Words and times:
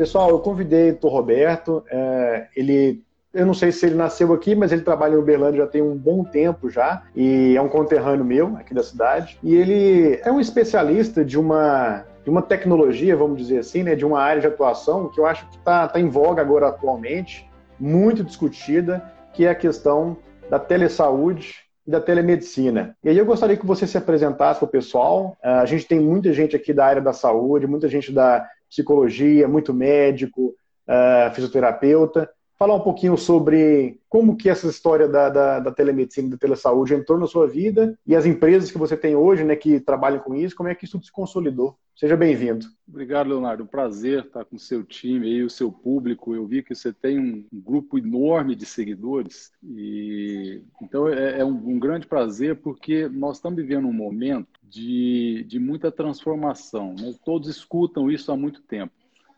Pessoal, 0.00 0.30
eu 0.30 0.38
convidei 0.38 0.98
o. 1.02 1.08
Roberto, 1.08 1.84
é, 1.90 2.46
ele 2.56 3.04
eu 3.34 3.44
não 3.44 3.52
sei 3.52 3.70
se 3.70 3.84
ele 3.84 3.96
nasceu 3.96 4.32
aqui, 4.32 4.54
mas 4.54 4.72
ele 4.72 4.80
trabalha 4.80 5.12
em 5.12 5.18
Uberlândia 5.18 5.60
já 5.60 5.66
tem 5.66 5.82
um 5.82 5.94
bom 5.94 6.24
tempo 6.24 6.70
já, 6.70 7.02
e 7.14 7.54
é 7.54 7.60
um 7.60 7.68
conterrâneo 7.68 8.24
meu 8.24 8.56
aqui 8.56 8.72
da 8.72 8.82
cidade. 8.82 9.38
E 9.42 9.54
ele 9.54 10.18
é 10.24 10.32
um 10.32 10.40
especialista 10.40 11.22
de 11.22 11.38
uma, 11.38 12.06
de 12.24 12.30
uma 12.30 12.40
tecnologia, 12.40 13.14
vamos 13.14 13.36
dizer 13.36 13.58
assim, 13.58 13.82
né, 13.82 13.94
de 13.94 14.06
uma 14.06 14.18
área 14.22 14.40
de 14.40 14.46
atuação 14.46 15.10
que 15.10 15.20
eu 15.20 15.26
acho 15.26 15.46
que 15.50 15.58
está 15.58 15.86
tá 15.86 16.00
em 16.00 16.08
voga 16.08 16.40
agora 16.40 16.68
atualmente, 16.68 17.46
muito 17.78 18.24
discutida, 18.24 19.04
que 19.34 19.44
é 19.44 19.50
a 19.50 19.54
questão 19.54 20.16
da 20.48 20.58
telesaúde 20.58 21.56
e 21.86 21.90
da 21.90 22.00
telemedicina. 22.00 22.96
E 23.04 23.10
aí 23.10 23.18
eu 23.18 23.26
gostaria 23.26 23.56
que 23.56 23.66
você 23.66 23.86
se 23.86 23.98
apresentasse 23.98 24.60
para 24.60 24.66
o 24.66 24.70
pessoal. 24.70 25.36
A 25.42 25.66
gente 25.66 25.86
tem 25.86 26.00
muita 26.00 26.32
gente 26.32 26.56
aqui 26.56 26.72
da 26.72 26.86
área 26.86 27.02
da 27.02 27.12
saúde, 27.12 27.66
muita 27.66 27.86
gente 27.86 28.10
da 28.10 28.48
psicologia, 28.70 29.48
muito 29.48 29.74
médico, 29.74 30.54
uh, 30.88 31.34
fisioterapeuta 31.34 32.30
falar 32.60 32.74
um 32.74 32.80
pouquinho 32.80 33.16
sobre 33.16 33.98
como 34.06 34.36
que 34.36 34.50
essa 34.50 34.66
história 34.66 35.08
da, 35.08 35.30
da, 35.30 35.60
da 35.60 35.72
telemedicina 35.72 36.28
e 36.28 36.30
da 36.32 36.36
telesaúde 36.36 36.92
entrou 36.92 37.18
na 37.18 37.26
sua 37.26 37.48
vida 37.48 37.98
e 38.06 38.14
as 38.14 38.26
empresas 38.26 38.70
que 38.70 38.76
você 38.76 38.98
tem 38.98 39.16
hoje, 39.16 39.42
né, 39.42 39.56
que 39.56 39.80
trabalham 39.80 40.20
com 40.20 40.34
isso, 40.34 40.54
como 40.54 40.68
é 40.68 40.74
que 40.74 40.84
isso 40.84 41.02
se 41.02 41.10
consolidou. 41.10 41.78
Seja 41.96 42.18
bem-vindo. 42.18 42.66
Obrigado, 42.86 43.28
Leonardo. 43.28 43.62
Um 43.62 43.66
prazer 43.66 44.26
estar 44.26 44.44
com 44.44 44.56
o 44.56 44.58
seu 44.58 44.84
time 44.84 45.26
e 45.26 45.42
o 45.42 45.48
seu 45.48 45.72
público. 45.72 46.34
Eu 46.34 46.46
vi 46.46 46.62
que 46.62 46.74
você 46.74 46.92
tem 46.92 47.18
um 47.18 47.46
grupo 47.50 47.98
enorme 47.98 48.54
de 48.54 48.66
seguidores 48.66 49.50
e 49.64 50.62
então 50.82 51.08
é, 51.08 51.40
é 51.40 51.44
um, 51.44 51.70
um 51.70 51.78
grande 51.78 52.06
prazer 52.06 52.56
porque 52.56 53.08
nós 53.08 53.38
estamos 53.38 53.56
vivendo 53.56 53.88
um 53.88 53.92
momento 53.92 54.60
de, 54.62 55.46
de 55.48 55.58
muita 55.58 55.90
transformação. 55.90 56.94
Né? 56.94 57.14
Todos 57.24 57.48
escutam 57.48 58.10
isso 58.10 58.30
há 58.30 58.36
muito 58.36 58.60
tempo. 58.60 58.92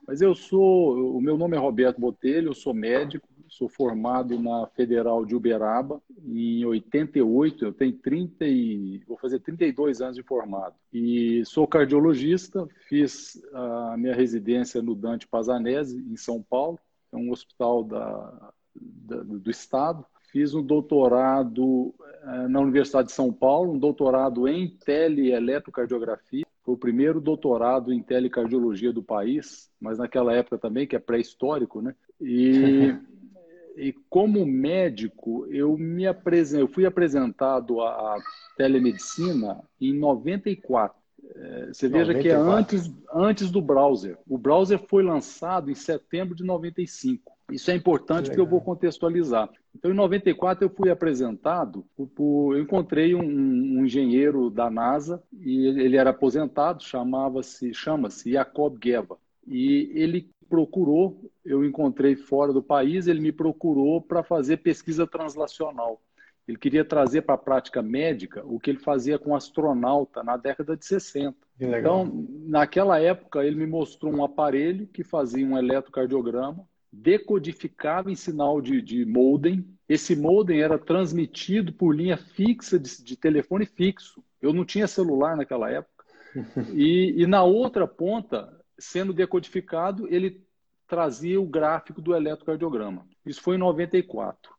Mas 0.07 0.21
eu 0.21 0.35
sou, 0.35 1.17
o 1.17 1.21
meu 1.21 1.37
nome 1.37 1.57
é 1.57 1.61
Roberto 1.61 2.01
Botelho, 2.01 2.49
eu 2.49 2.55
sou 2.55 2.75
médico, 2.75 3.29
sou 3.49 3.69
formado 3.69 4.39
na 4.39 4.67
Federal 4.69 5.25
de 5.25 5.37
Uberaba 5.37 6.01
em 6.25 6.65
88, 6.65 7.67
eu 7.67 7.73
tenho 7.73 7.93
30 7.93 8.47
e 8.47 9.03
vou 9.07 9.19
fazer 9.19 9.41
32 9.41 10.01
anos 10.01 10.17
de 10.17 10.23
formado. 10.23 10.75
E 10.93 11.45
sou 11.45 11.67
cardiologista, 11.67 12.67
fiz 12.89 13.41
a 13.53 13.97
minha 13.97 14.15
residência 14.15 14.81
no 14.81 14.95
Dante 14.95 15.29
Pazanese 15.29 15.99
em 15.99 16.17
São 16.17 16.43
Paulo, 16.43 16.79
é 17.13 17.17
um 17.17 17.31
hospital 17.31 17.85
da, 17.85 18.53
da, 18.75 19.23
do 19.23 19.51
estado. 19.51 20.05
Fiz 20.31 20.55
um 20.55 20.63
doutorado 20.63 21.95
eh, 22.23 22.49
na 22.49 22.59
Universidade 22.59 23.09
de 23.09 23.13
São 23.13 23.31
Paulo, 23.31 23.75
um 23.75 23.79
doutorado 23.79 24.49
em 24.49 24.67
teleeletrocardiografia 24.79 26.47
foi 26.73 26.75
o 26.75 26.77
primeiro 26.77 27.21
doutorado 27.21 27.93
em 27.93 28.03
telecardiologia 28.03 28.93
do 28.93 29.03
país, 29.03 29.71
mas 29.81 29.99
naquela 29.99 30.33
época 30.33 30.59
também, 30.59 30.87
que 30.87 30.97
é 30.97 30.99
pré-histórico, 30.99 31.83
né? 31.83 31.95
E, 32.21 32.95
e 33.77 33.95
como 34.09 34.45
médico, 34.47 35.47
eu 35.51 35.77
me 35.77 36.07
apresentei, 36.07 36.63
eu 36.63 36.69
fui 36.69 36.87
apresentado 36.87 37.81
à 37.83 38.17
telemedicina 38.57 39.61
em 39.81 39.93
94. 39.95 40.97
É, 41.35 41.67
você 41.73 41.89
veja 41.89 42.13
94. 42.13 42.23
que 42.23 42.29
é 42.29 42.35
antes, 42.37 42.93
antes 43.13 43.51
do 43.51 43.61
browser. 43.61 44.19
O 44.29 44.39
browser 44.39 44.79
foi 44.79 45.03
lançado 45.03 45.71
em 45.71 45.75
setembro 45.75 46.35
de 46.35 46.45
95. 46.45 47.33
Isso 47.53 47.71
é 47.71 47.75
importante 47.75 48.27
porque 48.27 48.41
eu 48.41 48.47
vou 48.47 48.61
contextualizar. 48.61 49.51
Então, 49.75 49.91
em 49.91 49.95
94, 49.95 50.65
eu 50.65 50.71
fui 50.71 50.91
apresentado, 50.91 51.85
por, 52.15 52.57
eu 52.57 52.63
encontrei 52.63 53.15
um, 53.15 53.23
um, 53.23 53.85
engenheiro 53.85 54.51
da 54.51 54.71
NASA, 54.71 55.23
e 55.33 55.67
ele 55.67 55.97
era 55.97 56.11
aposentado, 56.11 56.83
chamava-se, 56.83 57.73
chama-se 57.73 58.33
Jacob 58.33 58.77
Geva. 58.83 59.19
E 59.47 59.91
ele 59.95 60.31
procurou, 60.49 61.31
eu 61.45 61.65
encontrei 61.65 62.15
fora 62.15 62.53
do 62.53 62.63
país, 62.63 63.07
ele 63.07 63.21
me 63.21 63.33
procurou 63.33 64.01
para 64.01 64.23
fazer 64.23 64.59
pesquisa 64.59 65.07
translacional. 65.07 66.01
Ele 66.47 66.59
queria 66.59 66.85
trazer 66.85 67.23
para 67.23 67.37
a 67.37 67.39
prática 67.39 67.81
médica 67.81 68.45
o 68.45 68.59
que 68.59 68.71
ele 68.71 68.79
fazia 68.79 69.19
com 69.19 69.35
astronauta 69.35 70.23
na 70.23 70.37
década 70.37 70.77
de 70.77 70.85
60. 70.85 71.37
Então, 71.61 72.27
naquela 72.47 72.99
época, 73.01 73.45
ele 73.45 73.57
me 73.57 73.67
mostrou 73.67 74.13
um 74.13 74.25
aparelho 74.25 74.87
que 74.89 75.05
fazia 75.05 75.47
um 75.47 75.57
eletrocardiograma 75.57 76.67
decodificava 76.93 78.11
em 78.11 78.15
sinal 78.15 78.61
de, 78.61 78.83
de 78.83 79.07
modem. 79.07 79.67
Esse 79.89 80.15
modem 80.15 80.61
era 80.61 80.79
transmitido 80.79 81.73
por 81.73 81.97
linha 81.97 82.17
fixa 82.17 82.79
de, 82.79 83.03
de 83.03 83.17
telefone 83.17 83.65
fixo. 83.65 84.23
Eu 84.41 84.53
não 84.53 84.65
tinha 84.65 84.87
celular 84.87 85.37
naquela 85.37 85.71
época. 85.71 85.93
E, 86.75 87.15
e, 87.19 87.27
na 87.27 87.45
outra 87.45 87.87
ponta, 87.87 88.59
sendo 88.79 89.13
decodificado, 89.13 90.09
ele 90.09 90.43
trazia 90.89 91.39
o 91.39 91.47
gráfico 91.47 92.01
do 92.01 92.15
eletrocardiograma. 92.15 93.07
Isso 93.25 93.43
foi 93.43 93.57
em 93.57 93.59
94. 93.59 94.51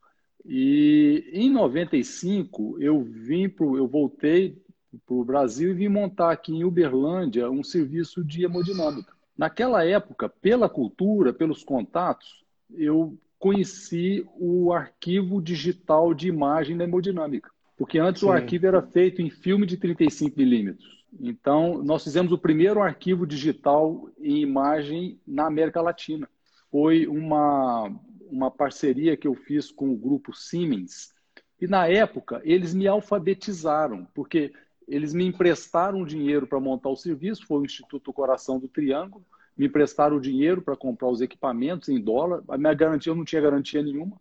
E 0.45 1.29
em 1.33 1.51
95 1.51 2.77
eu 2.79 3.01
vim 3.01 3.50
pro, 3.50 3.75
eu 3.75 3.88
voltei 3.88 4.61
para 5.05 5.15
o 5.15 5.25
Brasil 5.25 5.71
e 5.71 5.73
vim 5.73 5.88
montar 5.88 6.31
aqui 6.31 6.53
em 6.53 6.63
Uberlândia 6.63 7.50
um 7.50 7.63
serviço 7.63 8.23
de 8.23 8.45
hemodinâmica. 8.45 9.13
Naquela 9.38 9.83
época, 9.83 10.29
pela 10.29 10.69
cultura, 10.69 11.33
pelos 11.33 11.63
contatos, 11.63 12.44
eu 12.71 13.17
conheci 13.39 14.25
o 14.38 14.71
arquivo 14.71 15.41
digital 15.41 16.13
de 16.13 16.27
imagem 16.27 16.77
da 16.77 16.83
hemodinâmica. 16.83 17.51
Porque 17.75 17.99
antes 17.99 18.21
Sim. 18.21 18.27
o 18.27 18.31
arquivo 18.31 18.67
era 18.67 18.81
feito 18.81 19.21
em 19.21 19.29
filme 19.29 19.66
de 19.66 19.75
35 19.77 20.38
milímetros. 20.38 21.03
Então, 21.19 21.83
nós 21.83 22.03
fizemos 22.03 22.31
o 22.31 22.38
primeiro 22.38 22.81
arquivo 22.81 23.27
digital 23.27 24.09
em 24.19 24.41
imagem 24.41 25.19
na 25.27 25.47
América 25.47 25.81
Latina. 25.81 26.29
Foi 26.71 27.05
uma, 27.07 27.91
uma 28.29 28.50
parceria 28.50 29.17
que 29.17 29.27
eu 29.27 29.35
fiz 29.35 29.71
com 29.71 29.91
o 29.91 29.97
grupo 29.97 30.33
Siemens. 30.33 31.13
E 31.59 31.67
na 31.67 31.88
época, 31.88 32.41
eles 32.44 32.73
me 32.73 32.88
alfabetizaram, 32.88 34.07
porque 34.13 34.53
eles 34.88 35.13
me 35.13 35.25
emprestaram 35.25 36.05
dinheiro 36.05 36.47
para 36.47 36.59
montar 36.59 36.89
o 36.89 36.95
serviço, 36.95 37.45
foi 37.45 37.59
o 37.59 37.66
Instituto 37.66 38.13
Coração 38.13 38.59
do 38.59 38.67
Triângulo, 38.67 39.25
me 39.57 39.67
emprestaram 39.67 40.17
o 40.17 40.21
dinheiro 40.21 40.61
para 40.61 40.75
comprar 40.75 41.09
os 41.09 41.21
equipamentos 41.21 41.89
em 41.89 41.99
dólar. 41.99 42.44
A 42.47 42.57
minha 42.57 42.73
garantia, 42.73 43.11
eu 43.11 43.16
não 43.16 43.25
tinha 43.25 43.41
garantia 43.41 43.83
nenhuma. 43.83 44.19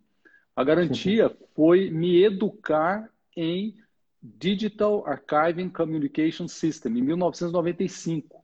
A 0.55 0.63
garantia 0.63 1.35
foi 1.55 1.89
me 1.89 2.23
educar 2.23 3.09
em 3.35 3.75
Digital 4.21 5.03
Archiving 5.07 5.69
Communication 5.69 6.47
System, 6.47 6.99
em 6.99 7.01
1995. 7.01 8.43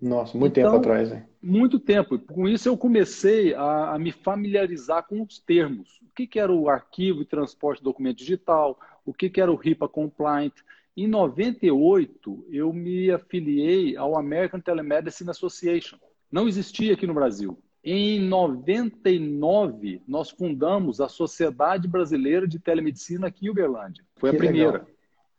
Nossa, 0.00 0.36
muito 0.36 0.58
então, 0.58 0.72
tempo 0.72 0.82
atrás, 0.82 1.12
hein? 1.12 1.22
Muito 1.40 1.78
tempo. 1.78 2.18
Com 2.18 2.48
isso, 2.48 2.68
eu 2.68 2.76
comecei 2.76 3.54
a, 3.54 3.94
a 3.94 3.98
me 3.98 4.10
familiarizar 4.10 5.06
com 5.06 5.22
os 5.22 5.38
termos. 5.38 6.00
O 6.02 6.14
que, 6.14 6.26
que, 6.26 6.38
era 6.38 6.52
o 6.52 6.68
arquivo 6.68 7.22
e 7.22 7.26
transporte 7.26 7.78
de 7.78 7.84
documento 7.84 8.18
digital, 8.18 8.78
o 9.04 9.12
que, 9.12 9.30
que 9.30 9.40
era 9.40 9.52
o 9.52 9.60
HIPAA 9.62 9.88
compliant, 9.88 10.52
em 10.96 11.08
98, 11.08 12.46
eu 12.50 12.72
me 12.72 13.10
afiliei 13.10 13.96
ao 13.96 14.16
American 14.16 14.60
Telemedicine 14.60 15.30
Association. 15.30 15.98
Não 16.30 16.46
existia 16.46 16.94
aqui 16.94 17.06
no 17.06 17.14
Brasil. 17.14 17.58
Em 17.82 18.20
99, 18.20 20.02
nós 20.06 20.30
fundamos 20.30 21.00
a 21.00 21.08
Sociedade 21.08 21.86
Brasileira 21.88 22.46
de 22.46 22.58
Telemedicina 22.58 23.26
aqui 23.26 23.46
em 23.46 23.50
Uberlândia. 23.50 24.04
Foi 24.16 24.30
a 24.30 24.34
primeira. 24.34 24.86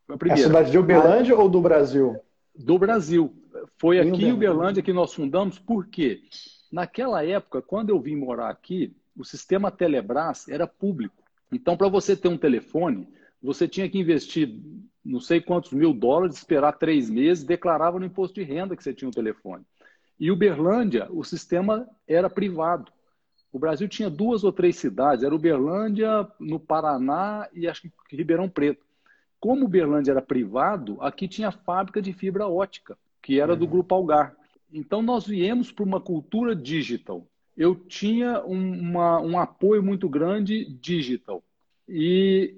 Foi 0.06 0.16
a 0.16 0.18
primeira. 0.18 0.42
É 0.42 0.44
a 0.44 0.48
cidade 0.48 0.72
de 0.72 0.78
Uberlândia 0.78 1.36
ou 1.36 1.50
do 1.50 1.62
Brasil? 1.62 2.20
Do 2.54 2.78
Brasil. 2.78 3.34
Foi 3.78 4.00
aqui 4.00 4.26
em 4.26 4.32
Uberlândia 4.34 4.84
que 4.84 4.94
nós 4.94 5.14
fundamos, 5.14 5.58
por 5.58 5.88
quê? 5.88 6.22
Naquela 6.72 7.26
época, 7.26 7.62
quando 7.62 7.90
eu 7.90 8.00
vim 8.00 8.16
morar 8.16 8.50
aqui, 8.50 8.96
o 9.18 9.24
sistema 9.24 9.72
Telebrás 9.72 10.48
era 10.50 10.68
público. 10.68 11.24
Então, 11.52 11.78
para 11.78 11.88
você 11.88 12.16
ter 12.16 12.28
um 12.28 12.38
telefone, 12.38 13.08
você 13.42 13.68
tinha 13.68 13.90
que 13.90 13.98
investir 13.98 14.60
não 15.05 15.19
sei 15.19 15.40
quantos 15.40 15.72
mil 15.72 15.93
dólares, 15.93 16.35
esperar 16.35 16.73
três 16.73 17.09
meses, 17.09 17.43
declarava 17.43 17.99
no 17.99 18.05
imposto 18.05 18.34
de 18.34 18.43
renda 18.43 18.75
que 18.75 18.84
você 18.84 18.93
tinha 18.93 19.07
um 19.07 19.13
telefone. 19.13 19.63
E 20.19 20.31
Uberlândia, 20.31 21.07
o 21.11 21.23
sistema 21.23 21.87
era 22.07 22.29
privado. 22.29 22.91
O 23.52 23.59
Brasil 23.59 23.87
tinha 23.87 24.09
duas 24.09 24.43
ou 24.43 24.52
três 24.52 24.78
cidades, 24.78 25.23
era 25.23 25.35
Uberlândia, 25.35 26.28
no 26.40 26.59
Paraná 26.59 27.47
e 27.53 27.67
acho 27.67 27.84
que 27.84 27.91
Ribeirão 28.17 28.49
Preto. 28.49 28.84
Como 29.40 29.66
Uberlândia 29.66 30.11
era 30.11 30.22
privado, 30.22 30.97
aqui 30.99 31.28
tinha 31.28 31.52
fábrica 31.52 32.02
de 32.02 32.11
fibra 32.11 32.47
ótica, 32.47 32.97
que 33.22 33.40
era 33.40 33.53
uhum. 33.53 33.59
do 33.59 33.67
Grupo 33.67 33.93
Algar. 33.93 34.35
Então 34.73 35.02
nós 35.02 35.28
viemos 35.28 35.72
para 35.72 35.85
uma 35.85 36.02
cultura 36.02 36.55
digital. 36.55 37.25
Eu 37.55 37.75
tinha 37.75 38.41
uma, 38.41 39.22
um 39.22 39.40
apoio 39.40 39.84
muito 39.84 40.09
grande 40.09 40.66
digital. 40.66 41.43
E 41.87 42.55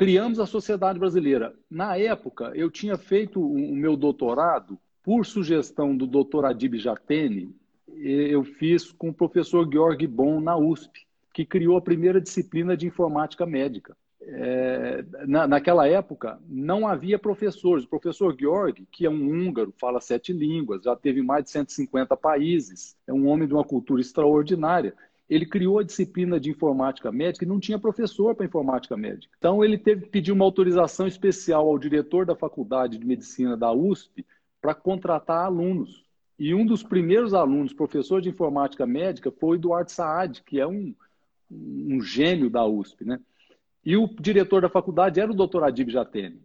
criamos 0.00 0.40
a 0.40 0.46
Sociedade 0.46 0.98
Brasileira. 0.98 1.52
Na 1.70 1.94
época, 1.94 2.52
eu 2.54 2.70
tinha 2.70 2.96
feito 2.96 3.38
o 3.38 3.76
meu 3.76 3.98
doutorado 3.98 4.78
por 5.02 5.26
sugestão 5.26 5.94
do 5.94 6.06
doutor 6.06 6.46
Adib 6.46 6.78
Jatene, 6.78 7.54
eu 7.86 8.42
fiz 8.42 8.90
com 8.92 9.10
o 9.10 9.14
professor 9.14 9.70
Georg 9.70 10.06
Bon 10.06 10.40
na 10.40 10.56
USP, 10.56 11.06
que 11.34 11.44
criou 11.44 11.76
a 11.76 11.82
primeira 11.82 12.18
disciplina 12.18 12.74
de 12.74 12.86
informática 12.86 13.44
médica. 13.44 13.94
é, 14.22 15.04
na, 15.26 15.46
naquela 15.46 15.86
época 15.86 16.40
não 16.48 16.88
havia 16.88 17.18
professores. 17.18 17.84
O 17.84 17.88
professor 17.88 18.34
Georg, 18.38 18.86
que 18.90 19.04
é 19.04 19.10
um 19.10 19.28
húngaro, 19.28 19.74
fala 19.78 20.00
sete 20.00 20.32
línguas, 20.32 20.82
já 20.82 20.96
teve 20.96 21.20
mais 21.20 21.44
de 21.44 21.50
150 21.50 22.16
países, 22.16 22.96
é 23.06 23.12
um 23.12 23.26
homem 23.28 23.46
de 23.46 23.52
uma 23.52 23.64
cultura 23.64 24.00
extraordinária. 24.00 24.94
Ele 25.30 25.46
criou 25.46 25.78
a 25.78 25.84
disciplina 25.84 26.40
de 26.40 26.50
informática 26.50 27.12
médica 27.12 27.44
e 27.44 27.48
não 27.48 27.60
tinha 27.60 27.78
professor 27.78 28.34
para 28.34 28.44
informática 28.44 28.96
médica. 28.96 29.32
Então 29.38 29.64
ele 29.64 29.78
teve 29.78 30.02
que 30.02 30.10
pedir 30.10 30.32
uma 30.32 30.44
autorização 30.44 31.06
especial 31.06 31.68
ao 31.68 31.78
diretor 31.78 32.26
da 32.26 32.34
faculdade 32.34 32.98
de 32.98 33.06
medicina 33.06 33.56
da 33.56 33.72
USP 33.72 34.26
para 34.60 34.74
contratar 34.74 35.46
alunos. 35.46 36.04
E 36.36 36.52
um 36.52 36.66
dos 36.66 36.82
primeiros 36.82 37.32
alunos, 37.32 37.72
professor 37.72 38.20
de 38.20 38.28
informática 38.28 38.84
médica, 38.84 39.30
foi 39.30 39.50
o 39.50 39.54
Eduardo 39.54 39.92
Saad, 39.92 40.42
que 40.42 40.58
é 40.58 40.66
um, 40.66 40.92
um 41.48 42.00
gênio 42.00 42.50
da 42.50 42.66
USP, 42.66 43.04
né? 43.04 43.20
E 43.84 43.96
o 43.96 44.08
diretor 44.08 44.60
da 44.60 44.68
faculdade 44.68 45.20
era 45.20 45.30
o 45.30 45.34
doutor 45.34 45.62
Adib 45.62 45.90
Jatene. 45.90 46.42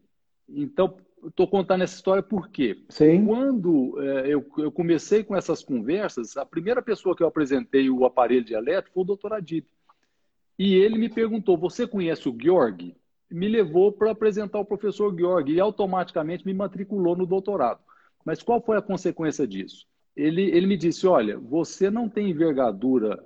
Então, 0.47 0.95
estou 1.27 1.47
contando 1.47 1.83
essa 1.83 1.95
história 1.95 2.23
porque 2.23 2.83
Sim. 2.89 3.25
quando 3.25 4.01
é, 4.01 4.27
eu, 4.27 4.45
eu, 4.57 4.71
comecei 4.71 5.23
com 5.23 5.35
essas 5.35 5.63
conversas, 5.63 6.37
a 6.37 6.45
primeira 6.45 6.81
pessoa 6.81 7.15
que 7.15 7.23
eu 7.23 7.27
apresentei 7.27 7.89
o 7.89 8.05
aparelho 8.05 8.43
dialético 8.43 8.93
foi 8.93 9.03
o 9.03 9.07
doutor 9.07 9.33
Adib. 9.33 9.65
E 10.57 10.75
ele 10.75 10.97
me 10.97 11.09
perguntou: 11.09 11.57
Você 11.57 11.87
conhece 11.87 12.29
o 12.29 12.37
Georg? 12.39 12.95
Me 13.29 13.47
levou 13.47 13.91
para 13.91 14.11
apresentar 14.11 14.59
o 14.59 14.65
professor 14.65 15.15
Georg 15.15 15.51
e 15.51 15.59
automaticamente 15.59 16.45
me 16.45 16.53
matriculou 16.53 17.15
no 17.15 17.25
doutorado. 17.25 17.79
Mas 18.23 18.41
qual 18.41 18.61
foi 18.61 18.77
a 18.77 18.81
consequência 18.81 19.47
disso? 19.47 19.85
Ele, 20.15 20.43
ele 20.43 20.67
me 20.67 20.77
disse: 20.77 21.05
Olha, 21.05 21.37
você 21.37 21.89
não 21.89 22.07
tem 22.07 22.29
envergadura 22.29 23.23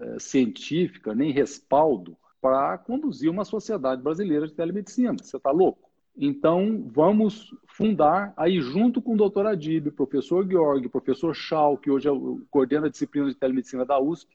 é, 0.00 0.18
científica 0.18 1.14
nem 1.14 1.32
respaldo 1.32 2.16
para 2.40 2.76
conduzir 2.78 3.30
uma 3.30 3.44
sociedade 3.44 4.02
brasileira 4.02 4.46
de 4.46 4.54
telemedicina. 4.54 5.16
Você 5.18 5.36
está 5.36 5.50
louco? 5.50 5.85
Então, 6.16 6.82
vamos 6.94 7.54
fundar, 7.66 8.32
aí 8.36 8.58
junto 8.58 9.02
com 9.02 9.14
o 9.14 9.16
doutor 9.16 9.46
Adib, 9.46 9.90
professor 9.90 10.48
Georg, 10.48 10.88
professor 10.88 11.34
Schau, 11.34 11.76
que 11.76 11.90
hoje 11.90 12.08
é 12.08 12.10
o, 12.10 12.40
coordena 12.50 12.86
a 12.86 12.90
disciplina 12.90 13.28
de 13.28 13.34
telemedicina 13.34 13.84
da 13.84 14.00
USP, 14.00 14.34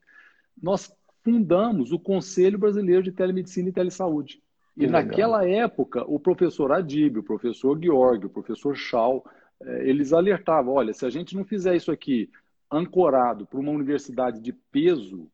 nós 0.62 0.94
fundamos 1.24 1.92
o 1.92 2.00
Conselho 2.00 2.60
Brasileiro 2.60 3.02
de 3.02 3.12
Telemedicina 3.12 3.70
e 3.70 3.74
Telesaúde. 3.74 4.42
E 4.78 4.88
naquela 4.88 5.48
época, 5.48 6.04
o 6.08 6.20
professor 6.20 6.72
Adib, 6.72 7.18
o 7.18 7.24
professor 7.24 7.80
Georg, 7.82 8.26
o 8.26 8.30
professor 8.30 8.76
Schau, 8.76 9.26
eh, 9.62 9.90
eles 9.90 10.14
alertavam, 10.14 10.74
olha, 10.74 10.94
se 10.94 11.06
a 11.06 11.10
gente 11.10 11.36
não 11.36 11.44
fizer 11.44 11.76
isso 11.76 11.92
aqui 11.92 12.30
ancorado 12.72 13.46
para 13.46 13.60
uma 13.60 13.72
universidade 13.72 14.40
de 14.40 14.54
peso, 14.54 15.30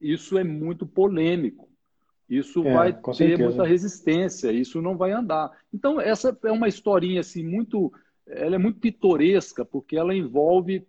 isso 0.00 0.36
é 0.36 0.44
muito 0.44 0.86
polêmico. 0.86 1.68
Isso 2.28 2.66
é, 2.66 2.74
vai 2.74 2.92
ter 2.92 3.14
certeza. 3.14 3.44
muita 3.44 3.64
resistência, 3.64 4.50
isso 4.50 4.82
não 4.82 4.96
vai 4.96 5.12
andar. 5.12 5.50
Então, 5.72 6.00
essa 6.00 6.36
é 6.44 6.50
uma 6.50 6.68
historinha 6.68 7.20
assim, 7.20 7.44
muito. 7.44 7.92
Ela 8.26 8.56
é 8.56 8.58
muito 8.58 8.80
pitoresca, 8.80 9.64
porque 9.64 9.96
ela 9.96 10.14
envolve 10.14 10.84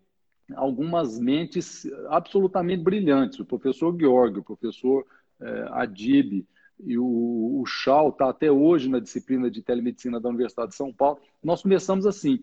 algumas 0.55 1.19
mentes 1.19 1.87
absolutamente 2.09 2.83
brilhantes. 2.83 3.39
O 3.39 3.45
professor 3.45 3.95
Georg, 3.97 4.39
o 4.39 4.43
professor 4.43 5.05
eh, 5.39 5.67
Adib 5.69 6.45
e 6.79 6.97
o, 6.97 7.61
o 7.61 7.65
Schau 7.65 8.09
está 8.09 8.29
até 8.29 8.51
hoje 8.51 8.89
na 8.89 8.99
disciplina 8.99 9.51
de 9.51 9.61
telemedicina 9.61 10.19
da 10.19 10.29
Universidade 10.29 10.69
de 10.69 10.75
São 10.75 10.91
Paulo. 10.91 11.19
Nós 11.43 11.61
começamos 11.61 12.05
assim. 12.05 12.39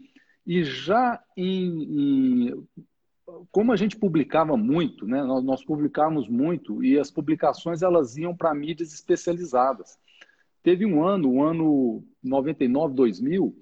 E 0.46 0.62
já 0.62 1.20
em, 1.36 2.48
em 2.48 2.64
como 3.50 3.72
a 3.72 3.76
gente 3.76 3.96
publicava 3.96 4.56
muito, 4.56 5.06
né, 5.06 5.22
nós, 5.22 5.42
nós 5.44 5.64
publicávamos 5.64 6.28
muito 6.28 6.84
e 6.84 6.98
as 6.98 7.10
publicações 7.10 7.82
elas 7.82 8.16
iam 8.16 8.36
para 8.36 8.54
mídias 8.54 8.92
especializadas. 8.92 9.98
Teve 10.62 10.86
um 10.86 11.04
ano, 11.04 11.30
o 11.30 11.42
ano 11.42 12.04
99, 12.22 12.94
2000, 12.94 13.54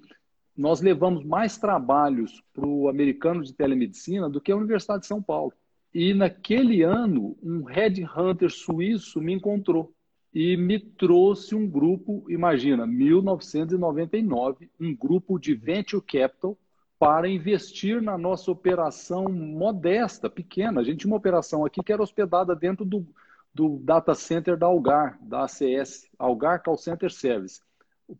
nós 0.56 0.80
levamos 0.80 1.24
mais 1.24 1.56
trabalhos 1.58 2.42
para 2.52 2.66
o 2.66 2.88
americano 2.88 3.42
de 3.42 3.52
telemedicina 3.52 4.28
do 4.28 4.40
que 4.40 4.52
a 4.52 4.56
Universidade 4.56 5.02
de 5.02 5.06
São 5.08 5.22
Paulo. 5.22 5.52
E 5.94 6.14
naquele 6.14 6.82
ano, 6.82 7.36
um 7.42 7.62
headhunter 7.62 8.50
suíço 8.50 9.20
me 9.20 9.34
encontrou 9.34 9.92
e 10.34 10.56
me 10.56 10.78
trouxe 10.78 11.54
um 11.54 11.68
grupo, 11.68 12.24
imagina, 12.28 12.86
1999, 12.86 14.70
um 14.80 14.94
grupo 14.94 15.38
de 15.38 15.54
venture 15.54 16.02
capital 16.02 16.56
para 17.02 17.28
investir 17.28 18.00
na 18.00 18.16
nossa 18.16 18.48
operação 18.48 19.24
modesta, 19.24 20.30
pequena. 20.30 20.80
A 20.80 20.84
gente 20.84 20.98
tinha 20.98 21.10
uma 21.10 21.16
operação 21.16 21.64
aqui 21.64 21.82
que 21.82 21.92
era 21.92 22.00
hospedada 22.00 22.54
dentro 22.54 22.84
do, 22.84 23.04
do 23.52 23.80
data 23.80 24.14
center 24.14 24.56
da 24.56 24.66
Algar, 24.66 25.18
da 25.20 25.42
ACS, 25.42 26.08
Algar 26.16 26.62
Call 26.62 26.78
Center 26.78 27.10
Service. 27.10 27.60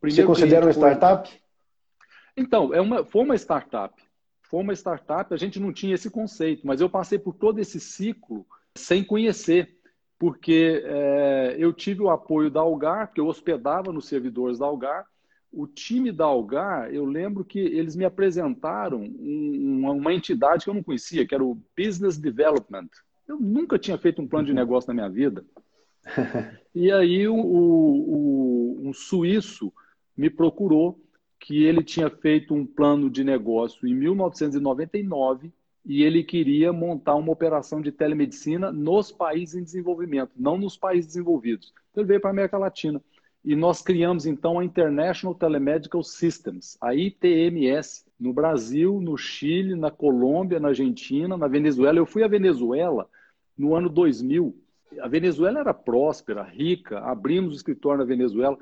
Você 0.02 0.24
considera 0.24 0.66
uma 0.66 0.72
startup? 0.72 1.30
Foi... 1.30 1.40
Então, 2.36 2.74
é 2.74 2.80
uma, 2.80 3.04
foi 3.04 3.22
uma 3.22 3.36
startup. 3.36 3.94
Foi 4.42 4.60
uma 4.60 4.72
startup, 4.72 5.32
a 5.32 5.36
gente 5.36 5.60
não 5.60 5.72
tinha 5.72 5.94
esse 5.94 6.10
conceito, 6.10 6.66
mas 6.66 6.80
eu 6.80 6.90
passei 6.90 7.20
por 7.20 7.34
todo 7.34 7.60
esse 7.60 7.78
ciclo 7.78 8.44
sem 8.74 9.04
conhecer, 9.04 9.78
porque 10.18 10.82
é, 10.84 11.54
eu 11.56 11.72
tive 11.72 12.02
o 12.02 12.10
apoio 12.10 12.50
da 12.50 12.58
Algar, 12.58 13.06
porque 13.06 13.20
eu 13.20 13.28
hospedava 13.28 13.92
nos 13.92 14.08
servidores 14.08 14.58
da 14.58 14.66
Algar, 14.66 15.06
o 15.52 15.66
time 15.66 16.10
da 16.10 16.24
Algar, 16.24 16.92
eu 16.92 17.04
lembro 17.04 17.44
que 17.44 17.58
eles 17.58 17.94
me 17.94 18.04
apresentaram 18.04 19.02
uma, 19.02 19.92
uma, 19.92 20.14
entidade 20.14 20.64
que 20.64 20.70
eu 20.70 20.74
não 20.74 20.82
conhecia, 20.82 21.26
que 21.26 21.34
era 21.34 21.44
o 21.44 21.60
Business 21.76 22.16
Development. 22.16 22.88
Eu 23.28 23.38
nunca 23.38 23.78
tinha 23.78 23.98
feito 23.98 24.22
um 24.22 24.26
plano 24.26 24.46
de 24.46 24.54
negócio 24.54 24.88
na 24.88 24.94
minha 24.94 25.08
vida. 25.10 25.44
e 26.74 26.90
aí 26.90 27.28
o, 27.28 27.36
o, 27.36 28.80
um 28.82 28.92
suíço 28.94 29.72
me 30.16 30.30
procurou 30.30 30.98
que 31.38 31.64
ele 31.64 31.82
tinha 31.82 32.08
feito 32.08 32.54
um 32.54 32.64
plano 32.64 33.10
de 33.10 33.22
negócio 33.22 33.86
em 33.86 33.94
1999 33.94 35.52
e 35.84 36.02
ele 36.02 36.22
queria 36.22 36.72
montar 36.72 37.16
uma 37.16 37.32
operação 37.32 37.80
de 37.80 37.90
telemedicina 37.90 38.70
nos 38.70 39.10
países 39.10 39.56
em 39.56 39.64
desenvolvimento, 39.64 40.32
não 40.36 40.56
nos 40.56 40.76
países 40.76 41.06
desenvolvidos. 41.06 41.72
Então 41.90 42.02
ele 42.02 42.08
veio 42.08 42.20
para 42.20 42.30
a 42.30 42.32
América 42.32 42.56
Latina. 42.56 43.02
E 43.44 43.56
nós 43.56 43.82
criamos 43.82 44.24
então 44.24 44.58
a 44.58 44.64
International 44.64 45.34
Telemedical 45.34 46.02
Systems, 46.02 46.78
a 46.80 46.94
ITMS, 46.94 48.04
no 48.18 48.32
Brasil, 48.32 49.00
no 49.00 49.16
Chile, 49.16 49.74
na 49.74 49.90
Colômbia, 49.90 50.60
na 50.60 50.68
Argentina, 50.68 51.36
na 51.36 51.48
Venezuela. 51.48 51.98
Eu 51.98 52.06
fui 52.06 52.22
à 52.22 52.28
Venezuela 52.28 53.08
no 53.58 53.74
ano 53.74 53.88
2000. 53.88 54.56
A 55.00 55.08
Venezuela 55.08 55.58
era 55.58 55.74
próspera, 55.74 56.42
rica, 56.42 57.00
abrimos 57.00 57.54
o 57.54 57.56
escritório 57.56 57.98
na 57.98 58.04
Venezuela, 58.04 58.56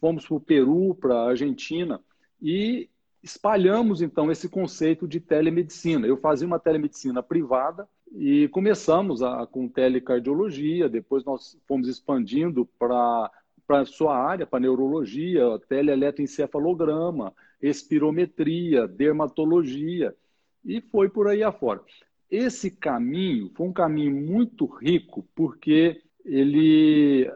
fomos 0.00 0.26
para 0.26 0.36
o 0.36 0.40
Peru, 0.40 0.94
para 0.94 1.14
a 1.14 1.28
Argentina 1.28 2.00
e 2.40 2.88
espalhamos 3.22 4.00
então 4.00 4.30
esse 4.30 4.48
conceito 4.48 5.06
de 5.06 5.20
telemedicina. 5.20 6.06
Eu 6.06 6.16
fazia 6.16 6.46
uma 6.46 6.58
telemedicina 6.58 7.22
privada 7.22 7.86
e 8.14 8.48
começamos 8.48 9.22
a, 9.22 9.46
com 9.46 9.68
telecardiologia, 9.68 10.88
depois 10.88 11.24
nós 11.24 11.58
fomos 11.66 11.88
expandindo 11.88 12.66
para 12.78 13.30
para 13.72 13.80
a 13.80 13.86
sua 13.86 14.14
área, 14.14 14.46
para 14.46 14.60
neurologia, 14.60 15.58
teleeletroencefalograma, 15.66 17.32
espirometria, 17.62 18.86
dermatologia, 18.86 20.14
e 20.62 20.82
foi 20.82 21.08
por 21.08 21.26
aí 21.26 21.42
afora. 21.42 21.80
Esse 22.30 22.70
caminho 22.70 23.50
foi 23.54 23.66
um 23.66 23.72
caminho 23.72 24.14
muito 24.14 24.66
rico, 24.66 25.26
porque 25.34 26.02
ele 26.22 27.26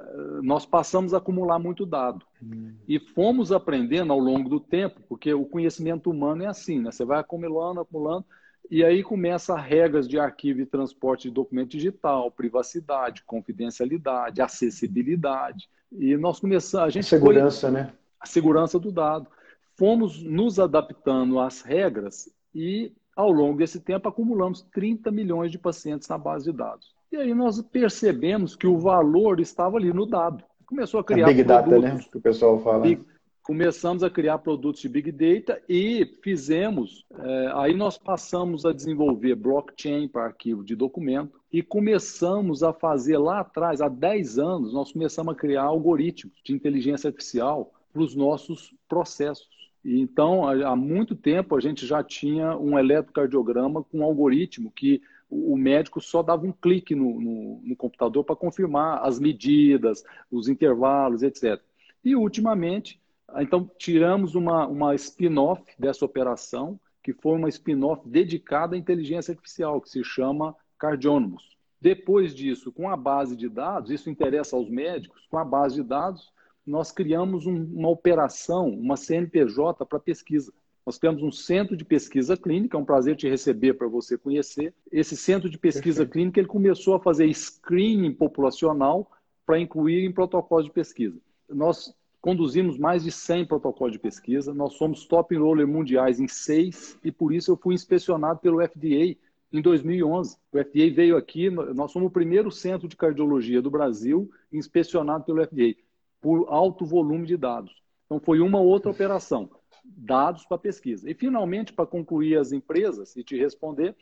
nós 0.43 0.67
passamos 0.67 1.15
a 1.15 1.17
acumular 1.17 1.59
muito 1.59 1.87
dado. 1.87 2.27
Hum. 2.43 2.75
E 2.87 2.99
fomos 2.99 3.51
aprendendo 3.51 4.13
ao 4.13 4.19
longo 4.19 4.51
do 4.51 4.61
tempo, 4.61 5.01
porque 5.09 5.33
o 5.33 5.47
conhecimento 5.47 6.11
humano 6.11 6.43
é 6.43 6.47
assim, 6.49 6.81
né? 6.81 6.93
Você 6.93 7.05
vai 7.07 7.19
acumulando, 7.19 7.81
acumulando, 7.81 8.27
e 8.71 8.85
aí 8.85 9.03
começa 9.03 9.57
regras 9.57 10.09
de 10.09 10.19
arquivo 10.19 10.61
e 10.61 10.67
transporte 10.67 11.29
de 11.29 11.35
documento 11.35 11.71
digital, 11.71 12.31
privacidade, 12.31 13.23
confidencialidade, 13.25 14.43
acessibilidade. 14.43 15.69
E 15.93 16.17
nós 16.17 16.41
começamos, 16.41 16.89
a 16.89 16.91
gente 16.91 17.07
segurança, 17.07 17.71
foi, 17.71 17.81
né? 17.81 17.93
A 18.21 18.27
segurança 18.27 18.79
do 18.79 18.91
dado. 18.91 19.29
Fomos 19.77 20.23
nos 20.23 20.59
adaptando 20.59 21.39
às 21.39 21.61
regras 21.63 22.31
e 22.55 22.93
ao 23.15 23.31
longo 23.31 23.59
desse 23.59 23.81
tempo 23.81 24.09
acumulamos 24.09 24.63
30 24.73 25.11
milhões 25.11 25.53
de 25.53 25.59
pacientes 25.59 26.09
na 26.09 26.19
base 26.19 26.51
de 26.51 26.57
dados. 26.57 26.95
E 27.13 27.17
aí 27.17 27.33
nós 27.35 27.61
percebemos 27.63 28.57
que 28.57 28.67
o 28.67 28.79
valor 28.79 29.39
estava 29.41 29.77
ali 29.77 29.93
no 29.93 30.07
dado. 30.07 30.43
Começou 30.67 31.01
a 31.01 31.05
criar 31.05 31.27
a 31.27 31.29
Big 31.29 31.45
produtos, 31.45 31.83
Data, 31.83 31.95
né? 31.95 32.05
Que 32.11 32.19
o 32.19 32.21
pessoal 32.21 32.59
fala. 32.61 32.81
Big, 32.81 33.05
começamos 33.47 34.03
a 34.03 34.11
criar 34.11 34.39
produtos 34.39 34.83
de 34.83 34.89
Big 34.89 35.13
Data 35.13 35.63
e 35.69 36.05
fizemos, 36.21 37.07
é, 37.17 37.53
aí 37.55 37.75
nós 37.75 37.97
passamos 37.97 38.67
a 38.67 38.73
desenvolver 38.73 39.37
blockchain 39.37 40.09
para 40.09 40.25
arquivo 40.25 40.65
de 40.65 40.75
documento 40.75 41.41
e 41.53 41.63
começamos 41.63 42.65
a 42.65 42.73
fazer 42.73 43.19
lá 43.19 43.39
atrás, 43.39 43.81
há 43.81 43.89
10 43.89 44.41
anos, 44.41 44.73
nós 44.73 44.91
começamos 44.91 45.33
a 45.33 45.37
criar 45.37 45.63
algoritmos 45.63 46.35
de 46.45 46.53
inteligência 46.53 47.07
artificial 47.07 47.73
para 47.93 48.03
os 48.03 48.17
nossos 48.17 48.75
processos. 48.89 49.49
Então, 49.85 50.49
há 50.49 50.75
muito 50.75 51.15
tempo 51.15 51.55
a 51.55 51.61
gente 51.61 51.87
já 51.87 52.03
tinha 52.03 52.59
um 52.59 52.77
eletrocardiograma 52.77 53.85
com 53.85 53.99
um 53.99 54.03
algoritmo 54.03 54.73
que 54.73 55.01
o 55.31 55.57
médico 55.57 56.01
só 56.01 56.21
dava 56.21 56.45
um 56.45 56.53
clique 56.53 56.97
no, 56.97 57.21
no, 57.21 57.61
no 57.63 57.77
computador 57.77 58.25
para 58.25 58.35
confirmar 58.35 59.07
as 59.07 59.21
medidas, 59.21 60.03
os 60.33 60.49
intervalos, 60.49 61.23
etc. 61.23 61.63
E, 62.05 62.17
ultimamente, 62.17 63.01
então, 63.39 63.69
tiramos 63.79 64.35
uma, 64.35 64.67
uma 64.67 64.95
spin-off 64.95 65.63
dessa 65.79 66.05
operação, 66.05 66.79
que 67.03 67.13
foi 67.13 67.37
uma 67.37 67.49
spin-off 67.49 68.09
dedicada 68.09 68.75
à 68.75 68.79
inteligência 68.79 69.33
artificial, 69.33 69.81
que 69.81 69.91
se 69.91 70.03
chama 70.05 70.55
Cardiônomos. 70.79 71.57
Depois 71.81 72.35
disso, 72.35 72.73
com 72.73 72.89
a 72.89 72.97
base 72.97 73.37
de 73.37 73.49
dados, 73.49 73.91
isso 73.91 74.11
interessa 74.11 74.57
aos 74.57 74.69
médicos, 74.69 75.27
com 75.31 75.39
a 75.39 75.45
base 75.45 75.77
de 75.77 75.83
dados, 75.83 76.33
nós 76.67 76.91
criamos 76.91 77.47
um, 77.47 77.65
uma 77.75 77.89
operação, 77.89 78.69
uma 78.69 78.97
CNPJ 78.97 79.85
para 79.87 80.01
pesquisa. 80.01 80.53
Nós 80.85 80.99
temos 80.99 81.23
um 81.23 81.33
centro 81.33 81.77
de 81.77 81.85
pesquisa 81.85 82.37
clínica, 82.37 82.77
é 82.77 82.81
um 82.81 82.85
prazer 82.85 83.17
te 83.17 83.29
receber 83.29 83.75
para 83.75 83.89
você 83.89 84.17
conhecer. 84.17 84.73
Esse 84.91 85.17
centro 85.17 85.51
de 85.51 85.59
pesquisa 85.59 85.99
Perfeito. 85.99 86.13
clínica 86.13 86.41
ele 86.41 86.49
começou 86.49 86.95
a 86.95 87.01
fazer 87.01 87.33
screening 87.33 88.15
populacional 88.15 89.11
para 89.45 89.61
incluir 89.61 90.05
em 90.05 90.13
protocolos 90.13 90.67
de 90.67 90.73
pesquisa. 90.73 91.19
Nós 91.49 91.95
conduzimos 92.27 92.77
mais 92.77 93.05
de 93.05 93.13
100 93.13 93.47
protocolos 93.47 93.93
de 93.93 94.01
pesquisa, 94.01 94.53
nós 94.53 94.73
somos 94.73 95.07
top 95.07 95.33
enroller 95.33 95.65
mundiais 95.65 96.19
em 96.19 96.27
seis 96.27 96.99
e 97.05 97.13
por 97.13 97.33
isso 97.33 97.53
eu 97.53 97.57
fui 97.57 97.73
inspecionado 97.73 98.41
pelo 98.41 98.61
FDA 98.67 99.17
em 99.53 99.63
2011. 99.63 100.37
O 100.53 100.59
FDA 100.59 100.93
veio 100.93 101.17
aqui, 101.17 101.49
nós 101.49 101.93
somos 101.93 102.09
o 102.09 102.13
primeiro 102.13 102.51
centro 102.51 102.89
de 102.89 102.97
cardiologia 102.97 103.63
do 103.63 103.71
Brasil 103.71 104.29
inspecionado 104.53 105.23
pelo 105.23 105.41
FDA 105.47 105.77
por 106.21 106.49
alto 106.49 106.85
volume 106.85 107.29
de 107.29 107.37
dados. 107.37 107.81
Então 108.07 108.19
foi 108.19 108.41
uma 108.41 108.59
outra 108.59 108.91
operação 108.91 109.49
dados 109.85 110.45
para 110.47 110.59
pesquisa. 110.59 111.09
E, 111.09 111.15
finalmente, 111.15 111.73
para 111.73 111.87
concluir 111.87 112.37
as 112.39 112.51
empresas 112.51 113.15
e 113.15 113.23
te 113.23 113.39
responder, 113.39 113.95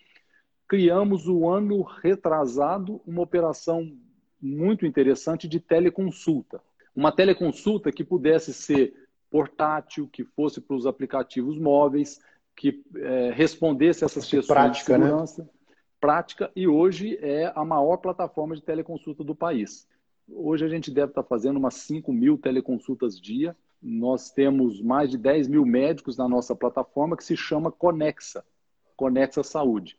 criamos 0.67 1.29
o 1.29 1.47
ano 1.47 1.83
retrasado 1.83 3.03
uma 3.07 3.21
operação 3.21 3.95
muito 4.41 4.87
interessante 4.87 5.47
de 5.47 5.61
teleconsulta. 5.61 6.63
Uma 6.95 7.13
teleconsulta 7.13 7.91
que 7.91 8.05
pudesse 8.05 8.53
ser 8.53 8.95
portátil, 9.31 10.09
que 10.09 10.25
fosse 10.25 10.61
para 10.61 10.77
os 10.77 10.87
aplicativos 10.87 11.59
móveis, 11.59 12.21
que 12.57 12.83
é, 12.97 13.33
respondesse 13.33 14.05
essas 14.05 14.25
questões 14.25 14.47
prática, 14.47 14.95
de 14.95 15.01
né? 15.01 15.07
segurança. 15.07 15.43
Né? 15.43 15.49
Prática, 16.01 16.53
e 16.55 16.69
hoje 16.69 17.19
é 17.21 17.53
a 17.55 17.65
maior 17.65 17.97
plataforma 17.97 18.55
de 18.55 18.63
teleconsulta 18.63 19.25
do 19.25 19.35
país. 19.35 19.89
Hoje 20.29 20.65
a 20.65 20.69
gente 20.69 20.91
deve 20.91 21.11
estar 21.11 21.23
fazendo 21.23 21.57
umas 21.57 21.75
5 21.75 22.13
mil 22.13 22.39
teleconsultas 22.39 23.21
dia, 23.21 23.57
nós 23.83 24.31
temos 24.31 24.81
mais 24.81 25.11
de 25.11 25.19
10 25.19 25.49
mil 25.49 25.67
médicos 25.67 26.17
na 26.17 26.29
nossa 26.29 26.55
plataforma 26.55 27.17
que 27.17 27.25
se 27.25 27.37
chama 27.37 27.71
Conexa, 27.71 28.45
Conexa 28.97 29.43
Saúde. 29.43 29.99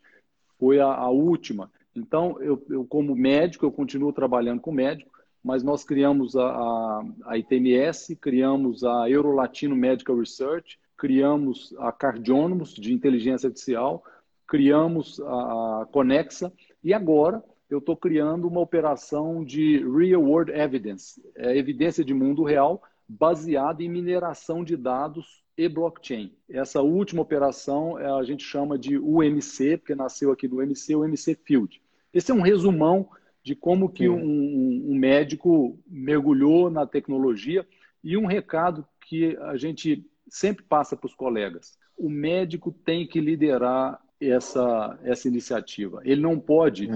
Foi 0.58 0.80
a, 0.80 0.86
a 0.86 1.10
última. 1.10 1.70
Então, 1.94 2.40
eu, 2.40 2.64
eu, 2.68 2.84
como 2.84 3.14
médico, 3.14 3.64
eu 3.64 3.70
continuo 3.70 4.12
trabalhando 4.12 4.60
com 4.60 4.72
médico, 4.72 5.10
mas 5.46 5.62
nós 5.62 5.84
criamos 5.84 6.34
a, 6.34 6.44
a, 6.44 7.04
a 7.26 7.38
ITMS, 7.38 8.16
criamos 8.16 8.82
a 8.82 9.08
Eurolatino 9.08 9.76
Medical 9.76 10.18
Research, 10.18 10.76
criamos 10.98 11.72
a 11.78 11.92
Cardiônomos 11.92 12.74
de 12.74 12.92
inteligência 12.92 13.46
artificial, 13.46 14.02
criamos 14.44 15.20
a, 15.20 15.86
Conexa 15.92 16.52
e 16.82 16.92
agora 16.92 17.44
eu 17.70 17.78
estou 17.78 17.96
criando 17.96 18.48
uma 18.48 18.58
operação 18.58 19.44
de 19.44 19.78
Real 19.88 20.20
World 20.20 20.50
Evidence, 20.50 21.22
é, 21.36 21.56
evidência 21.56 22.04
de 22.04 22.12
mundo 22.12 22.42
real, 22.42 22.82
baseado 23.08 23.82
em 23.82 23.88
mineração 23.88 24.64
de 24.64 24.76
dados 24.76 25.44
e 25.56 25.68
blockchain. 25.68 26.32
Essa 26.50 26.82
última 26.82 27.22
operação 27.22 27.96
a 27.96 28.24
gente 28.24 28.42
chama 28.42 28.76
de 28.76 28.98
UMC, 28.98 29.76
porque 29.76 29.94
nasceu 29.94 30.32
aqui 30.32 30.48
do 30.48 30.56
UMC, 30.56 30.96
o 30.96 31.02
UMC 31.02 31.38
Field. 31.44 31.80
Esse 32.12 32.32
é 32.32 32.34
um 32.34 32.42
resumão 32.42 33.08
de 33.46 33.54
como 33.54 33.88
que 33.88 34.08
um, 34.08 34.90
um 34.90 34.96
médico 34.96 35.78
mergulhou 35.86 36.68
na 36.68 36.84
tecnologia 36.84 37.64
e 38.02 38.16
um 38.16 38.26
recado 38.26 38.84
que 39.02 39.36
a 39.36 39.56
gente 39.56 40.04
sempre 40.28 40.64
passa 40.64 40.96
para 40.96 41.06
os 41.06 41.14
colegas. 41.14 41.78
O 41.96 42.10
médico 42.10 42.72
tem 42.72 43.06
que 43.06 43.20
liderar 43.20 44.02
essa, 44.20 44.98
essa 45.04 45.28
iniciativa. 45.28 46.00
Ele 46.04 46.20
não 46.20 46.40
pode 46.40 46.88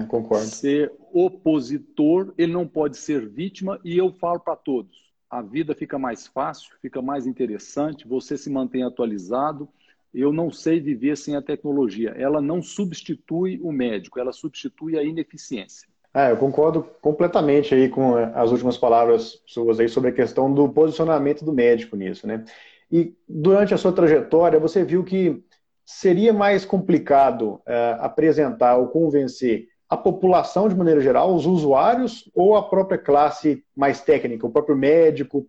ser 0.49 0.91
opositor, 1.13 2.33
ele 2.37 2.51
não 2.51 2.67
pode 2.67 2.97
ser 2.97 3.29
vítima, 3.29 3.79
e 3.81 3.97
eu 3.97 4.11
falo 4.11 4.41
para 4.41 4.57
todos: 4.57 5.09
a 5.29 5.41
vida 5.41 5.73
fica 5.73 5.97
mais 5.97 6.27
fácil, 6.27 6.75
fica 6.81 7.01
mais 7.01 7.25
interessante, 7.25 8.05
você 8.05 8.37
se 8.37 8.49
mantém 8.49 8.83
atualizado. 8.83 9.69
Eu 10.13 10.33
não 10.33 10.51
sei 10.51 10.81
viver 10.81 11.15
sem 11.15 11.37
a 11.37 11.41
tecnologia. 11.41 12.09
Ela 12.09 12.41
não 12.41 12.61
substitui 12.61 13.57
o 13.63 13.71
médico, 13.71 14.19
ela 14.19 14.33
substitui 14.33 14.97
a 14.97 15.03
ineficiência. 15.03 15.90
É, 16.13 16.31
eu 16.31 16.37
concordo 16.37 16.83
completamente 17.01 17.73
aí 17.73 17.87
com 17.87 18.15
as 18.15 18.51
últimas 18.51 18.77
palavras 18.77 19.41
suas 19.45 19.79
aí 19.79 19.87
sobre 19.87 20.09
a 20.09 20.13
questão 20.13 20.53
do 20.53 20.67
posicionamento 20.67 21.45
do 21.45 21.53
médico 21.53 21.95
nisso, 21.95 22.27
né? 22.27 22.43
E 22.91 23.15
durante 23.27 23.73
a 23.73 23.77
sua 23.77 23.93
trajetória, 23.93 24.59
você 24.59 24.83
viu 24.83 25.03
que 25.03 25.41
seria 25.85 26.33
mais 26.33 26.65
complicado 26.65 27.61
é, 27.65 27.95
apresentar 27.99 28.75
ou 28.75 28.89
convencer 28.89 29.67
a 29.91 29.97
população 29.97 30.69
de 30.69 30.75
maneira 30.75 31.01
geral, 31.01 31.35
os 31.35 31.45
usuários 31.45 32.31
ou 32.33 32.55
a 32.55 32.63
própria 32.63 32.97
classe 32.97 33.61
mais 33.75 33.99
técnica, 33.99 34.47
o 34.47 34.51
próprio 34.51 34.73
médico, 34.73 35.45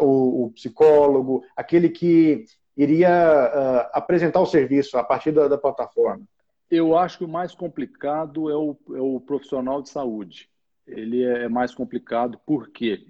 o, 0.00 0.50
psicólogo, 0.56 1.44
aquele 1.56 1.88
que 1.88 2.44
iria 2.76 3.08
uh, 3.08 3.88
apresentar 3.92 4.40
o 4.40 4.46
serviço 4.46 4.98
a 4.98 5.04
partir 5.04 5.30
da, 5.30 5.46
da, 5.46 5.56
plataforma? 5.56 6.24
Eu 6.70 6.96
acho 6.96 7.18
que 7.18 7.24
o 7.24 7.28
mais 7.28 7.54
complicado 7.54 8.50
é 8.50 8.56
o, 8.56 8.76
é 8.94 9.00
o 9.00 9.20
profissional 9.20 9.80
de 9.80 9.88
saúde. 9.88 10.48
Ele 10.86 11.22
é 11.22 11.48
mais 11.48 11.74
complicado 11.74 12.38
por 12.44 12.70
quê? 12.70 13.06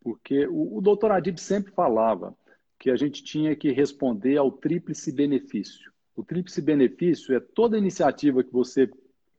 Porque 0.00 0.46
o, 0.46 0.78
o 0.78 0.80
doutor 0.80 1.12
Adib 1.12 1.38
sempre 1.38 1.72
falava 1.72 2.36
que 2.78 2.90
a 2.90 2.96
gente 2.96 3.22
tinha 3.22 3.54
que 3.54 3.70
responder 3.70 4.36
ao 4.36 4.50
tríplice 4.50 5.12
benefício. 5.12 5.92
O 6.16 6.24
tríplice 6.24 6.60
benefício 6.60 7.34
é 7.34 7.40
toda 7.40 7.78
iniciativa 7.78 8.42
que 8.42 8.52
você 8.52 8.90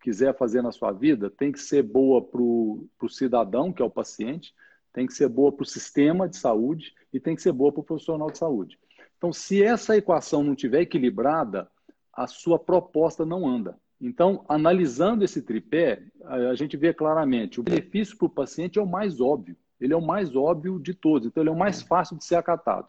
quiser 0.04 0.36
fazer 0.38 0.62
na 0.62 0.72
sua 0.72 0.92
vida 0.92 1.30
tem 1.30 1.52
que 1.52 1.60
ser 1.60 1.82
boa 1.82 2.22
para 2.22 2.42
o 2.42 3.10
cidadão, 3.10 3.72
que 3.72 3.82
é 3.82 3.86
o 3.86 3.90
paciente, 3.90 4.54
tem 4.92 5.08
que 5.08 5.14
ser 5.14 5.30
boa 5.30 5.52
para 5.52 5.64
o 5.64 5.66
sistema 5.66 6.28
de 6.28 6.36
saúde 6.36 6.94
e 7.12 7.20
tem 7.20 7.36
que 7.36 7.42
ser 7.42 7.54
boa 7.54 7.72
para 7.72 7.80
o 7.80 7.86
profissional 7.86 8.30
de 8.30 8.38
saúde. 8.38 8.78
Então, 9.18 9.32
se 9.32 9.64
essa 9.64 9.96
equação 9.96 10.44
não 10.44 10.54
estiver 10.54 10.82
equilibrada, 10.82 11.72
a 12.14 12.28
sua 12.28 12.60
proposta 12.60 13.26
não 13.26 13.48
anda. 13.48 13.78
Então, 14.00 14.46
analisando 14.48 15.24
esse 15.24 15.42
tripé, 15.42 16.04
a 16.26 16.54
gente 16.56 16.76
vê 16.76 16.94
claramente 16.94 17.60
o 17.60 17.64
benefício 17.64 18.18
para 18.18 18.28
o 18.28 18.30
paciente 18.30 18.78
é 18.78 18.82
o 18.82 18.88
mais 18.88 19.20
óbvio. 19.22 19.56
Ele 19.80 19.94
é 19.94 19.98
o 19.98 20.06
mais 20.06 20.36
óbvio 20.36 20.80
de 20.80 20.94
todos, 20.94 21.28
então 21.28 21.42
ele 21.42 21.50
é 21.50 21.54
o 21.54 21.58
mais 21.58 21.82
fácil 21.82 22.18
de 22.18 22.26
ser 22.26 22.36
acatado. 22.36 22.88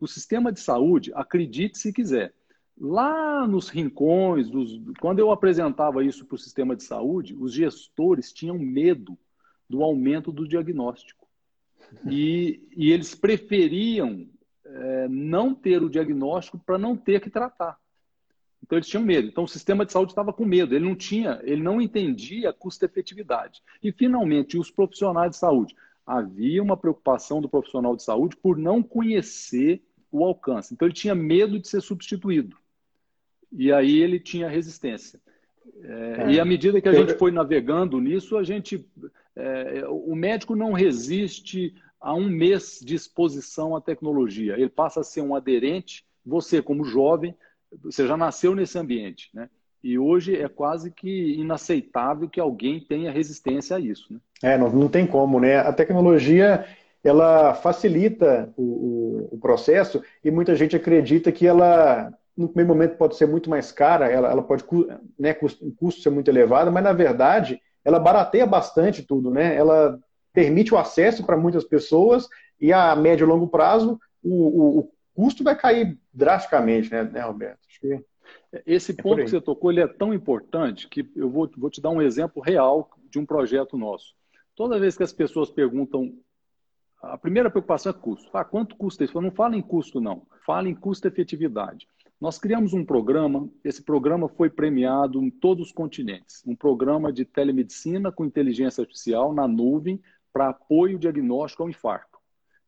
O 0.00 0.06
sistema 0.06 0.52
de 0.52 0.60
saúde, 0.60 1.12
acredite 1.14 1.78
se 1.78 1.92
quiser, 1.92 2.34
Lá 2.78 3.46
nos 3.46 3.68
rincões, 3.68 4.50
dos, 4.50 4.80
quando 5.00 5.18
eu 5.18 5.30
apresentava 5.30 6.04
isso 6.04 6.24
para 6.24 6.34
o 6.34 6.38
sistema 6.38 6.74
de 6.74 6.82
saúde, 6.82 7.36
os 7.38 7.52
gestores 7.52 8.32
tinham 8.32 8.58
medo 8.58 9.16
do 9.68 9.82
aumento 9.82 10.32
do 10.32 10.48
diagnóstico. 10.48 11.26
E, 12.10 12.66
e 12.74 12.90
eles 12.90 13.14
preferiam 13.14 14.26
é, 14.64 15.08
não 15.08 15.54
ter 15.54 15.82
o 15.82 15.90
diagnóstico 15.90 16.58
para 16.58 16.78
não 16.78 16.96
ter 16.96 17.20
que 17.20 17.28
tratar. 17.28 17.78
Então 18.62 18.78
eles 18.78 18.88
tinham 18.88 19.04
medo. 19.04 19.28
Então 19.28 19.44
o 19.44 19.48
sistema 19.48 19.84
de 19.84 19.92
saúde 19.92 20.12
estava 20.12 20.32
com 20.32 20.44
medo. 20.44 20.74
Ele 20.74 20.84
não 20.84 20.94
tinha, 20.94 21.40
ele 21.42 21.62
não 21.62 21.80
entendia 21.80 22.50
a 22.50 22.52
custo-efetividade. 22.52 23.60
E 23.82 23.90
finalmente 23.90 24.58
os 24.58 24.70
profissionais 24.70 25.32
de 25.32 25.36
saúde. 25.36 25.74
Havia 26.06 26.62
uma 26.62 26.76
preocupação 26.76 27.40
do 27.40 27.48
profissional 27.48 27.94
de 27.94 28.02
saúde 28.02 28.36
por 28.36 28.56
não 28.56 28.82
conhecer 28.82 29.82
o 30.10 30.24
alcance. 30.24 30.74
Então 30.74 30.86
ele 30.86 30.94
tinha 30.94 31.14
medo 31.14 31.58
de 31.58 31.68
ser 31.68 31.80
substituído 31.80 32.56
e 33.52 33.70
aí 33.70 34.00
ele 34.00 34.18
tinha 34.18 34.48
resistência. 34.48 35.20
É, 35.82 36.16
é. 36.22 36.32
E 36.32 36.40
à 36.40 36.44
medida 36.44 36.80
que 36.80 36.88
a 36.88 36.92
gente 36.92 37.14
foi 37.14 37.30
navegando 37.30 38.00
nisso, 38.00 38.36
a 38.36 38.42
gente, 38.42 38.84
é, 39.36 39.84
o 39.88 40.14
médico 40.14 40.56
não 40.56 40.72
resiste 40.72 41.74
a 42.00 42.14
um 42.14 42.28
mês 42.28 42.80
de 42.82 42.94
exposição 42.94 43.76
à 43.76 43.80
tecnologia. 43.80 44.54
Ele 44.54 44.70
passa 44.70 45.00
a 45.00 45.04
ser 45.04 45.20
um 45.20 45.34
aderente. 45.34 46.04
Você, 46.24 46.62
como 46.62 46.84
jovem, 46.84 47.34
você 47.82 48.06
já 48.06 48.16
nasceu 48.16 48.54
nesse 48.54 48.78
ambiente, 48.78 49.30
né? 49.32 49.48
E 49.82 49.98
hoje 49.98 50.36
é 50.36 50.48
quase 50.48 50.90
que 50.92 51.34
inaceitável 51.34 52.28
que 52.28 52.38
alguém 52.38 52.78
tenha 52.80 53.10
resistência 53.10 53.76
a 53.76 53.80
isso. 53.80 54.12
Né? 54.12 54.20
É, 54.42 54.56
não, 54.56 54.70
não 54.70 54.88
tem 54.88 55.06
como, 55.06 55.40
né? 55.40 55.56
A 55.58 55.72
tecnologia 55.72 56.64
ela 57.02 57.52
facilita 57.54 58.52
o, 58.56 58.62
o, 58.62 59.28
o 59.32 59.38
processo 59.38 60.02
e 60.24 60.30
muita 60.30 60.54
gente 60.54 60.76
acredita 60.76 61.32
que 61.32 61.46
ela 61.46 62.12
no 62.36 62.48
primeiro 62.48 62.72
momento 62.72 62.96
pode 62.96 63.16
ser 63.16 63.26
muito 63.26 63.50
mais 63.50 63.70
cara, 63.70 64.10
ela, 64.10 64.30
ela 64.30 64.42
pode, 64.42 64.64
né, 65.18 65.34
custo, 65.34 65.66
o 65.66 65.72
custo 65.72 66.00
ser 66.00 66.08
muito 66.08 66.30
elevado, 66.30 66.72
mas 66.72 66.82
na 66.82 66.92
verdade 66.92 67.60
ela 67.84 67.98
barateia 67.98 68.46
bastante 68.46 69.02
tudo, 69.02 69.30
né? 69.30 69.54
Ela 69.54 69.98
permite 70.32 70.72
o 70.72 70.78
acesso 70.78 71.26
para 71.26 71.36
muitas 71.36 71.64
pessoas 71.64 72.28
e 72.60 72.72
a 72.72 72.94
médio 72.96 73.24
e 73.24 73.28
longo 73.28 73.48
prazo 73.48 74.00
o, 74.22 74.78
o, 74.78 74.90
custo 75.14 75.44
vai 75.44 75.56
cair 75.56 75.98
drasticamente, 76.12 76.90
né, 76.90 77.02
né 77.04 77.20
Roberto? 77.20 77.60
Que... 77.80 78.04
Esse 78.66 78.92
é 78.92 79.02
ponto 79.02 79.20
é 79.20 79.24
que 79.24 79.30
você 79.30 79.40
tocou 79.40 79.70
ele 79.70 79.80
é 79.80 79.86
tão 79.86 80.12
importante 80.12 80.88
que 80.88 81.10
eu 81.16 81.30
vou, 81.30 81.50
vou 81.56 81.70
te 81.70 81.80
dar 81.80 81.90
um 81.90 82.02
exemplo 82.02 82.42
real 82.42 82.90
de 83.10 83.18
um 83.18 83.26
projeto 83.26 83.76
nosso. 83.76 84.14
Toda 84.54 84.78
vez 84.78 84.96
que 84.96 85.02
as 85.02 85.12
pessoas 85.12 85.50
perguntam, 85.50 86.14
a 87.02 87.16
primeira 87.16 87.50
preocupação 87.50 87.90
é 87.90 87.94
custo. 87.94 88.30
Ah, 88.32 88.44
quanto 88.44 88.76
custa 88.76 89.04
isso? 89.04 89.16
Eu 89.16 89.22
não 89.22 89.30
fala 89.30 89.56
em 89.56 89.62
custo, 89.62 90.00
não. 90.00 90.26
Fala 90.44 90.68
em 90.68 90.74
custo-efetividade. 90.74 91.86
Nós 92.20 92.38
criamos 92.38 92.72
um 92.72 92.84
programa, 92.84 93.48
esse 93.64 93.82
programa 93.82 94.28
foi 94.28 94.48
premiado 94.48 95.20
em 95.22 95.30
todos 95.30 95.66
os 95.66 95.72
continentes. 95.72 96.42
Um 96.46 96.54
programa 96.54 97.12
de 97.12 97.24
telemedicina 97.24 98.12
com 98.12 98.24
inteligência 98.24 98.82
artificial 98.82 99.34
na 99.34 99.48
nuvem 99.48 100.00
para 100.32 100.50
apoio 100.50 100.98
diagnóstico 100.98 101.64
ao 101.64 101.68
infarto. 101.68 102.18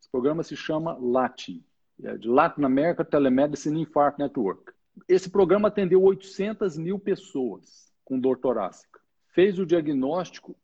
Esse 0.00 0.10
programa 0.10 0.42
se 0.42 0.56
chama 0.56 0.98
LATIN, 1.00 1.54
é 1.58 1.60
de 1.60 1.73
Latin 1.98 2.64
America 2.64 3.04
Telemedicine 3.04 3.80
Infarct 3.80 4.20
Network. 4.20 4.72
Esse 5.08 5.28
programa 5.28 5.68
atendeu 5.68 6.02
800 6.02 6.76
mil 6.76 6.98
pessoas 6.98 7.92
com 8.04 8.18
dor 8.18 8.38
torácica. 8.38 9.00
Fez 9.28 9.58
o 9.58 9.66
diagnóstico, 9.66 10.56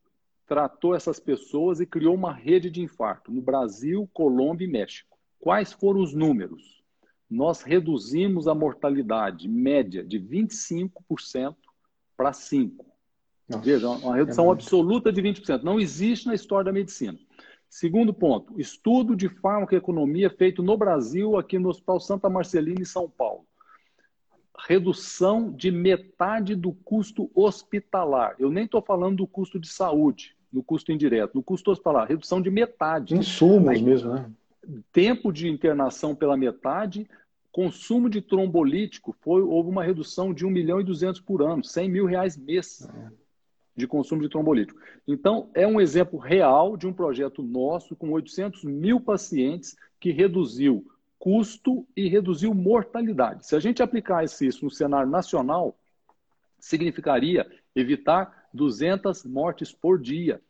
tratou 0.46 0.94
essas 0.94 1.18
pessoas 1.18 1.80
e 1.80 1.86
criou 1.86 2.14
uma 2.14 2.32
rede 2.32 2.70
de 2.70 2.82
infarto 2.82 3.32
no 3.32 3.40
Brasil, 3.40 4.08
Colômbia 4.12 4.66
e 4.66 4.70
México. 4.70 5.18
Quais 5.38 5.72
foram 5.72 6.00
os 6.00 6.12
números? 6.12 6.82
Nós 7.28 7.62
reduzimos 7.62 8.48
a 8.48 8.54
mortalidade 8.54 9.48
média 9.48 10.04
de 10.04 10.18
25% 10.18 11.54
para 12.16 12.32
5%. 12.32 12.72
Nossa, 13.48 13.64
Veja, 13.64 13.88
uma 13.88 14.14
redução 14.14 14.48
é 14.48 14.52
absoluta 14.52 15.12
de 15.12 15.20
20%. 15.20 15.62
Não 15.62 15.80
existe 15.80 16.26
na 16.26 16.34
história 16.34 16.66
da 16.66 16.72
medicina. 16.72 17.18
Segundo 17.70 18.12
ponto, 18.12 18.60
estudo 18.60 19.16
de 19.16 19.28
farmacoeconomia 19.28 20.28
feito 20.28 20.62
no 20.62 20.76
Brasil, 20.76 21.38
aqui 21.38 21.58
no 21.58 21.70
Hospital 21.70 22.00
Santa 22.00 22.28
Marcelina, 22.28 22.82
em 22.82 22.84
São 22.84 23.08
Paulo 23.08 23.46
redução 24.66 25.50
de 25.50 25.70
metade 25.70 26.54
do 26.54 26.72
custo 26.72 27.30
hospitalar. 27.34 28.34
Eu 28.38 28.50
nem 28.50 28.64
estou 28.64 28.82
falando 28.82 29.18
do 29.18 29.26
custo 29.26 29.58
de 29.58 29.68
saúde, 29.68 30.36
do 30.52 30.62
custo 30.62 30.92
indireto, 30.92 31.34
do 31.34 31.42
custo 31.42 31.70
hospitalar, 31.70 32.08
redução 32.08 32.40
de 32.40 32.50
metade. 32.50 33.16
Insumos 33.16 33.70
Aí, 33.70 33.82
mesmo, 33.82 34.14
né? 34.14 34.30
Tempo 34.92 35.32
de 35.32 35.48
internação 35.48 36.14
pela 36.14 36.36
metade, 36.36 37.08
consumo 37.50 38.08
de 38.08 38.20
trombolítico, 38.20 39.16
foi, 39.20 39.42
houve 39.42 39.70
uma 39.70 39.82
redução 39.82 40.32
de 40.32 40.44
1 40.44 40.50
milhão 40.50 40.80
e 40.80 40.84
200 40.84 41.20
por 41.20 41.42
ano, 41.42 41.64
100 41.64 41.88
mil 41.88 42.04
reais 42.04 42.36
mês 42.36 42.88
de 43.76 43.86
consumo 43.86 44.22
de 44.22 44.28
trombolítico. 44.28 44.80
Então, 45.06 45.50
é 45.54 45.66
um 45.66 45.80
exemplo 45.80 46.18
real 46.18 46.76
de 46.76 46.86
um 46.86 46.92
projeto 46.92 47.42
nosso 47.42 47.96
com 47.96 48.10
800 48.10 48.64
mil 48.64 49.00
pacientes 49.00 49.76
que 49.98 50.10
reduziu 50.10 50.86
custo 51.18 51.86
e 51.94 52.08
reduziu 52.08 52.54
mortalidade. 52.54 53.46
Se 53.46 53.54
a 53.54 53.60
gente 53.60 53.82
aplicasse 53.82 54.46
isso 54.46 54.64
no 54.64 54.70
cenário 54.70 55.10
nacional, 55.10 55.78
significaria 56.58 57.46
evitar 57.76 58.48
200 58.54 59.24
mortes 59.24 59.70
por 59.70 60.00
dia. 60.00 60.40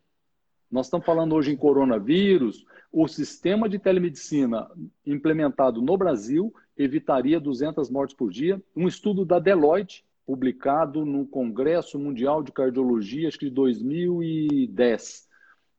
Nós 0.71 0.87
estamos 0.87 1.05
falando 1.05 1.35
hoje 1.35 1.50
em 1.50 1.57
coronavírus, 1.57 2.65
o 2.93 3.09
sistema 3.09 3.69
de 3.69 3.79
telemedicina 3.79 4.71
implementado 5.05 5.83
no 5.83 5.97
Brasil 5.99 6.55
evitaria 6.77 7.41
200 7.41 7.91
mortes 7.91 8.15
por 8.15 8.31
dia. 8.31 8.62
Um 8.75 8.87
estudo 8.87 9.25
da 9.25 9.41
Deloitte, 9.41 10.05
publicado 10.30 11.04
no 11.04 11.26
Congresso 11.26 11.99
Mundial 11.99 12.40
de 12.40 12.52
Cardiologia, 12.52 13.26
acho 13.26 13.37
que 13.37 13.46
de 13.46 13.50
2010, 13.50 15.26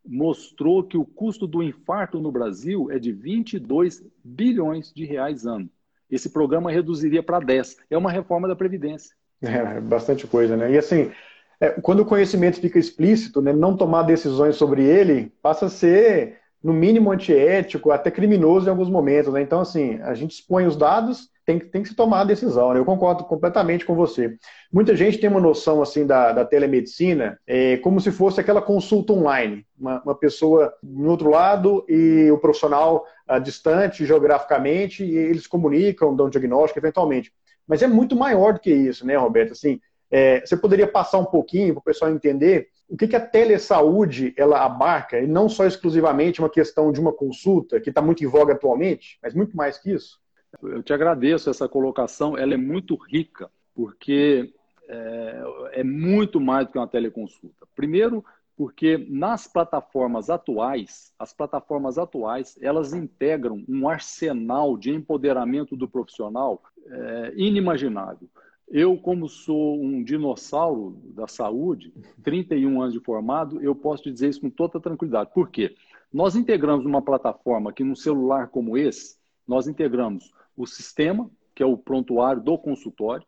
mostrou 0.06 0.84
que 0.84 0.98
o 0.98 1.06
custo 1.06 1.48
do 1.48 1.64
infarto 1.64 2.20
no 2.20 2.34
Brasil 2.34 2.92
é 2.92 3.00
de 3.00 3.14
22 3.14 4.04
bilhões 4.22 4.92
de 4.94 5.06
reais 5.06 5.46
ano. 5.46 5.70
Esse 6.10 6.30
programa 6.30 6.70
reduziria 6.70 7.24
para 7.24 7.40
10. 7.40 7.78
É 7.90 7.98
uma 7.98 8.12
reforma 8.12 8.46
da 8.46 8.54
Previdência. 8.54 9.16
É, 9.42 9.80
bastante 9.80 10.28
coisa, 10.28 10.58
né? 10.58 10.74
E 10.74 10.78
assim, 10.78 11.10
é, 11.58 11.70
quando 11.70 12.02
o 12.02 12.06
conhecimento 12.06 12.60
fica 12.60 12.78
explícito, 12.78 13.42
né, 13.42 13.54
não 13.54 13.78
tomar 13.78 14.04
decisões 14.04 14.58
sobre 14.58 14.84
ele 14.84 15.32
passa 15.42 15.68
a 15.68 15.70
ser, 15.70 16.41
no 16.64 16.74
mínimo, 16.74 17.12
antiético, 17.12 17.92
até 17.92 18.12
criminoso 18.12 18.68
em 18.68 18.70
alguns 18.70 18.90
momentos. 18.90 19.34
Né? 19.34 19.42
Então, 19.42 19.62
assim, 19.62 20.00
a 20.02 20.14
gente 20.14 20.32
expõe 20.32 20.66
os 20.66 20.76
dados, 20.76 21.30
tem, 21.46 21.60
tem 21.60 21.82
que 21.82 21.90
se 21.90 21.96
tomar 21.96 22.22
a 22.22 22.26
decisão. 22.26 22.74
Né? 22.74 22.80
Eu 22.80 22.86
concordo 22.86 23.24
completamente 23.24 23.84
com 23.84 23.96
você. 23.96 24.36
Muita 24.72 24.96
gente 24.96 25.18
tem 25.18 25.30
uma 25.30 25.40
noção 25.40 25.82
assim 25.82 26.06
da, 26.06 26.32
da 26.32 26.46
telemedicina 26.46 27.40
é, 27.48 27.78
como 27.78 28.00
se 28.00 28.12
fosse 28.12 28.40
aquela 28.40 28.62
consulta 28.62 29.14
online. 29.14 29.66
Uma, 29.80 30.02
uma 30.04 30.16
pessoa 30.16 30.72
em 30.84 31.06
outro 31.06 31.30
lado 31.30 31.84
e 31.90 32.30
o 32.32 32.38
profissional 32.38 33.06
ah, 33.28 33.40
distante 33.40 34.06
geograficamente 34.06 35.04
e 35.04 35.18
eles 35.18 35.48
comunicam, 35.48 36.16
dão 36.16 36.30
diagnóstico 36.30 36.80
eventualmente. 36.80 37.32
Mas 37.68 37.82
é 37.82 37.88
muito 37.88 38.16
maior 38.16 38.54
do 38.54 38.60
que 38.60 38.72
isso, 38.72 39.06
né, 39.06 39.16
Roberto? 39.16 39.54
Assim, 39.54 39.80
é, 40.12 40.42
você 40.42 40.58
poderia 40.58 40.88
passar 40.88 41.18
um 41.18 41.26
pouquinho 41.26 41.74
para 41.74 41.80
o 41.80 41.84
pessoal 41.84 42.12
entender 42.12 42.68
o 42.92 42.98
que, 42.98 43.08
que 43.08 43.16
a 43.16 43.26
telesaúde 43.26 44.34
ela 44.36 44.66
abarca, 44.66 45.18
e 45.18 45.26
não 45.26 45.48
só 45.48 45.66
exclusivamente 45.66 46.42
uma 46.42 46.50
questão 46.50 46.92
de 46.92 47.00
uma 47.00 47.14
consulta, 47.14 47.80
que 47.80 47.88
está 47.88 48.02
muito 48.02 48.22
em 48.22 48.28
voga 48.28 48.52
atualmente, 48.52 49.18
mas 49.24 49.34
muito 49.34 49.56
mais 49.56 49.78
que 49.78 49.94
isso? 49.94 50.20
Eu 50.62 50.84
te 50.84 50.92
agradeço 50.92 51.50
essa 51.50 51.70
colocação, 51.70 52.38
ela 52.38 52.54
é 52.54 52.58
muito 52.58 52.96
rica, 52.96 53.50
porque 53.74 54.54
é, 54.90 55.44
é 55.72 55.84
muito 55.86 56.42
mais 56.42 56.68
do 56.68 56.74
que 56.74 56.78
uma 56.78 56.88
teleconsulta. 56.88 57.66
Primeiro, 57.74 58.26
porque 58.58 58.98
nas 59.10 59.48
plataformas 59.48 60.30
atuais, 60.30 61.14
as 61.18 61.32
plataformas 61.32 61.98
atuais, 61.98 62.60
elas 62.62 62.94
integram 62.94 63.64
um 63.70 63.88
arsenal 63.88 64.76
de 64.78 64.92
empoderamento 64.92 65.78
do 65.78 65.88
profissional 65.88 66.62
é, 66.86 67.34
inimaginável. 67.38 68.28
Eu, 68.74 68.98
como 68.98 69.28
sou 69.28 69.84
um 69.84 70.02
dinossauro 70.02 70.98
da 71.14 71.28
saúde, 71.28 71.94
31 72.24 72.82
anos 72.82 72.94
de 72.94 73.02
formado, 73.02 73.62
eu 73.62 73.76
posso 73.76 74.04
te 74.04 74.12
dizer 74.12 74.30
isso 74.30 74.40
com 74.40 74.50
toda 74.50 74.80
tranquilidade. 74.80 75.30
Por 75.34 75.50
quê? 75.50 75.76
Nós 76.12 76.38
integramos 76.38 76.86
uma 76.86 77.02
plataforma 77.02 77.74
que, 77.74 77.84
num 77.84 77.96
celular 77.96 78.48
como 78.48 78.78
esse, 78.78 79.18
nós 79.46 79.68
integramos 79.68 80.32
o 80.56 80.66
sistema, 80.66 81.30
que 81.54 81.62
é 81.62 81.66
o 81.66 81.78
prontuário 81.78 82.42
do 82.42 82.58
consultório, 82.58 83.28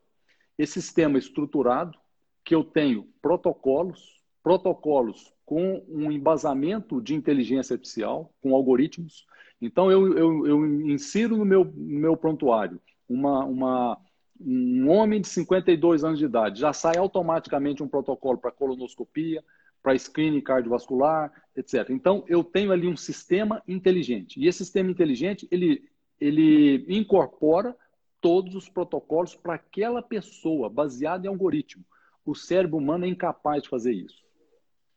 esse 0.56 0.80
sistema 0.80 1.18
estruturado, 1.18 1.98
que 2.42 2.54
eu 2.54 2.64
tenho 2.64 3.06
protocolos, 3.20 4.22
protocolos 4.42 5.30
com 5.44 5.84
um 5.88 6.10
embasamento 6.10 7.02
de 7.02 7.14
inteligência 7.14 7.74
artificial, 7.74 8.32
com 8.42 8.54
algoritmos. 8.54 9.26
Então, 9.60 9.90
eu, 9.92 10.16
eu, 10.16 10.46
eu 10.46 10.66
insiro 10.88 11.36
no 11.36 11.44
meu, 11.44 11.64
no 11.64 11.98
meu 12.00 12.16
prontuário 12.16 12.80
uma, 13.06 13.44
uma, 13.44 13.98
um 14.46 14.88
homem 14.90 15.20
de 15.20 15.28
52 15.28 16.04
anos 16.04 16.18
de 16.18 16.24
idade, 16.24 16.60
já 16.60 16.72
sai 16.72 16.96
automaticamente 16.96 17.82
um 17.82 17.88
protocolo 17.88 18.38
para 18.38 18.50
colonoscopia, 18.50 19.42
para 19.82 19.98
screening 19.98 20.40
cardiovascular, 20.40 21.32
etc. 21.56 21.90
Então, 21.90 22.24
eu 22.26 22.42
tenho 22.42 22.72
ali 22.72 22.88
um 22.88 22.96
sistema 22.96 23.62
inteligente. 23.66 24.40
E 24.40 24.46
esse 24.46 24.58
sistema 24.58 24.90
inteligente, 24.90 25.46
ele 25.50 25.88
ele 26.20 26.84
incorpora 26.88 27.76
todos 28.20 28.54
os 28.54 28.68
protocolos 28.68 29.34
para 29.34 29.54
aquela 29.54 30.00
pessoa, 30.00 30.70
baseado 30.70 31.24
em 31.24 31.28
algoritmo. 31.28 31.84
O 32.24 32.34
cérebro 32.34 32.78
humano 32.78 33.04
é 33.04 33.08
incapaz 33.08 33.62
de 33.62 33.68
fazer 33.68 33.92
isso. 33.92 34.24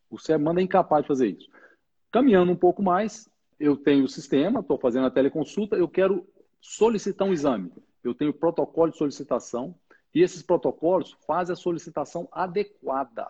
O 0.10 0.18
cérebro 0.18 0.46
humano 0.46 0.60
é 0.60 0.64
incapaz 0.64 1.04
de 1.04 1.10
fazer 1.10 1.28
isso. 1.28 1.50
Caminhando 2.12 2.52
um 2.52 2.56
pouco 2.56 2.82
mais, 2.82 3.30
eu 3.60 3.76
tenho 3.76 4.06
o 4.06 4.08
sistema, 4.08 4.62
estou 4.62 4.78
fazendo 4.78 5.08
a 5.08 5.12
teleconsulta, 5.12 5.76
eu 5.76 5.90
quero 5.90 6.26
solicitar 6.62 7.28
um 7.28 7.34
exame. 7.34 7.72
Eu 8.08 8.16
tenho 8.16 8.34
protocolo 8.34 8.92
de 8.92 8.98
solicitação 8.98 9.76
e 10.14 10.22
esses 10.22 10.42
protocolos 10.42 11.16
fazem 11.26 11.54
a 11.54 11.58
solicitação 11.58 12.28
adequada 12.32 13.28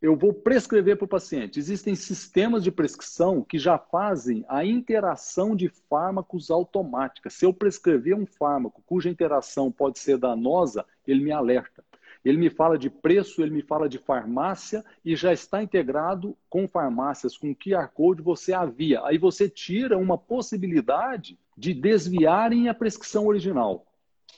eu 0.00 0.14
vou 0.14 0.32
prescrever 0.32 0.96
para 0.96 1.04
o 1.04 1.08
paciente. 1.08 1.58
Existem 1.58 1.94
sistemas 1.94 2.62
de 2.62 2.70
prescrição 2.70 3.42
que 3.42 3.58
já 3.58 3.78
fazem 3.78 4.44
a 4.48 4.64
interação 4.64 5.56
de 5.56 5.68
fármacos 5.68 6.50
automática. 6.50 7.30
Se 7.30 7.46
eu 7.46 7.52
prescrever 7.52 8.14
um 8.14 8.26
fármaco 8.26 8.82
cuja 8.84 9.08
interação 9.08 9.72
pode 9.72 9.98
ser 9.98 10.18
danosa, 10.18 10.84
ele 11.06 11.24
me 11.24 11.32
alerta. 11.32 11.84
Ele 12.24 12.38
me 12.38 12.50
fala 12.50 12.76
de 12.76 12.90
preço, 12.90 13.40
ele 13.40 13.52
me 13.52 13.62
fala 13.62 13.88
de 13.88 13.98
farmácia 13.98 14.84
e 15.04 15.14
já 15.14 15.32
está 15.32 15.62
integrado 15.62 16.36
com 16.50 16.66
farmácias, 16.66 17.36
com 17.36 17.54
QR 17.54 17.88
Code 17.88 18.20
você 18.20 18.52
havia. 18.52 19.04
Aí 19.04 19.16
você 19.16 19.48
tira 19.48 19.96
uma 19.96 20.18
possibilidade 20.18 21.38
de 21.56 21.72
desviarem 21.72 22.68
a 22.68 22.74
prescrição 22.74 23.26
original. 23.26 23.85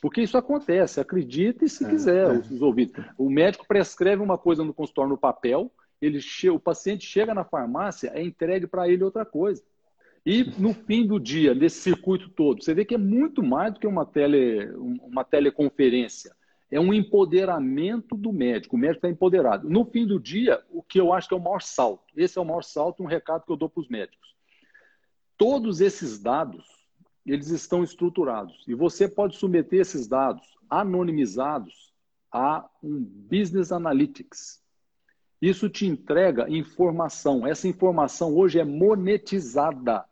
Porque 0.00 0.22
isso 0.22 0.38
acontece, 0.38 1.00
acredite 1.00 1.68
se 1.68 1.84
é, 1.84 1.88
quiser, 1.88 2.34
é. 2.34 2.38
os 2.38 2.62
ouvidos. 2.62 3.04
O 3.16 3.28
médico 3.28 3.66
prescreve 3.66 4.22
uma 4.22 4.38
coisa 4.38 4.64
no 4.64 4.72
consultório 4.74 5.10
no 5.10 5.18
papel, 5.18 5.70
ele 6.00 6.20
o 6.50 6.60
paciente 6.60 7.04
chega 7.04 7.34
na 7.34 7.44
farmácia, 7.44 8.12
é 8.14 8.22
entregue 8.22 8.66
para 8.66 8.88
ele 8.88 9.02
outra 9.02 9.24
coisa. 9.24 9.62
E 10.24 10.44
no 10.58 10.72
fim 10.86 11.06
do 11.06 11.18
dia, 11.18 11.54
nesse 11.54 11.80
circuito 11.80 12.28
todo, 12.28 12.62
você 12.62 12.72
vê 12.72 12.84
que 12.84 12.94
é 12.94 12.98
muito 12.98 13.42
mais 13.42 13.74
do 13.74 13.80
que 13.80 13.86
uma, 13.86 14.06
tele, 14.06 14.70
uma 14.76 15.24
teleconferência. 15.24 16.36
É 16.70 16.78
um 16.78 16.92
empoderamento 16.92 18.14
do 18.14 18.30
médico. 18.30 18.76
O 18.76 18.78
médico 18.78 18.98
está 18.98 19.08
empoderado. 19.08 19.68
No 19.70 19.86
fim 19.86 20.06
do 20.06 20.20
dia, 20.20 20.62
o 20.70 20.82
que 20.82 21.00
eu 21.00 21.14
acho 21.14 21.26
que 21.26 21.34
é 21.34 21.36
o 21.36 21.42
maior 21.42 21.62
salto. 21.62 22.04
Esse 22.14 22.38
é 22.38 22.42
o 22.42 22.44
maior 22.44 22.62
salto, 22.62 23.02
um 23.02 23.06
recado 23.06 23.44
que 23.46 23.50
eu 23.50 23.56
dou 23.56 23.70
para 23.70 23.80
os 23.80 23.88
médicos. 23.88 24.36
Todos 25.38 25.80
esses 25.80 26.18
dados 26.18 26.77
eles 27.32 27.48
estão 27.48 27.82
estruturados. 27.82 28.64
E 28.66 28.74
você 28.74 29.08
pode 29.08 29.36
submeter 29.36 29.80
esses 29.80 30.06
dados 30.06 30.46
anonimizados 30.68 31.92
a 32.32 32.68
um 32.82 33.00
Business 33.00 33.72
Analytics. 33.72 34.62
Isso 35.40 35.68
te 35.68 35.86
entrega 35.86 36.48
informação. 36.50 37.46
Essa 37.46 37.68
informação 37.68 38.34
hoje 38.34 38.58
é 38.58 38.64
monetizada. 38.64 40.04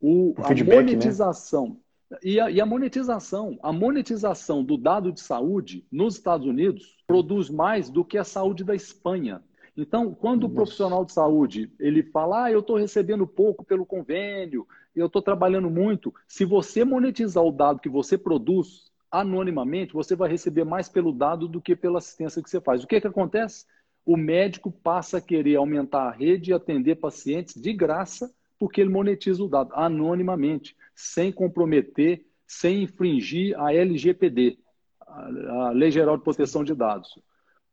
O, 0.00 0.34
a 0.38 0.48
feedback, 0.48 0.76
né? 0.76 0.82
monetização. 0.82 1.80
Né? 2.10 2.18
E, 2.22 2.40
a, 2.40 2.50
e 2.50 2.60
a 2.60 2.66
monetização. 2.66 3.58
A 3.62 3.72
monetização 3.72 4.64
do 4.64 4.76
dado 4.76 5.12
de 5.12 5.20
saúde 5.20 5.86
nos 5.90 6.16
Estados 6.16 6.46
Unidos 6.46 6.96
produz 7.06 7.48
mais 7.48 7.88
do 7.88 8.04
que 8.04 8.18
a 8.18 8.24
saúde 8.24 8.64
da 8.64 8.74
Espanha. 8.74 9.42
Então, 9.76 10.14
quando 10.14 10.42
Nossa. 10.42 10.52
o 10.52 10.54
profissional 10.54 11.04
de 11.04 11.12
saúde 11.12 11.72
ele 11.80 12.02
fala, 12.02 12.44
ah, 12.44 12.52
eu 12.52 12.60
estou 12.60 12.76
recebendo 12.76 13.26
pouco 13.26 13.64
pelo 13.64 13.84
convênio, 13.84 14.66
eu 14.94 15.06
estou 15.06 15.20
trabalhando 15.20 15.68
muito, 15.68 16.14
se 16.28 16.44
você 16.44 16.84
monetizar 16.84 17.42
o 17.42 17.50
dado 17.50 17.80
que 17.80 17.88
você 17.88 18.16
produz 18.16 18.92
anonimamente, 19.10 19.92
você 19.92 20.14
vai 20.14 20.28
receber 20.28 20.64
mais 20.64 20.88
pelo 20.88 21.12
dado 21.12 21.48
do 21.48 21.60
que 21.60 21.74
pela 21.74 21.98
assistência 21.98 22.42
que 22.42 22.50
você 22.50 22.60
faz. 22.60 22.82
O 22.82 22.86
que, 22.86 23.00
que 23.00 23.06
acontece? 23.06 23.66
O 24.04 24.16
médico 24.16 24.70
passa 24.70 25.18
a 25.18 25.20
querer 25.20 25.56
aumentar 25.56 26.08
a 26.08 26.10
rede 26.10 26.50
e 26.50 26.54
atender 26.54 26.96
pacientes 26.96 27.60
de 27.60 27.72
graça, 27.72 28.32
porque 28.58 28.80
ele 28.80 28.90
monetiza 28.90 29.42
o 29.42 29.48
dado 29.48 29.72
anonimamente, 29.74 30.76
sem 30.94 31.32
comprometer, 31.32 32.24
sem 32.46 32.82
infringir 32.82 33.58
a 33.58 33.72
LGPD, 33.72 34.58
a 35.06 35.70
Lei 35.70 35.90
Geral 35.90 36.16
de 36.16 36.24
Proteção 36.24 36.62
de 36.62 36.74
Dados. 36.74 37.18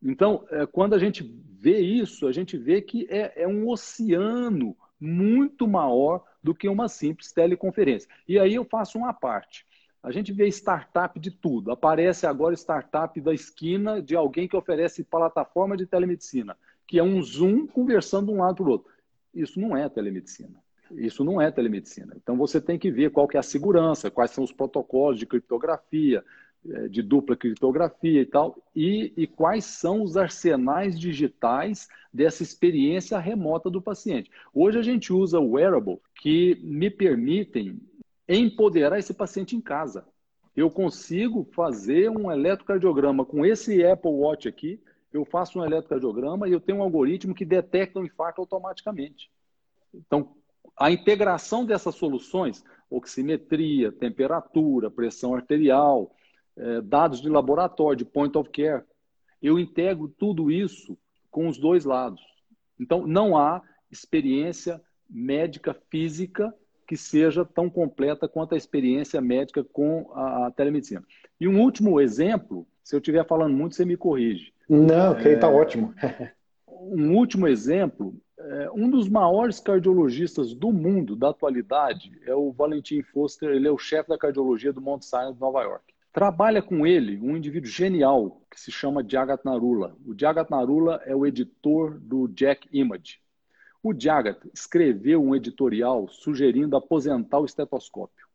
Então, 0.04 0.46
é, 0.50 0.66
quando 0.66 0.94
a 0.94 1.00
gente 1.00 1.24
vê 1.60 1.80
isso, 1.80 2.28
a 2.28 2.32
gente 2.32 2.58
vê 2.58 2.82
que 2.82 3.08
é, 3.10 3.44
é 3.44 3.48
um 3.48 3.68
oceano 3.70 4.76
muito 5.00 5.68
maior 5.68 6.24
do 6.44 6.56
que 6.56 6.68
uma 6.68 6.88
simples 6.88 7.32
teleconferência. 7.32 8.10
E 8.28 8.40
aí 8.40 8.56
eu 8.56 8.66
faço 8.66 8.98
uma 8.98 9.14
parte. 9.14 9.66
A 10.02 10.12
gente 10.12 10.32
vê 10.32 10.48
startup 10.48 11.20
de 11.20 11.30
tudo. 11.30 11.72
Aparece 11.72 12.26
agora 12.26 12.56
startup 12.56 13.20
da 13.22 13.34
esquina 13.34 14.02
de 14.02 14.16
alguém 14.16 14.48
que 14.48 14.56
oferece 14.56 15.04
plataforma 15.04 15.78
de 15.78 15.86
telemedicina, 15.86 16.58
que 16.88 16.98
é 16.98 17.04
um 17.04 17.22
Zoom 17.22 17.68
conversando 17.68 18.28
de 18.28 18.34
um 18.34 18.42
lado 18.42 18.56
para 18.56 18.66
o 18.66 18.70
outro. 18.72 18.92
Isso 19.34 19.60
não 19.60 19.78
é 19.78 19.88
telemedicina. 19.88 20.60
Isso 20.92 21.24
não 21.24 21.40
é 21.40 21.52
telemedicina. 21.52 22.16
Então 22.18 22.36
você 22.36 22.60
tem 22.60 22.78
que 22.78 22.92
ver 22.92 23.12
qual 23.12 23.28
que 23.28 23.38
é 23.38 23.40
a 23.40 23.44
segurança, 23.44 24.12
quais 24.12 24.32
são 24.32 24.44
os 24.44 24.52
protocolos 24.52 25.20
de 25.20 25.26
criptografia, 25.26 26.24
de 26.90 27.02
dupla 27.02 27.36
criptografia 27.36 28.22
e 28.22 28.26
tal, 28.26 28.56
e, 28.76 29.12
e, 29.18 29.26
quais 29.26 29.66
são 29.66 30.04
os 30.04 30.16
arsenais 30.16 31.00
digitais 31.00 31.88
dessa 32.14 32.44
experiência 32.44 33.18
remota 33.18 33.70
do 33.70 33.82
paciente. 33.82 34.30
Hoje 34.54 34.78
a 34.78 34.82
gente 34.82 35.12
usa 35.12 35.40
wearable 35.40 36.00
que 36.16 36.60
me 36.62 36.90
permitem 36.90 37.82
empoderar 38.28 39.00
esse 39.00 39.14
paciente 39.14 39.56
em 39.56 39.62
casa. 39.62 40.06
Eu 40.56 40.70
consigo 40.70 41.48
fazer 41.54 42.10
um 42.10 42.32
eletrocardiograma 42.32 43.26
com 43.26 43.46
esse 43.46 43.84
Apple 43.84 44.12
Watch 44.12 44.48
aqui, 44.48 44.80
eu 45.12 45.26
faço 45.26 45.60
um 45.60 45.66
eletrocardiograma 45.66 46.48
e 46.48 46.52
eu 46.52 46.60
tenho 46.60 46.80
um 46.80 46.84
algoritmo 46.84 47.34
que 47.34 47.44
detecta 47.44 48.00
o 48.00 48.06
infarto 48.06 48.40
automaticamente. 48.40 49.32
Então, 49.94 50.36
a 50.78 50.92
integração 50.92 51.66
dessas 51.66 51.96
soluções, 51.96 52.64
oximetria, 52.90 53.92
temperatura, 53.92 54.92
pressão 54.92 55.34
arterial, 55.34 56.14
é, 56.58 56.82
dados 56.82 57.22
de 57.22 57.30
laboratório, 57.30 57.98
de 57.98 58.06
point 58.06 58.38
of 58.38 58.50
care. 58.50 58.84
Eu 59.42 59.58
integro 59.58 60.08
tudo 60.18 60.52
isso 60.52 60.98
com 61.30 61.48
os 61.48 61.58
dois 61.58 61.86
lados. 61.86 62.22
Então, 62.80 63.06
não 63.06 63.38
há 63.38 63.62
experiência 63.92 64.82
médica 65.10 65.74
física 65.90 66.54
que 66.88 66.98
seja 66.98 67.46
tão 67.46 67.70
completa 67.70 68.28
quanto 68.28 68.54
a 68.54 68.58
experiência 68.58 69.22
médica 69.22 69.64
com 69.64 70.12
a, 70.14 70.48
a 70.48 70.52
telemedicina. 70.52 71.04
E 71.40 71.48
um 71.48 71.62
último 71.62 72.02
exemplo, 72.02 72.68
se 72.84 72.96
eu 72.96 73.00
estiver 73.00 73.26
falando 73.26 73.56
muito, 73.56 73.76
você 73.76 73.86
me 73.86 73.96
corrige. 73.96 74.54
Não, 74.68 75.14
ok, 75.14 75.34
está 75.34 75.48
é, 75.48 75.54
ótimo. 75.54 75.94
um 76.68 77.16
último 77.16 77.48
exemplo, 77.48 78.14
é, 78.38 78.72
um 78.74 78.90
dos 78.90 79.08
maiores 79.08 79.60
cardiologistas 79.60 80.54
do 80.54 80.72
mundo 80.72 81.16
da 81.16 81.30
atualidade 81.30 82.12
é 82.26 82.36
o 82.36 82.52
Valentim 82.52 83.02
Foster, 83.04 83.50
ele 83.50 83.68
é 83.68 83.72
o 83.72 83.78
chefe 83.78 84.10
da 84.10 84.18
cardiologia 84.18 84.74
do 84.74 84.82
Mount 84.82 85.04
Sinai 85.04 85.34
de 85.34 85.40
Nova 85.40 85.62
York. 85.62 85.91
Trabalha 86.12 86.62
com 86.62 86.86
ele 86.86 87.18
um 87.22 87.38
indivíduo 87.38 87.70
genial 87.70 88.42
que 88.52 88.60
se 88.60 88.72
chama 88.72 89.06
Jagat 89.08 89.46
Narula. 89.46 89.96
O 90.06 90.14
Jagat 90.18 90.50
Narula 90.52 91.02
é 91.06 91.16
o 91.16 91.26
editor 91.26 91.98
do 92.00 92.28
Jack 92.28 92.68
Image. 92.72 93.20
O 93.82 93.94
Jagat 93.98 94.40
escreveu 94.54 95.24
um 95.24 95.34
editorial 95.34 96.08
sugerindo 96.10 96.76
aposentar 96.76 97.40
o 97.40 97.46
estetoscópio. 97.46 98.28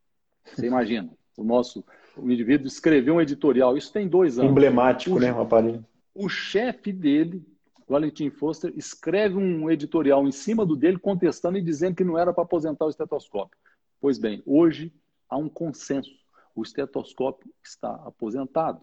Você 0.44 0.66
imagina, 0.66 1.10
o 1.36 1.44
nosso 1.44 1.84
o 2.16 2.30
indivíduo 2.30 2.66
escreveu 2.66 3.16
um 3.16 3.20
editorial. 3.20 3.76
Isso 3.76 3.92
tem 3.92 4.08
dois 4.08 4.38
anos. 4.38 4.50
Emblemático, 4.50 5.16
o, 5.16 5.20
né, 5.20 5.28
aparelho. 5.28 5.84
O 6.14 6.30
chefe 6.30 6.90
dele, 6.90 7.44
Valentim 7.86 8.30
Foster, 8.30 8.72
escreve 8.74 9.36
um 9.36 9.70
editorial 9.70 10.26
em 10.26 10.32
cima 10.32 10.64
do 10.64 10.74
dele 10.74 10.98
contestando 10.98 11.58
e 11.58 11.62
dizendo 11.62 11.96
que 11.96 12.04
não 12.04 12.18
era 12.18 12.32
para 12.32 12.42
aposentar 12.42 12.86
o 12.86 12.90
estetoscópio. 12.90 13.58
Pois 14.00 14.18
bem, 14.18 14.42
hoje 14.46 14.90
há 15.28 15.36
um 15.36 15.48
consenso 15.48 16.10
o 16.56 16.62
estetoscópio 16.62 17.52
está 17.62 17.90
aposentado. 18.06 18.80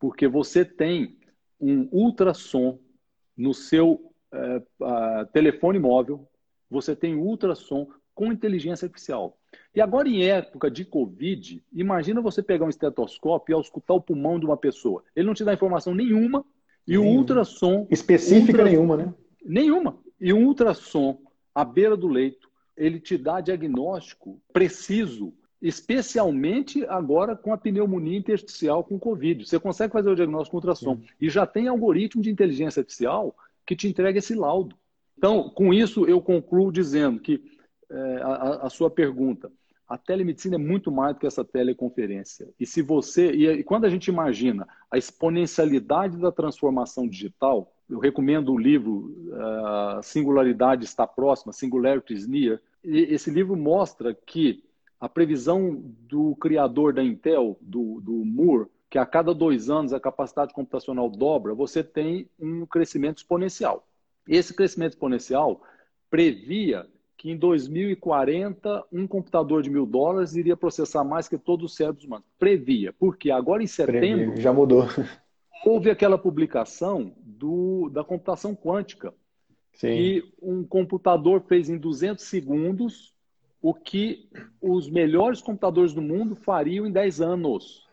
Porque 0.00 0.26
você 0.26 0.64
tem 0.64 1.18
um 1.60 1.88
ultrassom 1.92 2.78
no 3.36 3.52
seu 3.52 4.12
é, 4.32 4.62
telefone 5.32 5.78
móvel, 5.78 6.26
você 6.70 6.96
tem 6.96 7.14
ultrassom 7.14 7.88
com 8.14 8.32
inteligência 8.32 8.86
artificial. 8.86 9.38
E 9.74 9.80
agora, 9.80 10.08
em 10.08 10.24
época 10.24 10.70
de 10.70 10.84
Covid, 10.84 11.62
imagina 11.72 12.20
você 12.20 12.42
pegar 12.42 12.64
um 12.64 12.70
estetoscópio 12.70 13.52
e 13.52 13.54
auscultar 13.54 13.96
o 13.96 14.00
pulmão 14.00 14.40
de 14.40 14.46
uma 14.46 14.56
pessoa. 14.56 15.04
Ele 15.14 15.26
não 15.26 15.34
te 15.34 15.44
dá 15.44 15.54
informação 15.54 15.94
nenhuma, 15.94 16.44
e 16.86 16.96
o 16.96 17.04
ultrassom. 17.04 17.86
Específica 17.90 18.64
nenhuma, 18.64 18.96
né? 18.96 19.14
Nenhuma. 19.44 19.98
E 20.18 20.32
um 20.32 20.46
ultrassom 20.46 21.20
à 21.54 21.64
beira 21.64 21.96
do 21.96 22.08
leito, 22.08 22.50
ele 22.74 22.98
te 22.98 23.18
dá 23.18 23.40
diagnóstico 23.40 24.40
preciso 24.52 25.34
especialmente 25.60 26.84
agora 26.86 27.34
com 27.34 27.52
a 27.52 27.58
pneumonia 27.58 28.16
intersticial 28.16 28.84
com 28.84 28.98
Covid. 28.98 29.46
Você 29.46 29.58
consegue 29.58 29.92
fazer 29.92 30.10
o 30.10 30.14
diagnóstico 30.14 30.52
com 30.52 30.56
ultrassom. 30.58 30.96
Sim. 30.96 31.04
E 31.20 31.28
já 31.28 31.46
tem 31.46 31.68
algoritmo 31.68 32.22
de 32.22 32.30
inteligência 32.30 32.80
artificial 32.80 33.34
que 33.66 33.74
te 33.74 33.88
entrega 33.88 34.18
esse 34.18 34.34
laudo. 34.34 34.76
Então, 35.16 35.50
com 35.50 35.74
isso, 35.74 36.06
eu 36.06 36.20
concluo 36.20 36.70
dizendo 36.70 37.20
que 37.20 37.42
é, 37.90 38.20
a, 38.22 38.66
a, 38.66 38.70
sua 38.70 38.88
pergunta, 38.88 39.50
a 39.88 39.98
telemedicina 39.98 40.54
é 40.54 40.58
muito 40.58 40.92
mais 40.92 41.14
do 41.14 41.18
que 41.18 41.26
essa 41.26 41.44
teleconferência. 41.44 42.48
E 42.58 42.64
se 42.64 42.80
você. 42.80 43.32
E, 43.32 43.64
quando 43.64 43.84
a 43.84 43.90
gente 43.90 44.06
imagina 44.06 44.68
a 44.90 44.96
exponencialidade 44.96 46.18
da 46.18 46.30
transformação 46.30 47.08
digital, 47.08 47.72
eu 47.90 47.98
recomendo 47.98 48.52
o 48.52 48.58
livro 48.58 49.12
uh, 49.32 50.02
Singularidade 50.02 50.84
está 50.84 51.06
próxima, 51.06 51.52
Singularity 51.52 52.14
is 52.14 52.28
near. 52.28 52.60
E 52.84 52.98
esse 53.12 53.30
livro 53.30 53.56
mostra 53.56 54.14
que 54.14 54.62
a 55.00 55.08
previsão 55.08 55.80
do 56.08 56.34
criador 56.36 56.92
da 56.92 57.02
Intel, 57.02 57.56
do, 57.60 58.00
do 58.00 58.24
Moore, 58.24 58.68
que 58.90 58.98
a 58.98 59.06
cada 59.06 59.34
dois 59.34 59.68
anos 59.70 59.92
a 59.92 60.00
capacidade 60.00 60.52
computacional 60.52 61.08
dobra, 61.08 61.54
você 61.54 61.84
tem 61.84 62.28
um 62.40 62.66
crescimento 62.66 63.18
exponencial. 63.18 63.86
Esse 64.26 64.54
crescimento 64.54 64.92
exponencial 64.92 65.62
previa 66.10 66.86
que 67.16 67.30
em 67.30 67.36
2040 67.36 68.84
um 68.92 69.06
computador 69.06 69.62
de 69.62 69.68
mil 69.68 69.84
dólares 69.84 70.36
iria 70.36 70.56
processar 70.56 71.04
mais 71.04 71.28
que 71.28 71.36
todos 71.36 71.70
os 71.70 71.76
cérebros 71.76 72.04
humanos. 72.04 72.26
Previa, 72.38 72.92
porque 72.92 73.30
agora 73.30 73.62
em 73.62 73.66
setembro. 73.66 74.40
Já 74.40 74.52
mudou. 74.52 74.86
Houve 75.64 75.90
aquela 75.90 76.16
publicação 76.16 77.12
do, 77.18 77.90
da 77.90 78.04
computação 78.04 78.54
quântica, 78.54 79.12
Sim. 79.74 79.88
que 79.88 80.32
um 80.40 80.64
computador 80.64 81.42
fez 81.42 81.68
em 81.68 81.76
200 81.76 82.24
segundos 82.24 83.17
o 83.60 83.74
que 83.74 84.28
os 84.60 84.88
melhores 84.88 85.40
computadores 85.40 85.92
do 85.92 86.02
mundo 86.02 86.36
fariam 86.36 86.86
em 86.86 86.92
10 86.92 87.20
anos. 87.20 87.86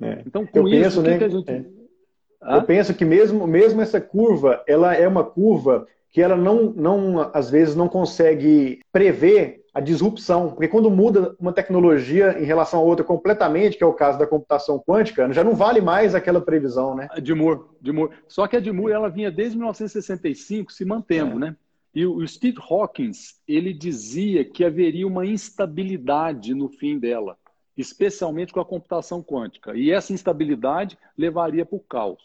É. 0.00 0.22
Então, 0.26 0.46
com 0.46 0.60
eu 0.60 0.68
isso, 0.68 1.00
penso, 1.00 1.02
né, 1.02 1.18
que, 1.18 1.24
a 1.24 1.28
gente. 1.28 1.50
É. 1.50 2.56
Eu 2.56 2.62
penso 2.62 2.94
que 2.94 3.04
mesmo, 3.04 3.46
mesmo 3.46 3.80
essa 3.80 4.00
curva, 4.00 4.62
ela 4.66 4.94
é 4.94 5.06
uma 5.06 5.24
curva 5.24 5.86
que 6.10 6.20
ela 6.20 6.36
não, 6.36 6.72
não, 6.72 7.30
às 7.34 7.50
vezes, 7.50 7.74
não 7.74 7.88
consegue 7.88 8.80
prever 8.92 9.64
a 9.74 9.80
disrupção. 9.80 10.50
Porque 10.50 10.68
quando 10.68 10.90
muda 10.90 11.36
uma 11.38 11.52
tecnologia 11.52 12.38
em 12.40 12.44
relação 12.44 12.80
a 12.80 12.82
outra 12.82 13.04
completamente, 13.04 13.76
que 13.76 13.84
é 13.84 13.86
o 13.86 13.92
caso 13.92 14.18
da 14.18 14.26
computação 14.26 14.78
quântica, 14.78 15.30
já 15.32 15.44
não 15.44 15.54
vale 15.54 15.82
mais 15.82 16.14
aquela 16.14 16.40
previsão, 16.40 16.94
né? 16.94 17.08
De 17.22 17.34
Moore, 17.34 17.60
de 17.80 17.92
Moore. 17.92 18.12
Só 18.26 18.46
que 18.46 18.56
a 18.56 18.60
de 18.60 18.72
Moore, 18.72 18.94
ela 18.94 19.10
vinha 19.10 19.30
desde 19.30 19.56
1965 19.58 20.72
se 20.72 20.84
mantendo, 20.86 21.32
é. 21.32 21.50
né? 21.50 21.56
E 21.96 22.04
o 22.04 22.28
Steve 22.28 22.58
Hawkins, 22.60 23.40
ele 23.48 23.72
dizia 23.72 24.44
que 24.44 24.62
haveria 24.62 25.06
uma 25.06 25.24
instabilidade 25.24 26.52
no 26.52 26.68
fim 26.68 26.98
dela, 26.98 27.38
especialmente 27.74 28.52
com 28.52 28.60
a 28.60 28.66
computação 28.66 29.22
quântica. 29.22 29.74
E 29.74 29.90
essa 29.90 30.12
instabilidade 30.12 30.98
levaria 31.16 31.64
para 31.64 31.76
o 31.76 31.80
caos. 31.80 32.22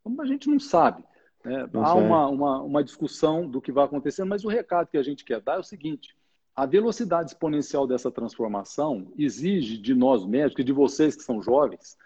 Então, 0.00 0.24
a 0.24 0.26
gente 0.26 0.48
não 0.48 0.58
sabe. 0.58 1.04
Né? 1.44 1.68
Não 1.70 1.84
Há 1.84 1.94
uma, 1.94 2.28
uma, 2.28 2.62
uma 2.62 2.82
discussão 2.82 3.46
do 3.46 3.60
que 3.60 3.70
vai 3.70 3.84
acontecer, 3.84 4.24
mas 4.24 4.42
o 4.42 4.48
recado 4.48 4.88
que 4.88 4.96
a 4.96 5.02
gente 5.02 5.22
quer 5.22 5.38
dar 5.38 5.56
é 5.56 5.60
o 5.60 5.62
seguinte: 5.62 6.16
a 6.56 6.64
velocidade 6.64 7.28
exponencial 7.28 7.86
dessa 7.86 8.10
transformação 8.10 9.12
exige 9.18 9.76
de 9.76 9.94
nós 9.94 10.24
médicos 10.24 10.62
e 10.62 10.64
de 10.64 10.72
vocês 10.72 11.14
que 11.14 11.22
são 11.22 11.42
jovens 11.42 11.98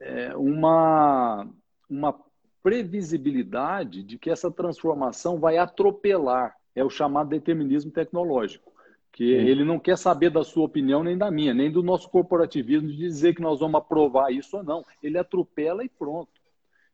é, 0.00 0.34
uma, 0.34 1.46
uma 1.86 2.12
previsibilidade 2.66 4.02
de 4.02 4.18
que 4.18 4.28
essa 4.28 4.50
transformação 4.50 5.38
vai 5.38 5.56
atropelar. 5.56 6.56
É 6.74 6.82
o 6.82 6.90
chamado 6.90 7.28
determinismo 7.28 7.92
tecnológico. 7.92 8.72
Que 9.12 9.22
ele 9.22 9.64
não 9.64 9.78
quer 9.78 9.96
saber 9.96 10.30
da 10.30 10.42
sua 10.42 10.64
opinião 10.64 11.04
nem 11.04 11.16
da 11.16 11.30
minha, 11.30 11.54
nem 11.54 11.70
do 11.70 11.80
nosso 11.80 12.10
corporativismo 12.10 12.88
de 12.88 12.96
dizer 12.96 13.36
que 13.36 13.40
nós 13.40 13.60
vamos 13.60 13.76
aprovar 13.78 14.32
isso 14.32 14.56
ou 14.56 14.64
não. 14.64 14.84
Ele 15.00 15.16
atropela 15.16 15.84
e 15.84 15.88
pronto. 15.88 16.32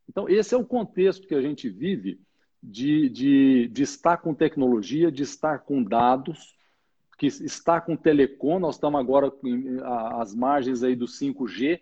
Então, 0.07 0.29
esse 0.29 0.53
é 0.53 0.57
o 0.57 0.63
contexto 0.63 1.27
que 1.27 1.33
a 1.33 1.41
gente 1.41 1.67
vive 1.67 2.21
de, 2.61 3.09
de, 3.09 3.67
de 3.69 3.81
estar 3.81 4.17
com 4.17 4.31
tecnologia, 4.31 5.11
de 5.11 5.23
estar 5.23 5.57
com 5.57 5.81
dados, 5.81 6.55
que 7.17 7.25
está 7.25 7.81
com 7.81 7.95
telecom. 7.95 8.59
Nós 8.59 8.75
estamos 8.75 8.99
agora 8.99 9.33
às 10.19 10.35
margens 10.35 10.83
aí 10.83 10.95
do 10.95 11.07
5G, 11.07 11.81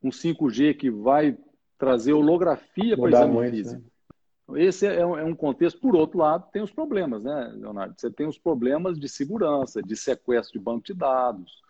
um 0.00 0.10
5G 0.10 0.76
que 0.76 0.88
vai 0.88 1.36
trazer 1.78 2.12
holografia 2.12 2.96
para 2.96 3.04
o 3.04 3.08
exame 3.08 3.32
muito, 3.32 3.50
físico. 3.50 3.82
Né? 4.48 4.64
Esse 4.64 4.86
é 4.86 5.04
um, 5.04 5.18
é 5.18 5.24
um, 5.24 5.34
contexto. 5.34 5.80
Por 5.80 5.96
outro 5.96 6.18
lado, 6.18 6.50
tem 6.52 6.62
os 6.62 6.70
problemas, 6.70 7.24
né, 7.24 7.52
Leonardo? 7.54 7.94
Você 7.96 8.10
tem 8.10 8.26
os 8.26 8.38
problemas 8.38 8.98
de 8.98 9.08
segurança, 9.08 9.82
de 9.82 9.96
sequestro 9.96 10.58
de 10.58 10.64
banco 10.64 10.84
de 10.84 10.94
dados, 10.94 11.62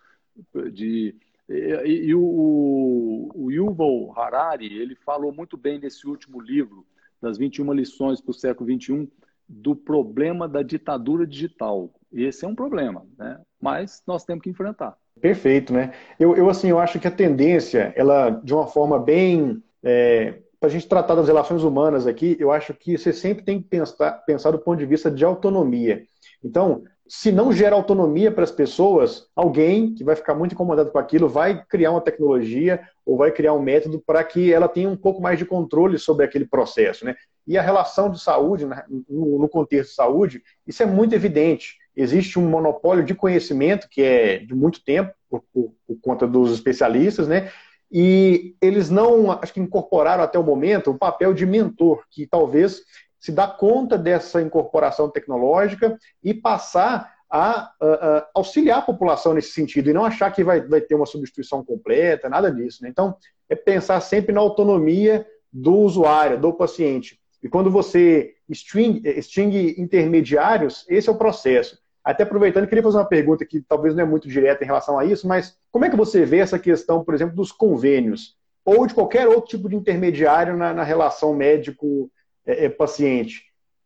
de 0.73 1.15
e, 1.47 2.07
e 2.07 2.15
o, 2.15 3.31
o 3.33 3.51
Yuval 3.51 4.11
Harari 4.17 4.65
ele 4.65 4.95
falou 4.95 5.31
muito 5.31 5.55
bem 5.55 5.79
nesse 5.79 6.07
último 6.07 6.41
livro 6.41 6.85
das 7.21 7.37
21 7.37 7.71
lições 7.71 8.19
para 8.19 8.31
o 8.31 8.33
século 8.33 8.65
21 8.67 9.07
do 9.47 9.75
problema 9.75 10.47
da 10.47 10.63
ditadura 10.63 11.25
digital. 11.25 11.91
Esse 12.11 12.45
é 12.45 12.47
um 12.47 12.55
problema, 12.55 13.05
né? 13.17 13.39
Mas 13.61 14.01
nós 14.07 14.25
temos 14.25 14.43
que 14.43 14.49
enfrentar. 14.49 14.97
Perfeito, 15.21 15.71
né? 15.71 15.93
Eu, 16.19 16.35
eu 16.35 16.49
assim, 16.49 16.69
eu 16.69 16.79
acho 16.79 16.99
que 16.99 17.07
a 17.07 17.11
tendência, 17.11 17.93
ela 17.95 18.29
de 18.29 18.53
uma 18.53 18.67
forma 18.67 18.99
bem 18.99 19.63
é, 19.85 20.39
para 20.59 20.67
a 20.67 20.71
gente 20.71 20.87
tratar 20.87 21.13
das 21.13 21.27
relações 21.27 21.63
humanas 21.63 22.07
aqui, 22.07 22.35
eu 22.39 22.51
acho 22.51 22.73
que 22.73 22.97
você 22.97 23.13
sempre 23.13 23.45
tem 23.45 23.61
que 23.61 23.67
pensar, 23.67 24.11
pensar 24.25 24.51
do 24.51 24.59
ponto 24.59 24.79
de 24.79 24.85
vista 24.85 25.11
de 25.11 25.23
autonomia. 25.23 26.03
Então, 26.43 26.83
se 27.07 27.31
não 27.31 27.53
gera 27.53 27.75
autonomia 27.75 28.31
para 28.31 28.43
as 28.43 28.51
pessoas, 28.51 29.27
alguém 29.35 29.93
que 29.93 30.03
vai 30.03 30.15
ficar 30.15 30.33
muito 30.33 30.53
incomodado 30.53 30.91
com 30.91 30.97
aquilo 30.97 31.29
vai 31.29 31.63
criar 31.65 31.91
uma 31.91 32.01
tecnologia 32.01 32.81
ou 33.05 33.15
vai 33.15 33.31
criar 33.31 33.53
um 33.53 33.61
método 33.61 34.01
para 34.03 34.23
que 34.23 34.51
ela 34.51 34.67
tenha 34.67 34.89
um 34.89 34.97
pouco 34.97 35.21
mais 35.21 35.37
de 35.37 35.45
controle 35.45 35.99
sobre 35.99 36.25
aquele 36.25 36.45
processo. 36.45 37.05
Né? 37.05 37.15
E 37.45 37.59
a 37.59 37.61
relação 37.61 38.09
de 38.09 38.19
saúde, 38.19 38.65
no 39.07 39.47
contexto 39.47 39.91
de 39.91 39.95
saúde, 39.95 40.41
isso 40.65 40.81
é 40.81 40.85
muito 40.87 41.13
evidente. 41.13 41.77
Existe 41.95 42.39
um 42.39 42.49
monopólio 42.49 43.03
de 43.03 43.13
conhecimento 43.13 43.87
que 43.87 44.01
é 44.01 44.39
de 44.39 44.55
muito 44.55 44.83
tempo, 44.83 45.13
por, 45.29 45.43
por, 45.53 45.73
por 45.87 45.97
conta 46.01 46.25
dos 46.25 46.51
especialistas, 46.53 47.27
né? 47.27 47.51
E 47.97 48.57
eles 48.61 48.89
não, 48.89 49.31
acho 49.31 49.53
que 49.53 49.59
incorporaram 49.61 50.21
até 50.21 50.37
o 50.37 50.43
momento 50.43 50.91
o 50.91 50.97
papel 50.97 51.33
de 51.33 51.45
mentor, 51.45 52.03
que 52.11 52.27
talvez 52.27 52.81
se 53.17 53.31
dá 53.31 53.47
conta 53.47 53.97
dessa 53.97 54.41
incorporação 54.41 55.09
tecnológica 55.09 55.97
e 56.21 56.33
passar 56.33 57.15
a, 57.31 57.71
a, 57.79 58.17
a, 58.17 58.27
auxiliar 58.35 58.79
a 58.79 58.81
população 58.81 59.33
nesse 59.33 59.51
sentido 59.51 59.89
e 59.89 59.93
não 59.93 60.03
achar 60.03 60.29
que 60.29 60.43
vai, 60.43 60.59
vai 60.59 60.81
ter 60.81 60.93
uma 60.93 61.05
substituição 61.05 61.63
completa, 61.63 62.27
nada 62.27 62.51
disso. 62.51 62.83
Né? 62.83 62.89
Então, 62.89 63.15
é 63.47 63.55
pensar 63.55 64.01
sempre 64.01 64.33
na 64.33 64.41
autonomia 64.41 65.25
do 65.49 65.75
usuário, 65.75 66.37
do 66.37 66.51
paciente. 66.51 67.17
E 67.41 67.47
quando 67.47 67.71
você 67.71 68.33
extingue, 68.49 69.07
extingue 69.07 69.73
intermediários, 69.77 70.85
esse 70.89 71.07
é 71.07 71.11
o 71.13 71.17
processo. 71.17 71.77
Até 72.05 72.21
aproveitando, 72.21 72.67
queria 72.67 72.83
fazer 72.83 72.97
uma 72.97 73.05
pergunta 73.05 73.43
que 73.43 73.59
talvez 73.59 73.95
não 73.95 74.03
é 74.03 74.05
muito 74.05 74.27
direta 74.27 74.63
em 74.63 74.67
relação 74.67 74.99
a 74.99 75.05
isso, 75.05 75.27
mas 75.27 75.57
como 75.71 75.85
é 75.85 75.89
que 75.89 75.95
você 75.95 76.23
vê 76.23 76.37
essa 76.37 76.59
questão, 76.59 77.03
por 77.03 77.15
exemplo, 77.15 77.35
dos 77.35 77.51
convênios 77.51 78.37
ou 78.63 78.85
de 78.85 78.93
qualquer 78.93 79.27
outro 79.27 79.49
tipo 79.49 79.67
de 79.67 79.75
intermediário 79.75 80.55
na, 80.55 80.71
na 80.71 80.83
relação 80.83 81.33
médico-paciente? 81.33 83.45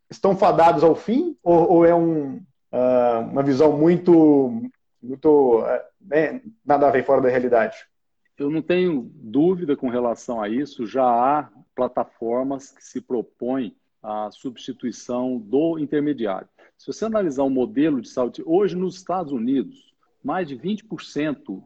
Estão 0.09 0.35
fadados 0.35 0.83
ao 0.83 0.95
fim 0.95 1.37
ou, 1.41 1.71
ou 1.71 1.85
é 1.85 1.95
um, 1.95 2.41
uh, 2.73 3.21
uma 3.31 3.41
visão 3.41 3.77
muito, 3.77 4.63
muito 5.01 5.61
uh, 5.61 5.79
né, 6.01 6.41
nada 6.65 6.89
a 6.89 6.91
ver 6.91 7.05
fora 7.05 7.21
da 7.21 7.29
realidade? 7.29 7.77
Eu 8.37 8.49
não 8.49 8.61
tenho 8.61 9.09
dúvida 9.15 9.77
com 9.77 9.87
relação 9.87 10.41
a 10.41 10.49
isso. 10.49 10.85
Já 10.85 11.05
há 11.05 11.47
plataformas 11.73 12.69
que 12.71 12.83
se 12.83 12.99
propõem 12.99 13.77
a 14.03 14.29
substituição 14.31 15.37
do 15.37 15.79
intermediário. 15.79 16.49
Se 16.79 16.87
você 16.87 17.03
analisar 17.03 17.43
o 17.43 17.49
modelo 17.49 18.01
de 18.01 18.07
saúde, 18.07 18.41
hoje 18.45 18.73
nos 18.73 18.95
Estados 18.95 19.33
Unidos, 19.33 19.93
mais 20.23 20.47
de 20.47 20.55
20% 20.55 21.61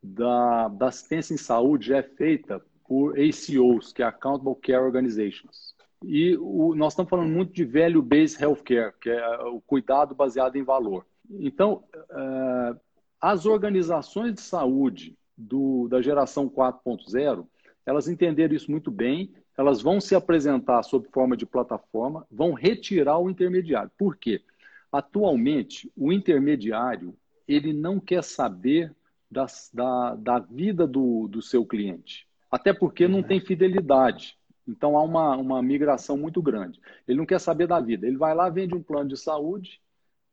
da, 0.00 0.68
da 0.68 0.86
assistência 0.86 1.34
em 1.34 1.36
saúde 1.36 1.92
é 1.92 2.04
feita 2.04 2.64
por 2.86 3.18
ACOs, 3.18 3.92
que 3.92 4.00
é 4.00 4.06
Accountable 4.06 4.54
Care 4.62 4.84
Organizations. 4.84 5.74
E 6.04 6.36
o, 6.36 6.72
nós 6.76 6.92
estamos 6.92 7.10
falando 7.10 7.32
muito 7.32 7.52
de 7.52 7.64
value-based 7.64 8.40
healthcare, 8.40 8.94
que 9.00 9.10
é 9.10 9.38
o 9.42 9.60
cuidado 9.60 10.14
baseado 10.14 10.54
em 10.54 10.62
valor. 10.62 11.04
Então, 11.28 11.82
uh, 11.96 12.78
as 13.20 13.46
organizações 13.46 14.34
de 14.34 14.40
saúde 14.40 15.18
do, 15.36 15.88
da 15.88 16.00
geração 16.00 16.48
4.0, 16.48 17.44
elas 17.84 18.06
entenderam 18.06 18.54
isso 18.54 18.70
muito 18.70 18.90
bem 18.92 19.34
elas 19.56 19.80
vão 19.80 20.00
se 20.00 20.14
apresentar 20.14 20.82
sob 20.82 21.08
forma 21.08 21.36
de 21.36 21.46
plataforma, 21.46 22.26
vão 22.30 22.52
retirar 22.52 23.18
o 23.18 23.30
intermediário. 23.30 23.90
Por 23.96 24.16
quê? 24.16 24.42
Atualmente, 24.90 25.90
o 25.96 26.12
intermediário 26.12 27.16
ele 27.46 27.72
não 27.72 28.00
quer 28.00 28.22
saber 28.22 28.94
das, 29.30 29.70
da, 29.72 30.14
da 30.14 30.38
vida 30.38 30.86
do, 30.86 31.28
do 31.28 31.42
seu 31.42 31.64
cliente. 31.64 32.26
Até 32.50 32.72
porque 32.72 33.08
não 33.08 33.22
tem 33.22 33.40
fidelidade. 33.40 34.36
Então 34.66 34.96
há 34.96 35.02
uma, 35.02 35.36
uma 35.36 35.62
migração 35.62 36.16
muito 36.16 36.40
grande. 36.40 36.80
Ele 37.06 37.18
não 37.18 37.26
quer 37.26 37.40
saber 37.40 37.66
da 37.66 37.80
vida. 37.80 38.06
Ele 38.06 38.16
vai 38.16 38.34
lá, 38.34 38.48
vende 38.48 38.74
um 38.74 38.82
plano 38.82 39.08
de 39.08 39.16
saúde 39.16 39.80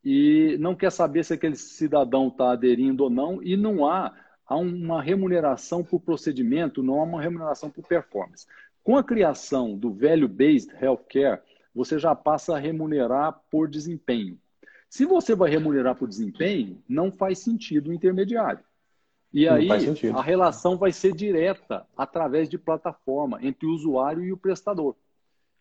e 0.03 0.57
não 0.59 0.75
quer 0.75 0.91
saber 0.91 1.23
se 1.23 1.33
aquele 1.33 1.55
cidadão 1.55 2.27
está 2.27 2.51
aderindo 2.51 3.03
ou 3.03 3.09
não, 3.09 3.41
e 3.43 3.55
não 3.55 3.87
há, 3.87 4.11
há 4.45 4.55
uma 4.57 5.01
remuneração 5.01 5.83
por 5.83 5.99
procedimento, 6.01 6.81
não 6.81 6.99
há 6.99 7.03
uma 7.03 7.21
remuneração 7.21 7.69
por 7.69 7.85
performance. 7.85 8.47
Com 8.83 8.97
a 8.97 9.03
criação 9.03 9.77
do 9.77 9.93
value-based 9.93 10.73
healthcare, 10.81 11.41
você 11.73 11.99
já 11.99 12.15
passa 12.15 12.55
a 12.55 12.59
remunerar 12.59 13.41
por 13.49 13.69
desempenho. 13.69 14.37
Se 14.89 15.05
você 15.05 15.35
vai 15.35 15.49
remunerar 15.49 15.95
por 15.95 16.07
desempenho, 16.07 16.81
não 16.87 17.11
faz 17.11 17.39
sentido 17.39 17.89
o 17.89 17.93
intermediário. 17.93 18.63
E 19.33 19.47
aí 19.47 19.69
a 20.13 20.21
relação 20.21 20.77
vai 20.77 20.91
ser 20.91 21.13
direta 21.13 21.87
através 21.95 22.49
de 22.49 22.57
plataforma 22.57 23.39
entre 23.41 23.65
o 23.65 23.71
usuário 23.71 24.23
e 24.23 24.33
o 24.33 24.37
prestador. 24.37 24.95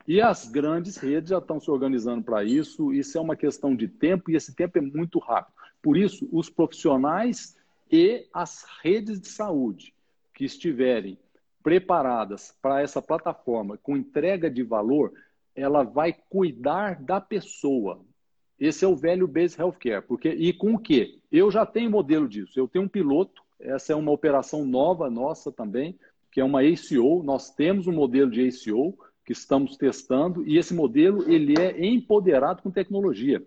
E 0.08 0.20
as 0.20 0.48
grandes 0.48 0.96
redes 0.96 1.30
já 1.30 1.38
estão 1.38 1.60
se 1.60 1.70
organizando 1.70 2.24
para 2.24 2.42
isso. 2.42 2.92
Isso 2.92 3.16
é 3.16 3.20
uma 3.20 3.36
questão 3.36 3.76
de 3.76 3.86
tempo 3.86 4.30
e 4.30 4.34
esse 4.34 4.54
tempo 4.54 4.78
é 4.78 4.80
muito 4.80 5.20
rápido. 5.20 5.54
Por 5.80 5.96
isso, 5.96 6.28
os 6.32 6.50
profissionais 6.50 7.56
e 7.90 8.26
as 8.32 8.66
redes 8.82 9.20
de 9.20 9.28
saúde 9.28 9.94
que 10.34 10.44
estiverem 10.44 11.16
preparadas 11.62 12.54
para 12.60 12.80
essa 12.82 13.02
plataforma 13.02 13.78
com 13.82 13.96
entrega 13.96 14.50
de 14.50 14.62
valor, 14.62 15.12
ela 15.54 15.82
vai 15.82 16.14
cuidar 16.28 17.02
da 17.02 17.20
pessoa. 17.20 18.00
Esse 18.58 18.84
é 18.84 18.88
o 18.88 18.96
velho 18.96 19.26
base 19.26 19.58
healthcare. 19.58 20.02
Porque, 20.02 20.28
e 20.28 20.52
com 20.52 20.74
o 20.74 20.78
quê? 20.78 21.18
Eu 21.30 21.50
já 21.50 21.64
tenho 21.64 21.90
modelo 21.90 22.28
disso. 22.28 22.58
Eu 22.58 22.68
tenho 22.68 22.84
um 22.84 22.88
piloto, 22.88 23.42
essa 23.58 23.92
é 23.92 23.96
uma 23.96 24.10
operação 24.10 24.64
nova 24.64 25.10
nossa 25.10 25.50
também, 25.50 25.98
que 26.30 26.40
é 26.40 26.44
uma 26.44 26.62
ACO. 26.62 27.22
Nós 27.22 27.50
temos 27.50 27.86
um 27.86 27.92
modelo 27.92 28.30
de 28.30 28.46
ACO 28.46 28.98
que 29.24 29.32
estamos 29.32 29.76
testando, 29.76 30.44
e 30.46 30.58
esse 30.58 30.74
modelo 30.74 31.30
ele 31.30 31.54
é 31.58 31.86
empoderado 31.86 32.62
com 32.62 32.70
tecnologia. 32.70 33.42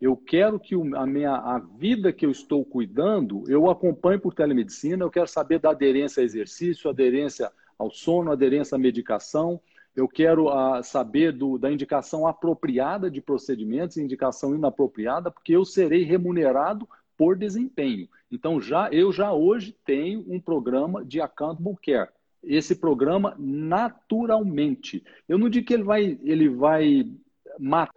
Eu 0.00 0.14
quero 0.14 0.60
que 0.60 0.74
a 0.74 1.06
minha 1.06 1.32
a 1.32 1.58
vida 1.58 2.12
que 2.12 2.26
eu 2.26 2.30
estou 2.30 2.64
cuidando, 2.64 3.44
eu 3.48 3.70
acompanhe 3.70 4.18
por 4.18 4.34
telemedicina, 4.34 5.02
eu 5.02 5.10
quero 5.10 5.26
saber 5.26 5.58
da 5.58 5.70
aderência 5.70 6.20
a 6.20 6.24
exercício, 6.24 6.90
aderência 6.90 7.50
ao 7.78 7.90
sono, 7.90 8.30
aderência 8.30 8.74
à 8.74 8.78
medicação. 8.78 9.58
Eu 9.94 10.06
quero 10.06 10.48
uh, 10.48 10.82
saber 10.82 11.32
do, 11.32 11.56
da 11.56 11.72
indicação 11.72 12.26
apropriada 12.26 13.10
de 13.10 13.22
procedimentos, 13.22 13.96
indicação 13.96 14.54
inapropriada, 14.54 15.30
porque 15.30 15.56
eu 15.56 15.64
serei 15.64 16.02
remunerado 16.02 16.86
por 17.16 17.34
desempenho. 17.34 18.06
Então, 18.30 18.60
já 18.60 18.90
eu 18.90 19.10
já 19.10 19.32
hoje 19.32 19.74
tenho 19.82 20.22
um 20.28 20.38
programa 20.38 21.02
de 21.02 21.22
accountable 21.22 21.76
care. 21.82 22.10
Esse 22.44 22.76
programa 22.76 23.34
naturalmente. 23.38 25.02
Eu 25.26 25.38
não 25.38 25.48
digo 25.48 25.66
que 25.66 25.72
ele 25.72 25.82
vai, 25.82 26.18
ele 26.22 26.50
vai 26.50 27.10
matar 27.58 27.94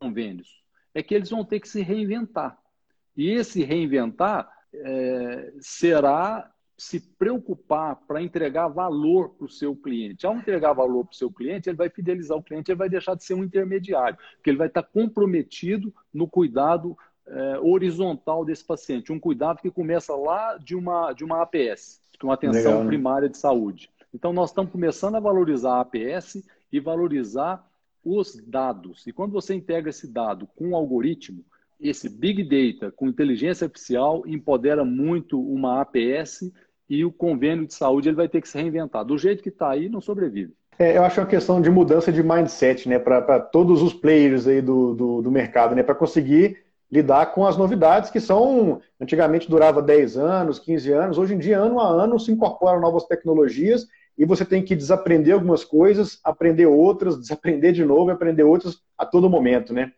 convênios 0.00 0.59
é 0.94 1.02
que 1.02 1.14
eles 1.14 1.30
vão 1.30 1.44
ter 1.44 1.60
que 1.60 1.68
se 1.68 1.82
reinventar. 1.82 2.58
E 3.16 3.30
esse 3.30 3.62
reinventar 3.62 4.50
é, 4.72 5.52
será 5.60 6.50
se 6.80 6.98
preocupar 6.98 7.96
para 8.08 8.22
entregar 8.22 8.68
valor 8.68 9.30
para 9.30 9.44
o 9.44 9.50
seu 9.50 9.76
cliente. 9.76 10.26
Ao 10.26 10.34
entregar 10.34 10.72
valor 10.72 11.04
para 11.04 11.12
o 11.12 11.16
seu 11.16 11.30
cliente, 11.30 11.68
ele 11.68 11.76
vai 11.76 11.90
fidelizar 11.90 12.38
o 12.38 12.42
cliente, 12.42 12.70
ele 12.70 12.78
vai 12.78 12.88
deixar 12.88 13.14
de 13.14 13.22
ser 13.22 13.34
um 13.34 13.44
intermediário, 13.44 14.16
porque 14.36 14.48
ele 14.48 14.56
vai 14.56 14.68
estar 14.68 14.82
comprometido 14.82 15.94
no 16.12 16.26
cuidado 16.26 16.96
é, 17.26 17.58
horizontal 17.58 18.46
desse 18.46 18.64
paciente, 18.64 19.12
um 19.12 19.20
cuidado 19.20 19.60
que 19.60 19.70
começa 19.70 20.14
lá 20.14 20.56
de 20.56 20.74
uma, 20.74 21.12
de 21.12 21.22
uma 21.22 21.42
APS, 21.42 22.00
de 22.18 22.24
uma 22.24 22.32
atenção 22.32 22.62
Legal, 22.62 22.80
né? 22.80 22.86
primária 22.86 23.28
de 23.28 23.36
saúde. 23.36 23.90
Então, 24.14 24.32
nós 24.32 24.48
estamos 24.48 24.72
começando 24.72 25.16
a 25.16 25.20
valorizar 25.20 25.74
a 25.74 25.80
APS 25.80 26.42
e 26.72 26.80
valorizar 26.80 27.62
os 28.04 28.36
dados. 28.46 29.06
E 29.06 29.12
quando 29.12 29.32
você 29.32 29.54
integra 29.54 29.90
esse 29.90 30.06
dado 30.06 30.46
com 30.56 30.68
um 30.68 30.76
algoritmo, 30.76 31.44
esse 31.80 32.08
Big 32.08 32.42
Data 32.44 32.92
com 32.92 33.08
inteligência 33.08 33.64
artificial 33.64 34.22
empodera 34.26 34.84
muito 34.84 35.40
uma 35.40 35.80
APS 35.80 36.52
e 36.88 37.04
o 37.04 37.12
convênio 37.12 37.66
de 37.66 37.74
saúde 37.74 38.08
ele 38.08 38.16
vai 38.16 38.28
ter 38.28 38.40
que 38.40 38.48
se 38.48 38.58
reinventar. 38.58 39.04
Do 39.04 39.16
jeito 39.16 39.42
que 39.42 39.48
está 39.48 39.70
aí, 39.70 39.88
não 39.88 40.00
sobrevive. 40.00 40.52
É, 40.78 40.96
eu 40.96 41.04
acho 41.04 41.20
uma 41.20 41.26
questão 41.26 41.60
de 41.60 41.70
mudança 41.70 42.10
de 42.10 42.22
mindset 42.22 42.88
né, 42.88 42.98
para 42.98 43.38
todos 43.38 43.82
os 43.82 43.92
players 43.92 44.46
aí 44.46 44.62
do, 44.62 44.94
do, 44.94 45.22
do 45.22 45.30
mercado, 45.30 45.74
né, 45.74 45.82
para 45.82 45.94
conseguir 45.94 46.58
lidar 46.90 47.26
com 47.26 47.46
as 47.46 47.56
novidades 47.56 48.10
que 48.10 48.18
são, 48.18 48.80
antigamente 49.00 49.48
durava 49.48 49.80
10 49.80 50.16
anos, 50.16 50.58
15 50.58 50.92
anos, 50.92 51.18
hoje 51.18 51.34
em 51.34 51.38
dia, 51.38 51.58
ano 51.58 51.78
a 51.78 51.86
ano, 51.86 52.18
se 52.18 52.32
incorporam 52.32 52.80
novas 52.80 53.04
tecnologias 53.04 53.86
e 54.20 54.26
você 54.26 54.44
tem 54.44 54.62
que 54.62 54.76
desaprender 54.76 55.32
algumas 55.32 55.64
coisas, 55.64 56.20
aprender 56.22 56.66
outras, 56.66 57.18
desaprender 57.18 57.72
de 57.72 57.82
novo 57.86 58.10
aprender 58.10 58.42
outras 58.42 58.76
a 58.98 59.06
todo 59.06 59.30
momento, 59.30 59.72
né? 59.72 59.92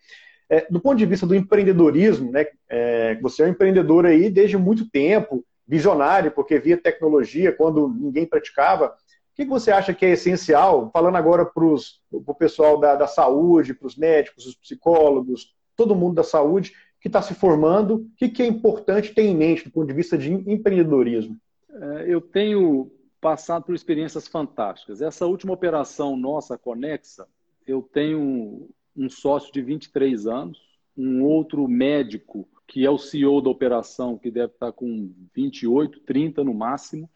É, 0.49 0.65
do 0.71 0.79
ponto 0.79 0.97
de 0.97 1.05
vista 1.05 1.27
do 1.27 1.35
empreendedorismo, 1.35 2.31
né, 2.31 2.47
é, 2.69 3.17
você 3.21 3.43
é 3.43 3.47
um 3.47 3.49
empreendedor 3.49 4.07
aí 4.07 4.31
desde 4.31 4.57
muito 4.57 4.89
tempo, 4.89 5.45
visionário, 5.67 6.31
porque 6.31 6.61
via 6.61 6.77
tecnologia 6.77 7.51
quando 7.51 7.89
ninguém 7.89 8.25
praticava. 8.25 8.91
O 8.91 8.95
que 9.35 9.45
você 9.45 9.73
acha 9.73 9.93
que 9.93 10.07
é 10.07 10.11
essencial, 10.11 10.89
falando 10.93 11.17
agora 11.17 11.45
para 11.45 11.65
o 11.65 12.35
pessoal 12.39 12.79
da, 12.79 12.95
da 12.95 13.09
saúde, 13.09 13.75
para 13.75 13.89
os 13.89 13.97
médicos, 13.97 14.47
os 14.47 14.55
psicólogos, 14.55 15.53
todo 15.75 15.97
mundo 15.97 16.15
da 16.15 16.23
saúde 16.23 16.73
que 17.01 17.09
está 17.09 17.21
se 17.21 17.35
formando, 17.35 17.95
o 17.97 18.07
que, 18.17 18.29
que 18.29 18.43
é 18.43 18.47
importante 18.47 19.13
ter 19.13 19.23
em 19.23 19.35
mente 19.35 19.65
do 19.65 19.73
ponto 19.73 19.89
de 19.89 19.95
vista 19.95 20.17
de 20.17 20.33
empreendedorismo? 20.33 21.37
É, 21.75 22.05
eu 22.07 22.21
tenho 22.21 22.93
passado 23.23 23.63
por 23.63 23.75
experiências 23.75 24.27
fantásticas. 24.27 25.01
Essa 25.01 25.27
última 25.27 25.53
operação 25.53 26.17
nossa, 26.17 26.59
Conexa, 26.59 27.27
eu 27.65 27.81
tenho 27.81 28.69
um 28.97 29.09
sócio 29.09 29.53
de 29.53 29.63
23 29.63 30.27
anos, 30.27 30.61
um 30.99 31.23
outro 31.23 31.67
médico 31.69 32.47
que 32.67 32.85
é 32.85 32.91
o 32.91 32.99
CEO 32.99 33.41
da 33.41 33.49
operação, 33.49 34.19
que 34.19 34.31
deve 34.31 34.55
estar 34.55 34.73
com 34.73 35.13
28, 35.35 36.01
30 36.01 36.43
no 36.43 36.53
máximo. 36.53 37.09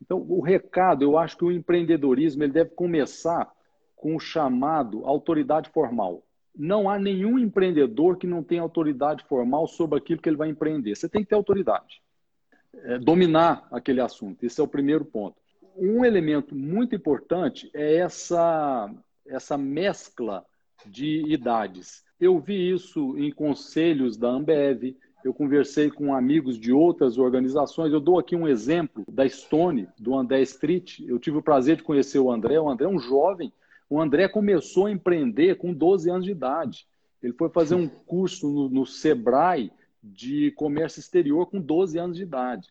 Então, 0.00 0.24
o 0.28 0.40
recado, 0.40 1.02
eu 1.02 1.18
acho 1.18 1.36
que 1.36 1.44
o 1.44 1.52
empreendedorismo 1.52 2.42
ele 2.42 2.52
deve 2.52 2.70
começar 2.70 3.52
com 3.94 4.16
o 4.16 4.20
chamado 4.20 5.04
autoridade 5.04 5.68
formal. 5.70 6.24
Não 6.56 6.88
há 6.88 6.98
nenhum 6.98 7.38
empreendedor 7.38 8.16
que 8.16 8.26
não 8.26 8.42
tenha 8.42 8.62
autoridade 8.62 9.24
formal 9.24 9.66
sobre 9.66 9.98
aquilo 9.98 10.22
que 10.22 10.28
ele 10.28 10.36
vai 10.36 10.48
empreender. 10.48 10.94
Você 10.94 11.08
tem 11.08 11.22
que 11.22 11.28
ter 11.28 11.34
autoridade. 11.34 12.00
É, 12.72 12.98
dominar 12.98 13.66
aquele 13.72 14.00
assunto. 14.00 14.44
Esse 14.44 14.60
é 14.60 14.64
o 14.64 14.68
primeiro 14.68 15.04
ponto. 15.04 15.39
Um 15.82 16.04
elemento 16.04 16.54
muito 16.54 16.94
importante 16.94 17.70
é 17.72 17.96
essa, 17.96 18.94
essa 19.26 19.56
mescla 19.56 20.44
de 20.84 21.24
idades. 21.26 22.04
Eu 22.20 22.38
vi 22.38 22.70
isso 22.70 23.16
em 23.16 23.32
conselhos 23.32 24.18
da 24.18 24.28
Ambev, 24.28 24.94
eu 25.24 25.32
conversei 25.32 25.90
com 25.90 26.14
amigos 26.14 26.58
de 26.58 26.70
outras 26.70 27.16
organizações. 27.16 27.92
Eu 27.92 28.00
dou 28.00 28.18
aqui 28.18 28.36
um 28.36 28.46
exemplo 28.46 29.04
da 29.10 29.26
Stone, 29.26 29.88
do 29.98 30.14
André 30.14 30.42
Street. 30.42 31.00
Eu 31.00 31.18
tive 31.18 31.38
o 31.38 31.42
prazer 31.42 31.76
de 31.76 31.82
conhecer 31.82 32.18
o 32.18 32.30
André. 32.30 32.60
O 32.60 32.68
André 32.68 32.84
é 32.84 32.90
um 32.90 32.98
jovem. 32.98 33.50
O 33.88 33.98
André 33.98 34.28
começou 34.28 34.84
a 34.84 34.90
empreender 34.90 35.56
com 35.56 35.72
12 35.72 36.10
anos 36.10 36.24
de 36.26 36.30
idade. 36.30 36.86
Ele 37.22 37.32
foi 37.32 37.48
fazer 37.48 37.74
um 37.74 37.88
curso 37.88 38.48
no, 38.50 38.68
no 38.68 38.86
Sebrae 38.86 39.72
de 40.02 40.50
comércio 40.52 41.00
exterior 41.00 41.46
com 41.46 41.60
12 41.60 41.98
anos 41.98 42.16
de 42.18 42.22
idade. 42.22 42.68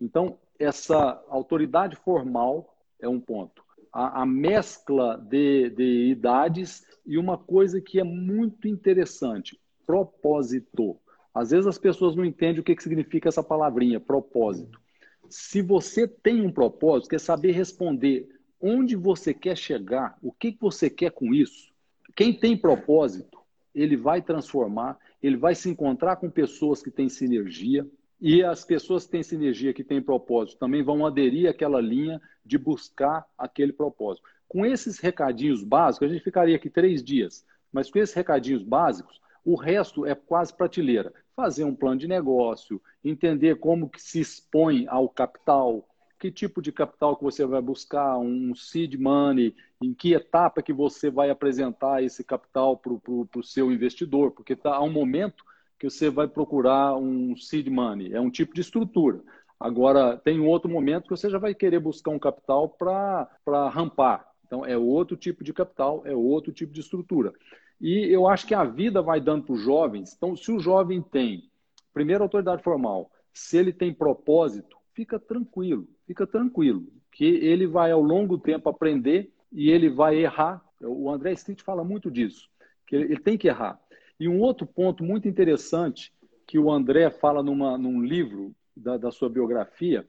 Então, 0.00 0.38
essa 0.64 1.22
autoridade 1.28 1.96
formal 1.96 2.74
é 3.00 3.08
um 3.08 3.20
ponto. 3.20 3.62
A, 3.92 4.22
a 4.22 4.26
mescla 4.26 5.16
de, 5.16 5.70
de 5.70 6.08
idades 6.10 6.84
e 7.06 7.16
uma 7.16 7.38
coisa 7.38 7.80
que 7.80 8.00
é 8.00 8.04
muito 8.04 8.66
interessante: 8.66 9.58
propósito. 9.86 10.98
Às 11.32 11.50
vezes 11.50 11.66
as 11.66 11.78
pessoas 11.78 12.14
não 12.14 12.24
entendem 12.24 12.60
o 12.60 12.64
que, 12.64 12.74
que 12.74 12.82
significa 12.82 13.28
essa 13.28 13.42
palavrinha, 13.42 14.00
propósito. 14.00 14.80
Se 15.28 15.62
você 15.62 16.06
tem 16.06 16.40
um 16.40 16.52
propósito, 16.52 17.10
quer 17.10 17.20
saber 17.20 17.52
responder 17.52 18.28
onde 18.60 18.94
você 18.94 19.34
quer 19.34 19.56
chegar, 19.56 20.16
o 20.22 20.32
que, 20.32 20.52
que 20.52 20.60
você 20.60 20.88
quer 20.88 21.10
com 21.10 21.34
isso, 21.34 21.72
quem 22.16 22.32
tem 22.32 22.56
propósito, 22.56 23.38
ele 23.74 23.96
vai 23.96 24.22
transformar, 24.22 24.96
ele 25.22 25.36
vai 25.36 25.54
se 25.54 25.68
encontrar 25.68 26.16
com 26.16 26.30
pessoas 26.30 26.82
que 26.82 26.90
têm 26.90 27.08
sinergia, 27.08 27.86
e 28.20 28.42
as 28.42 28.64
pessoas 28.64 29.04
que 29.04 29.12
têm 29.12 29.22
sinergia, 29.22 29.74
que 29.74 29.84
têm 29.84 30.00
propósito, 30.00 30.58
também 30.58 30.82
vão 30.82 31.04
aderir 31.04 31.48
àquela 31.48 31.80
linha 31.80 32.20
de 32.44 32.56
buscar 32.56 33.26
aquele 33.36 33.72
propósito. 33.72 34.26
Com 34.48 34.64
esses 34.64 34.98
recadinhos 34.98 35.62
básicos, 35.64 36.08
a 36.08 36.12
gente 36.12 36.22
ficaria 36.22 36.56
aqui 36.56 36.70
três 36.70 37.02
dias, 37.02 37.44
mas 37.72 37.90
com 37.90 37.98
esses 37.98 38.14
recadinhos 38.14 38.62
básicos, 38.62 39.20
o 39.44 39.56
resto 39.56 40.06
é 40.06 40.14
quase 40.14 40.56
prateleira. 40.56 41.12
Fazer 41.36 41.64
um 41.64 41.74
plano 41.74 41.98
de 41.98 42.08
negócio, 42.08 42.80
entender 43.04 43.56
como 43.56 43.90
que 43.90 44.00
se 44.00 44.20
expõe 44.20 44.86
ao 44.88 45.08
capital, 45.08 45.86
que 46.18 46.30
tipo 46.30 46.62
de 46.62 46.72
capital 46.72 47.16
que 47.16 47.24
você 47.24 47.44
vai 47.44 47.60
buscar, 47.60 48.16
um 48.18 48.54
seed 48.54 48.94
money, 48.94 49.54
em 49.82 49.92
que 49.92 50.14
etapa 50.14 50.62
que 50.62 50.72
você 50.72 51.10
vai 51.10 51.28
apresentar 51.28 52.02
esse 52.02 52.24
capital 52.24 52.78
para 52.78 52.92
o 52.92 53.42
seu 53.42 53.70
investidor, 53.70 54.30
porque 54.30 54.56
tá, 54.56 54.76
há 54.76 54.82
um 54.82 54.92
momento 54.92 55.44
que 55.84 55.90
você 55.90 56.08
vai 56.08 56.26
procurar 56.26 56.96
um 56.96 57.36
seed 57.36 57.68
money, 57.68 58.12
é 58.12 58.20
um 58.20 58.30
tipo 58.30 58.54
de 58.54 58.62
estrutura. 58.62 59.20
Agora, 59.60 60.16
tem 60.16 60.40
um 60.40 60.46
outro 60.46 60.70
momento 60.70 61.04
que 61.04 61.10
você 61.10 61.28
já 61.28 61.38
vai 61.38 61.54
querer 61.54 61.78
buscar 61.78 62.10
um 62.10 62.18
capital 62.18 62.68
para 62.68 63.68
rampar, 63.68 64.26
então, 64.46 64.64
é 64.64 64.76
outro 64.76 65.16
tipo 65.16 65.42
de 65.42 65.52
capital, 65.52 66.02
é 66.04 66.14
outro 66.14 66.52
tipo 66.52 66.72
de 66.72 66.80
estrutura. 66.80 67.32
E 67.80 68.06
eu 68.10 68.28
acho 68.28 68.46
que 68.46 68.54
a 68.54 68.64
vida 68.64 69.02
vai 69.02 69.20
dando 69.20 69.44
para 69.44 69.54
os 69.54 69.62
jovens. 69.62 70.14
Então, 70.16 70.36
se 70.36 70.52
o 70.52 70.60
jovem 70.60 71.02
tem, 71.02 71.50
primeiro, 71.92 72.22
autoridade 72.22 72.62
formal, 72.62 73.10
se 73.32 73.56
ele 73.56 73.72
tem 73.72 73.92
propósito, 73.92 74.76
fica 74.94 75.18
tranquilo, 75.18 75.88
fica 76.06 76.26
tranquilo, 76.26 76.86
que 77.10 77.24
ele 77.24 77.66
vai 77.66 77.90
ao 77.90 78.00
longo 78.00 78.36
do 78.36 78.42
tempo 78.42 78.68
aprender 78.68 79.32
e 79.52 79.70
ele 79.70 79.90
vai 79.90 80.16
errar. 80.16 80.64
O 80.80 81.10
André 81.10 81.32
Street 81.32 81.62
fala 81.62 81.82
muito 81.82 82.10
disso, 82.10 82.48
que 82.86 82.94
ele, 82.94 83.04
ele 83.06 83.20
tem 83.20 83.36
que 83.36 83.48
errar. 83.48 83.80
E 84.18 84.28
um 84.28 84.40
outro 84.40 84.66
ponto 84.66 85.02
muito 85.02 85.28
interessante 85.28 86.12
que 86.46 86.58
o 86.58 86.70
André 86.70 87.10
fala 87.10 87.42
numa, 87.42 87.76
num 87.78 88.02
livro 88.02 88.54
da, 88.76 88.96
da 88.96 89.10
sua 89.10 89.28
biografia, 89.28 90.06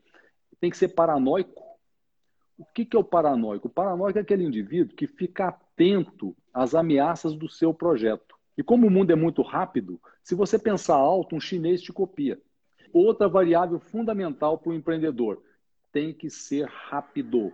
tem 0.60 0.70
que 0.70 0.78
ser 0.78 0.90
paranoico 0.90 1.66
o 2.58 2.66
que, 2.66 2.86
que 2.86 2.96
é 2.96 3.00
o 3.00 3.04
paranoico? 3.04 3.68
O 3.68 3.72
paranoico 3.72 4.18
é 4.18 4.22
aquele 4.22 4.44
indivíduo 4.44 4.96
que 4.96 5.08
fica 5.08 5.48
atento 5.50 6.36
às 6.54 6.74
ameaças 6.74 7.36
do 7.36 7.50
seu 7.50 7.74
projeto. 7.74 8.36
E 8.58 8.64
como 8.64 8.88
o 8.88 8.90
mundo 8.90 9.12
é 9.12 9.16
muito 9.16 9.42
rápido, 9.42 10.00
se 10.24 10.34
você 10.34 10.58
pensar 10.58 10.96
alto, 10.96 11.36
um 11.36 11.40
chinês 11.40 11.82
te 11.82 11.92
copia. 11.92 12.40
Outra 12.94 13.28
variável 13.28 13.80
fundamental 13.80 14.58
para 14.58 14.70
o 14.70 14.74
empreendedor 14.74 15.42
tem 15.92 16.14
que 16.14 16.30
ser 16.30 16.66
rápido. 16.68 17.52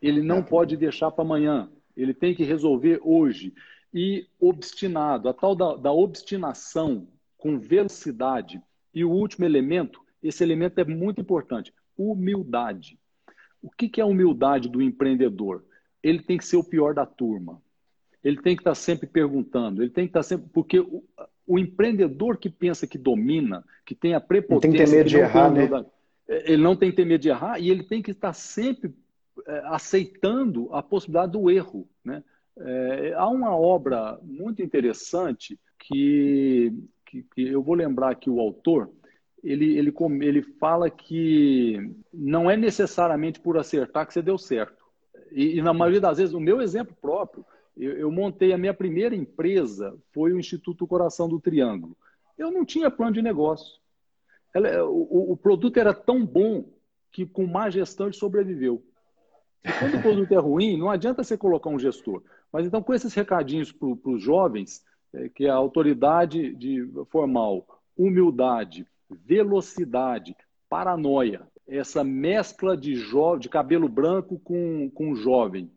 Ele 0.00 0.22
não 0.22 0.42
pode 0.42 0.76
deixar 0.76 1.10
para 1.10 1.24
amanhã. 1.24 1.68
Ele 1.96 2.14
tem 2.14 2.34
que 2.34 2.44
resolver 2.44 3.00
hoje. 3.02 3.52
E 3.94 4.26
obstinado, 4.40 5.28
a 5.28 5.32
tal 5.32 5.54
da, 5.54 5.76
da 5.76 5.92
obstinação 5.92 7.06
com 7.38 7.58
velocidade. 7.58 8.60
E 8.92 9.04
o 9.04 9.10
último 9.10 9.44
elemento, 9.44 10.00
esse 10.22 10.42
elemento 10.42 10.80
é 10.80 10.84
muito 10.84 11.20
importante: 11.20 11.72
humildade. 11.96 12.98
O 13.62 13.70
que, 13.70 14.00
é 14.00 14.02
a 14.02 14.06
humildade 14.06 14.68
do 14.68 14.82
empreendedor? 14.82 15.64
Ele 16.02 16.20
tem 16.20 16.36
que 16.36 16.44
ser 16.44 16.56
o 16.56 16.64
pior 16.64 16.92
da 16.94 17.06
turma. 17.06 17.62
Ele 18.22 18.40
tem 18.40 18.56
que 18.56 18.60
estar 18.60 18.74
sempre 18.74 19.06
perguntando. 19.06 19.82
Ele 19.82 19.90
tem 19.90 20.06
que 20.06 20.10
estar 20.10 20.22
sempre. 20.22 20.48
Porque 20.52 20.80
o, 20.80 21.02
o 21.46 21.58
empreendedor 21.58 22.36
que 22.36 22.50
pensa 22.50 22.86
que 22.86 22.98
domina, 22.98 23.64
que 23.84 23.94
tem 23.94 24.14
a 24.14 24.20
prepotência. 24.20 24.68
Não 24.68 24.76
tem 24.76 24.84
que 24.84 24.90
ter 24.90 24.96
medo 24.96 25.08
de 25.08 25.16
errar, 25.16 25.50
né? 25.50 25.86
É, 26.26 26.52
ele 26.52 26.62
não 26.62 26.76
tem 26.76 26.90
que 26.90 26.96
ter 26.96 27.04
medo 27.04 27.20
de 27.20 27.28
errar 27.28 27.58
e 27.58 27.70
ele 27.70 27.84
tem 27.84 28.02
que 28.02 28.10
estar 28.10 28.32
sempre 28.32 28.94
é, 29.46 29.62
aceitando 29.66 30.68
a 30.72 30.82
possibilidade 30.82 31.32
do 31.32 31.50
erro. 31.50 31.88
Né? 32.04 32.22
É, 32.58 33.14
há 33.14 33.28
uma 33.28 33.56
obra 33.56 34.18
muito 34.22 34.62
interessante 34.62 35.58
que, 35.78 36.72
que, 37.04 37.22
que 37.34 37.48
eu 37.48 37.62
vou 37.62 37.74
lembrar 37.74 38.10
aqui 38.10 38.30
o 38.30 38.40
autor, 38.40 38.90
ele, 39.42 39.76
ele, 39.76 39.92
ele 40.22 40.42
fala 40.42 40.88
que 40.88 41.78
não 42.12 42.50
é 42.50 42.56
necessariamente 42.56 43.38
por 43.38 43.58
acertar 43.58 44.06
que 44.06 44.14
você 44.14 44.22
deu 44.22 44.38
certo. 44.38 44.82
E, 45.30 45.58
e 45.58 45.62
na 45.62 45.74
maioria 45.74 46.00
das 46.00 46.18
vezes, 46.18 46.34
o 46.34 46.40
meu 46.40 46.62
exemplo 46.62 46.96
próprio, 47.00 47.44
eu, 47.76 47.92
eu, 47.92 48.10
montei 48.10 48.52
a 48.52 48.58
minha 48.58 48.72
primeira 48.72 49.14
empresa, 49.14 49.96
foi 50.12 50.32
o 50.32 50.38
Instituto 50.38 50.86
Coração 50.86 51.28
do 51.28 51.40
Triângulo. 51.40 51.96
Eu 52.38 52.50
não 52.50 52.64
tinha 52.64 52.90
plano 52.90 53.12
de 53.12 53.22
negócio. 53.22 53.78
Ela, 54.54 54.84
o, 54.84 55.32
o, 55.32 55.36
produto 55.36 55.76
era 55.78 55.92
tão 55.92 56.24
bom 56.24 56.64
que 57.10 57.26
com 57.26 57.46
má 57.46 57.68
gestão 57.68 58.06
ele 58.06 58.14
sobreviveu. 58.14 58.82
Quando 59.78 59.96
o 59.96 60.02
produto 60.02 60.32
é 60.32 60.38
ruim, 60.38 60.76
não 60.76 60.90
adianta 60.90 61.24
você 61.24 61.36
colocar 61.36 61.70
um 61.70 61.78
gestor. 61.78 62.22
Mas 62.52 62.66
então, 62.66 62.82
com 62.82 62.92
esses 62.92 63.14
recadinhos 63.14 63.72
para 63.72 64.10
os 64.10 64.22
jovens, 64.22 64.82
é, 65.12 65.28
que 65.28 65.48
a 65.48 65.54
autoridade 65.54 66.54
de, 66.54 66.86
formal, 67.10 67.66
humildade, 67.96 68.86
velocidade, 69.08 70.36
paranoia. 70.68 71.42
essa 71.66 72.04
mescla 72.04 72.76
de, 72.76 72.94
de 73.38 73.48
cabelo 73.48 73.88
branco 73.88 74.38
com, 74.40 74.90
com 74.90 75.14
jovem. 75.14 75.70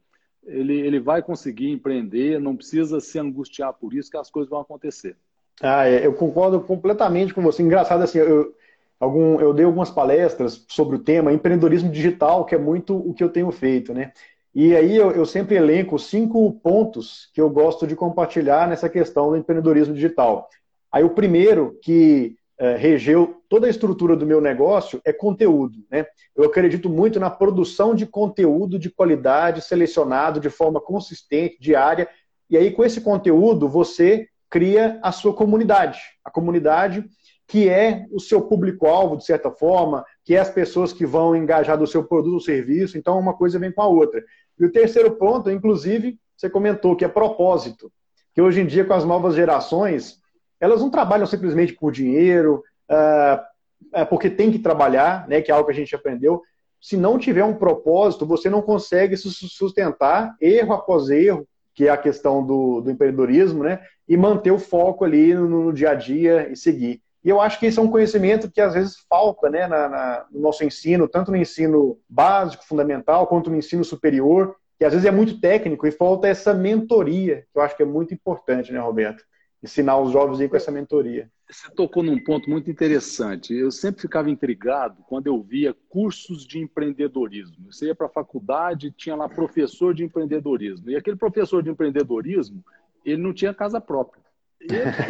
Ele, 0.45 0.73
ele 0.73 0.99
vai 0.99 1.21
conseguir 1.21 1.69
empreender, 1.69 2.39
não 2.39 2.55
precisa 2.55 2.99
se 2.99 3.19
angustiar 3.19 3.73
por 3.73 3.93
isso, 3.93 4.09
que 4.09 4.17
as 4.17 4.29
coisas 4.29 4.49
vão 4.49 4.59
acontecer. 4.59 5.15
Ah, 5.61 5.87
é, 5.87 6.05
eu 6.05 6.13
concordo 6.13 6.59
completamente 6.61 7.33
com 7.33 7.41
você. 7.41 7.63
Engraçado, 7.63 8.03
assim, 8.03 8.19
eu, 8.19 8.53
algum, 8.99 9.39
eu 9.39 9.53
dei 9.53 9.65
algumas 9.65 9.89
palestras 9.89 10.65
sobre 10.67 10.95
o 10.95 10.99
tema 10.99 11.31
empreendedorismo 11.31 11.91
digital, 11.91 12.45
que 12.45 12.55
é 12.55 12.57
muito 12.57 12.95
o 12.95 13.13
que 13.13 13.23
eu 13.23 13.29
tenho 13.29 13.51
feito, 13.51 13.93
né? 13.93 14.11
E 14.53 14.75
aí 14.75 14.95
eu, 14.95 15.11
eu 15.11 15.25
sempre 15.25 15.55
elenco 15.55 15.99
cinco 15.99 16.51
pontos 16.63 17.29
que 17.33 17.39
eu 17.39 17.49
gosto 17.49 17.85
de 17.85 17.95
compartilhar 17.95 18.67
nessa 18.67 18.89
questão 18.89 19.29
do 19.29 19.37
empreendedorismo 19.37 19.93
digital. 19.93 20.49
Aí 20.91 21.03
o 21.03 21.11
primeiro, 21.11 21.77
que 21.83 22.35
é, 22.59 22.75
regeu 22.75 23.39
toda 23.47 23.67
a 23.67 23.69
estrutura 23.69 24.15
do 24.15 24.25
meu 24.25 24.41
negócio, 24.41 24.99
é 25.05 25.13
conteúdo. 25.13 25.85
Né? 25.91 26.07
Eu 26.35 26.45
acredito 26.45 26.89
muito 26.89 27.19
na 27.19 27.29
produção 27.29 27.93
de 27.93 28.07
conteúdo 28.07 28.79
de 28.79 28.89
qualidade, 28.89 29.61
selecionado 29.61 30.39
de 30.39 30.49
forma 30.49 30.81
consistente, 30.81 31.57
diária. 31.59 32.09
E 32.49 32.57
aí, 32.57 32.71
com 32.71 32.83
esse 32.83 32.99
conteúdo, 32.99 33.69
você 33.69 34.27
cria 34.49 34.99
a 35.03 35.11
sua 35.11 35.33
comunidade. 35.33 35.99
A 36.25 36.31
comunidade 36.31 37.05
que 37.47 37.69
é 37.69 38.05
o 38.11 38.19
seu 38.19 38.41
público-alvo, 38.41 39.15
de 39.15 39.23
certa 39.23 39.49
forma, 39.49 40.05
que 40.25 40.35
é 40.35 40.39
as 40.39 40.49
pessoas 40.49 40.91
que 40.91 41.05
vão 41.05 41.33
engajar 41.33 41.77
do 41.77 41.87
seu 41.87 42.03
produto 42.03 42.33
ou 42.33 42.39
serviço. 42.41 42.97
Então, 42.97 43.17
uma 43.17 43.33
coisa 43.33 43.57
vem 43.57 43.71
com 43.71 43.81
a 43.81 43.87
outra. 43.87 44.21
E 44.59 44.65
o 44.65 44.71
terceiro 44.71 45.11
ponto, 45.11 45.49
inclusive, 45.49 46.19
você 46.35 46.49
comentou, 46.49 46.95
que 46.95 47.05
é 47.05 47.07
propósito. 47.07 47.89
Que 48.35 48.41
hoje 48.41 48.59
em 48.59 48.65
dia, 48.65 48.83
com 48.83 48.93
as 48.93 49.05
novas 49.05 49.33
gerações, 49.33 50.19
elas 50.59 50.81
não 50.81 50.89
trabalham 50.89 51.25
simplesmente 51.25 51.73
por 51.73 51.91
dinheiro, 51.91 52.63
uh, 52.91 54.05
porque 54.07 54.29
tem 54.29 54.51
que 54.51 54.59
trabalhar, 54.59 55.25
né, 55.29 55.41
que 55.41 55.49
é 55.49 55.53
algo 55.53 55.67
que 55.67 55.71
a 55.71 55.75
gente 55.75 55.95
aprendeu. 55.95 56.41
Se 56.81 56.97
não 56.97 57.17
tiver 57.17 57.45
um 57.45 57.55
propósito, 57.55 58.25
você 58.25 58.49
não 58.49 58.61
consegue 58.61 59.15
se 59.15 59.31
sustentar 59.31 60.35
erro 60.41 60.73
após 60.73 61.09
erro, 61.09 61.47
que 61.73 61.87
é 61.87 61.89
a 61.89 61.97
questão 61.97 62.45
do, 62.45 62.81
do 62.81 62.91
empreendedorismo, 62.91 63.63
né, 63.63 63.79
e 64.07 64.17
manter 64.17 64.51
o 64.51 64.59
foco 64.59 65.05
ali 65.05 65.33
no, 65.33 65.47
no 65.47 65.73
dia 65.73 65.91
a 65.91 65.95
dia 65.95 66.51
e 66.51 66.55
seguir. 66.55 67.01
E 67.23 67.29
eu 67.29 67.41
acho 67.41 67.59
que 67.59 67.67
isso 67.67 67.79
é 67.79 67.83
um 67.83 67.91
conhecimento 67.91 68.49
que 68.49 68.61
às 68.61 68.73
vezes 68.73 68.97
falta 69.09 69.49
né, 69.49 69.67
na, 69.67 69.89
na, 69.89 70.25
no 70.31 70.41
nosso 70.41 70.63
ensino, 70.63 71.07
tanto 71.07 71.31
no 71.31 71.37
ensino 71.37 71.99
básico, 72.07 72.65
fundamental, 72.65 73.27
quanto 73.27 73.49
no 73.49 73.57
ensino 73.57 73.83
superior, 73.83 74.55
que 74.77 74.85
às 74.85 74.93
vezes 74.93 75.05
é 75.05 75.11
muito 75.11 75.39
técnico 75.39 75.87
e 75.87 75.91
falta 75.91 76.27
essa 76.27 76.53
mentoria, 76.53 77.45
que 77.51 77.59
eu 77.59 77.61
acho 77.61 77.75
que 77.75 77.83
é 77.83 77.85
muito 77.85 78.13
importante, 78.13 78.71
né, 78.71 78.79
Roberto? 78.79 79.23
Ensinar 79.61 79.97
os 79.99 80.11
jovens 80.11 80.39
aí 80.39 80.47
com 80.47 80.55
essa 80.55 80.71
mentoria. 80.71 81.29
Você 81.49 81.71
tocou 81.71 82.03
num 82.03 82.21
ponto 82.23 82.49
muito 82.49 82.69
interessante. 82.69 83.55
Eu 83.55 83.71
sempre 83.71 84.01
ficava 84.01 84.29
intrigado 84.29 85.01
quando 85.07 85.27
eu 85.27 85.41
via 85.41 85.73
cursos 85.89 86.45
de 86.45 86.59
empreendedorismo. 86.59 87.71
Você 87.71 87.87
ia 87.87 87.95
para 87.95 88.05
a 88.07 88.09
faculdade, 88.09 88.91
tinha 88.91 89.15
lá 89.15 89.27
professor 89.27 89.93
de 89.93 90.03
empreendedorismo. 90.03 90.89
E 90.89 90.95
aquele 90.95 91.15
professor 91.15 91.63
de 91.63 91.69
empreendedorismo, 91.69 92.63
ele 93.03 93.21
não 93.21 93.33
tinha 93.33 93.53
casa 93.53 93.81
própria. 93.81 94.21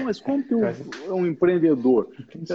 Mas 0.04 0.20
como 0.20 0.44
que 0.44 0.54
é 1.08 1.12
um 1.12 1.26
empreendedor? 1.26 2.10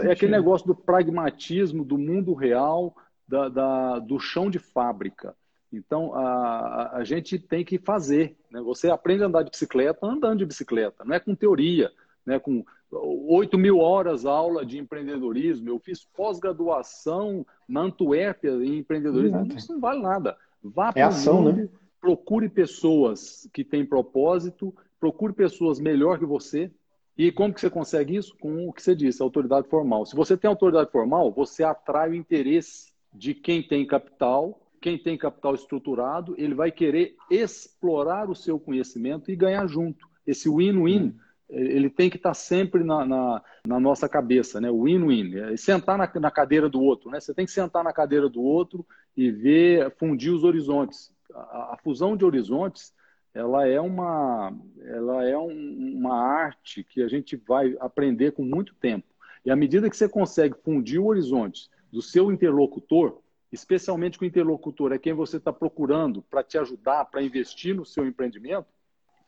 É 0.04 0.12
aquele 0.12 0.32
negócio 0.32 0.66
do 0.66 0.74
pragmatismo, 0.74 1.84
do 1.84 1.98
mundo 1.98 2.34
real, 2.34 2.94
da, 3.26 3.48
da 3.48 3.98
do 3.98 4.18
chão 4.18 4.50
de 4.50 4.58
fábrica. 4.58 5.34
Então, 5.72 6.14
a, 6.14 6.98
a 6.98 7.04
gente 7.04 7.38
tem 7.38 7.64
que 7.64 7.78
fazer. 7.78 8.36
Né? 8.50 8.60
Você 8.60 8.90
aprende 8.90 9.22
a 9.22 9.26
andar 9.26 9.42
de 9.42 9.50
bicicleta 9.50 10.06
andando 10.06 10.38
de 10.38 10.46
bicicleta, 10.46 11.04
não 11.04 11.14
é 11.14 11.20
com 11.20 11.34
teoria, 11.34 11.90
né? 12.26 12.38
com 12.38 12.62
8 12.90 13.56
mil 13.56 13.78
horas 13.78 14.26
aula 14.26 14.66
de 14.66 14.78
empreendedorismo. 14.78 15.70
Eu 15.70 15.78
fiz 15.78 16.04
pós-graduação 16.04 17.46
na 17.66 17.80
Antuérpia 17.80 18.50
em 18.50 18.78
empreendedorismo. 18.78 19.38
Exato. 19.38 19.56
Isso 19.56 19.72
não 19.72 19.80
vale 19.80 20.02
nada. 20.02 20.36
Vá 20.62 20.92
para 20.92 21.00
é 21.00 21.04
ação, 21.04 21.42
mundo, 21.42 21.56
né? 21.56 21.68
procure 22.00 22.48
pessoas 22.48 23.48
que 23.52 23.64
têm 23.64 23.84
propósito, 23.84 24.74
procure 25.00 25.32
pessoas 25.32 25.80
melhor 25.80 26.18
que 26.18 26.26
você, 26.26 26.70
e 27.16 27.30
como 27.30 27.52
que 27.52 27.60
você 27.60 27.68
consegue 27.68 28.16
isso? 28.16 28.34
Com 28.40 28.68
o 28.68 28.72
que 28.72 28.82
você 28.82 28.94
disse, 28.94 29.22
autoridade 29.22 29.68
formal. 29.68 30.06
Se 30.06 30.16
você 30.16 30.36
tem 30.36 30.48
autoridade 30.48 30.90
formal, 30.90 31.30
você 31.30 31.62
atrai 31.62 32.10
o 32.10 32.14
interesse 32.14 32.92
de 33.12 33.34
quem 33.34 33.62
tem 33.62 33.86
capital, 33.86 34.58
quem 34.80 34.98
tem 34.98 35.18
capital 35.18 35.54
estruturado, 35.54 36.34
ele 36.38 36.54
vai 36.54 36.72
querer 36.72 37.14
explorar 37.30 38.30
o 38.30 38.34
seu 38.34 38.58
conhecimento 38.58 39.30
e 39.30 39.36
ganhar 39.36 39.66
junto. 39.66 40.08
Esse 40.26 40.48
win-win, 40.48 41.14
ele 41.50 41.90
tem 41.90 42.08
que 42.08 42.16
estar 42.16 42.32
sempre 42.32 42.82
na, 42.82 43.04
na, 43.04 43.42
na 43.66 43.78
nossa 43.78 44.08
cabeça, 44.08 44.60
né? 44.60 44.70
Win-win. 44.70 45.36
É 45.36 45.56
sentar 45.56 45.98
na, 45.98 46.10
na, 46.18 46.30
cadeira 46.30 46.68
do 46.68 46.80
outro, 46.80 47.10
né? 47.10 47.20
Você 47.20 47.34
tem 47.34 47.44
que 47.44 47.52
sentar 47.52 47.84
na 47.84 47.92
cadeira 47.92 48.28
do 48.28 48.40
outro 48.40 48.86
e 49.14 49.30
ver, 49.30 49.94
fundir 49.98 50.32
os 50.32 50.44
horizontes. 50.44 51.12
a, 51.34 51.74
a 51.74 51.78
fusão 51.82 52.16
de 52.16 52.24
horizontes 52.24 52.92
ela 53.34 53.66
é 53.66 53.80
uma, 53.80 54.54
ela 54.84 55.24
é 55.24 55.36
um, 55.36 55.94
uma 55.96 56.14
arte 56.14 56.84
que 56.84 57.02
a 57.02 57.08
gente 57.08 57.36
vai 57.36 57.76
aprender 57.80 58.32
com 58.32 58.44
muito 58.44 58.74
tempo. 58.74 59.06
E 59.44 59.50
à 59.50 59.56
medida 59.56 59.88
que 59.88 59.96
você 59.96 60.08
consegue 60.08 60.54
fundir 60.62 61.00
o 61.00 61.06
horizonte 61.06 61.68
do 61.90 62.02
seu 62.02 62.30
interlocutor, 62.30 63.18
especialmente 63.50 64.18
com 64.18 64.24
o 64.24 64.28
interlocutor 64.28 64.92
é 64.92 64.98
quem 64.98 65.12
você 65.12 65.36
está 65.36 65.52
procurando 65.52 66.22
para 66.22 66.42
te 66.42 66.58
ajudar, 66.58 67.04
para 67.06 67.22
investir 67.22 67.74
no 67.74 67.84
seu 67.84 68.06
empreendimento, 68.06 68.66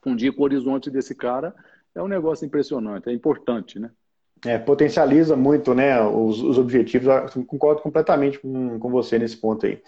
fundir 0.03 0.33
com 0.33 0.43
o 0.43 0.45
horizonte 0.45 0.91
desse 0.91 1.15
cara 1.15 1.55
é 1.95 2.03
um 2.03 2.09
negócio 2.09 2.45
impressionante, 2.45 3.09
é 3.09 3.13
importante, 3.13 3.79
né? 3.79 3.91
É, 4.45 4.59
potencializa 4.59 5.37
muito 5.37 5.73
né, 5.73 6.03
os, 6.03 6.43
os 6.43 6.59
objetivos. 6.59 7.09
Eu 7.35 7.45
concordo 7.45 7.81
completamente 7.81 8.39
com, 8.39 8.79
com 8.79 8.91
você 8.91 9.19
nesse 9.19 9.39
ponto 9.39 9.65
aí. 9.65 9.81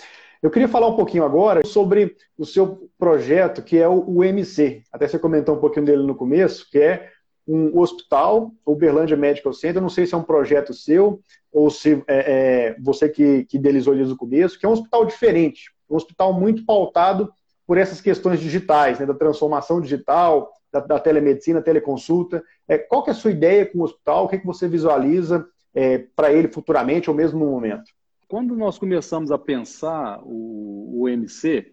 Eu 0.43 0.51
queria 0.51 0.69
falar 0.69 0.87
um 0.89 0.97
pouquinho 0.97 1.25
agora 1.25 1.65
sobre 1.65 2.17
o 2.37 2.45
seu 2.45 2.91
projeto, 2.99 3.63
que 3.63 3.79
é 3.79 3.89
o 3.89 4.05
UMC. 4.07 4.83
Até 4.93 5.09
você 5.09 5.19
comentou 5.19 5.57
um 5.57 5.61
pouquinho 5.61 5.87
dele 5.87 6.03
no 6.03 6.15
começo, 6.15 6.69
que 6.71 6.79
é 6.79 7.11
um 7.49 7.79
hospital, 7.79 8.53
Uberlândia 8.65 9.17
Medical 9.17 9.53
Center. 9.53 9.81
Não 9.81 9.89
sei 9.89 10.07
se 10.07 10.15
é 10.15 10.19
um 10.19 10.23
projeto 10.23 10.75
seu 10.75 11.21
ou 11.53 11.71
se 11.71 12.03
é, 12.07 12.75
é 12.75 12.77
você 12.81 13.09
que, 13.09 13.45
que 13.45 13.57
idealizou 13.57 13.95
desde 13.95 14.13
o 14.13 14.17
começo, 14.17 14.59
que 14.59 14.67
é 14.67 14.69
um 14.69 14.73
hospital 14.73 15.07
diferente, 15.07 15.71
um 15.89 15.97
hospital 15.97 16.33
muito 16.33 16.65
pautado 16.67 17.33
por 17.67 17.79
essas 17.79 18.01
questões 18.01 18.41
digitais, 18.41 18.99
né, 18.99 19.07
da 19.07 19.15
transformação 19.15 19.81
digital, 19.81 20.53
da, 20.73 20.81
da 20.81 20.99
telemedicina, 20.99 21.63
teleconsulta. 21.63 22.43
É, 22.69 22.79
qual 22.79 23.03
que 23.03 23.11
é 23.11 23.13
a 23.13 23.17
sua 23.17 23.31
ideia 23.31 23.65
com 23.65 23.79
o 23.79 23.83
hospital? 23.83 24.25
O 24.25 24.29
que, 24.29 24.39
que 24.39 24.47
você 24.47 24.69
visualiza 24.69 25.47
é, 25.75 26.05
para 26.15 26.33
ele 26.33 26.49
futuramente 26.49 27.09
ou 27.09 27.17
mesmo 27.17 27.39
no 27.39 27.51
momento? 27.51 27.91
Quando 28.29 28.57
nós 28.57 28.79
começamos 28.79 29.31
a 29.31 29.39
pensar 29.39 30.21
o, 30.25 31.03
o 31.03 31.09
MC, 31.09 31.73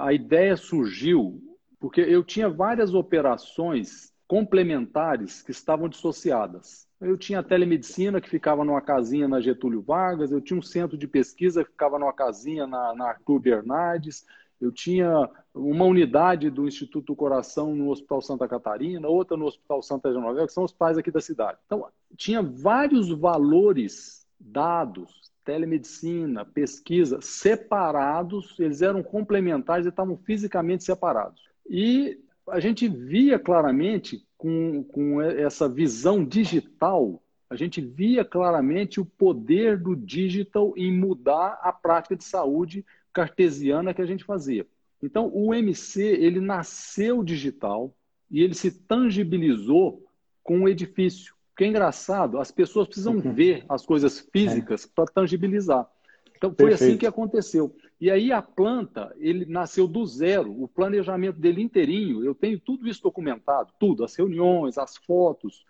a 0.00 0.12
ideia 0.12 0.56
surgiu 0.56 1.40
porque 1.78 2.00
eu 2.00 2.22
tinha 2.22 2.48
várias 2.48 2.94
operações 2.94 4.12
complementares 4.26 5.42
que 5.42 5.50
estavam 5.50 5.88
dissociadas. 5.88 6.86
Eu 7.00 7.18
tinha 7.18 7.40
a 7.40 7.42
telemedicina 7.42 8.20
que 8.20 8.30
ficava 8.30 8.64
numa 8.64 8.80
casinha 8.80 9.26
na 9.26 9.40
Getúlio 9.40 9.82
Vargas, 9.82 10.30
eu 10.30 10.40
tinha 10.40 10.58
um 10.58 10.62
centro 10.62 10.96
de 10.96 11.08
pesquisa 11.08 11.64
que 11.64 11.72
ficava 11.72 11.98
numa 11.98 12.12
casinha 12.12 12.66
na, 12.66 12.94
na 12.94 13.08
Arthur 13.08 13.40
Bernardes, 13.40 14.24
eu 14.60 14.70
tinha 14.70 15.28
uma 15.52 15.84
unidade 15.84 16.48
do 16.48 16.68
Instituto 16.68 17.06
do 17.08 17.16
Coração 17.16 17.74
no 17.74 17.90
Hospital 17.90 18.22
Santa 18.22 18.46
Catarina, 18.46 19.08
outra 19.08 19.36
no 19.36 19.44
Hospital 19.44 19.82
Santa 19.82 20.12
Genoveva, 20.12 20.46
que 20.46 20.52
são 20.52 20.62
os 20.64 20.72
pais 20.72 20.96
aqui 20.96 21.10
da 21.10 21.20
cidade. 21.20 21.58
Então, 21.66 21.88
tinha 22.16 22.40
vários 22.40 23.10
valores 23.10 24.24
dados 24.38 25.21
telemedicina, 25.44 26.44
pesquisa, 26.44 27.20
separados, 27.20 28.58
eles 28.58 28.82
eram 28.82 29.02
complementares 29.02 29.86
e 29.86 29.88
estavam 29.88 30.16
fisicamente 30.16 30.84
separados. 30.84 31.42
E 31.68 32.18
a 32.48 32.60
gente 32.60 32.88
via 32.88 33.38
claramente, 33.38 34.26
com, 34.36 34.82
com 34.84 35.20
essa 35.22 35.68
visão 35.68 36.24
digital, 36.24 37.22
a 37.48 37.56
gente 37.56 37.80
via 37.80 38.24
claramente 38.24 39.00
o 39.00 39.04
poder 39.04 39.78
do 39.78 39.94
digital 39.94 40.72
em 40.76 40.90
mudar 40.90 41.58
a 41.62 41.72
prática 41.72 42.16
de 42.16 42.24
saúde 42.24 42.84
cartesiana 43.12 43.92
que 43.92 44.00
a 44.00 44.06
gente 44.06 44.24
fazia. 44.24 44.66
Então, 45.02 45.30
o 45.34 45.52
MC, 45.52 46.02
ele 46.02 46.40
nasceu 46.40 47.22
digital 47.22 47.94
e 48.30 48.40
ele 48.40 48.54
se 48.54 48.70
tangibilizou 48.70 50.06
com 50.42 50.62
o 50.62 50.68
edifício. 50.68 51.34
Porque 51.62 51.68
é 51.68 51.68
engraçado, 51.68 52.40
as 52.40 52.50
pessoas 52.50 52.88
precisam 52.88 53.14
uhum. 53.14 53.32
ver 53.32 53.64
as 53.68 53.86
coisas 53.86 54.18
físicas 54.32 54.84
é. 54.84 54.88
para 54.92 55.04
tangibilizar. 55.04 55.88
Então 56.36 56.50
foi 56.50 56.70
Perfeito. 56.70 56.90
assim 56.90 56.98
que 56.98 57.06
aconteceu. 57.06 57.76
E 58.00 58.10
aí 58.10 58.32
a 58.32 58.42
planta, 58.42 59.14
ele 59.16 59.46
nasceu 59.46 59.86
do 59.86 60.04
zero, 60.04 60.60
o 60.60 60.66
planejamento 60.66 61.38
dele 61.38 61.62
inteirinho, 61.62 62.24
eu 62.24 62.34
tenho 62.34 62.58
tudo 62.58 62.88
isso 62.88 63.00
documentado, 63.00 63.72
tudo, 63.78 64.02
as 64.02 64.12
reuniões, 64.16 64.76
as 64.76 64.96
fotos, 64.96 65.64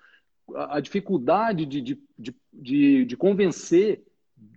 a, 0.55 0.79
a 0.79 0.81
dificuldade 0.81 1.67
de, 1.67 1.83
de, 1.83 2.03
de, 2.19 2.35
de, 2.51 3.05
de 3.05 3.17
convencer 3.17 4.03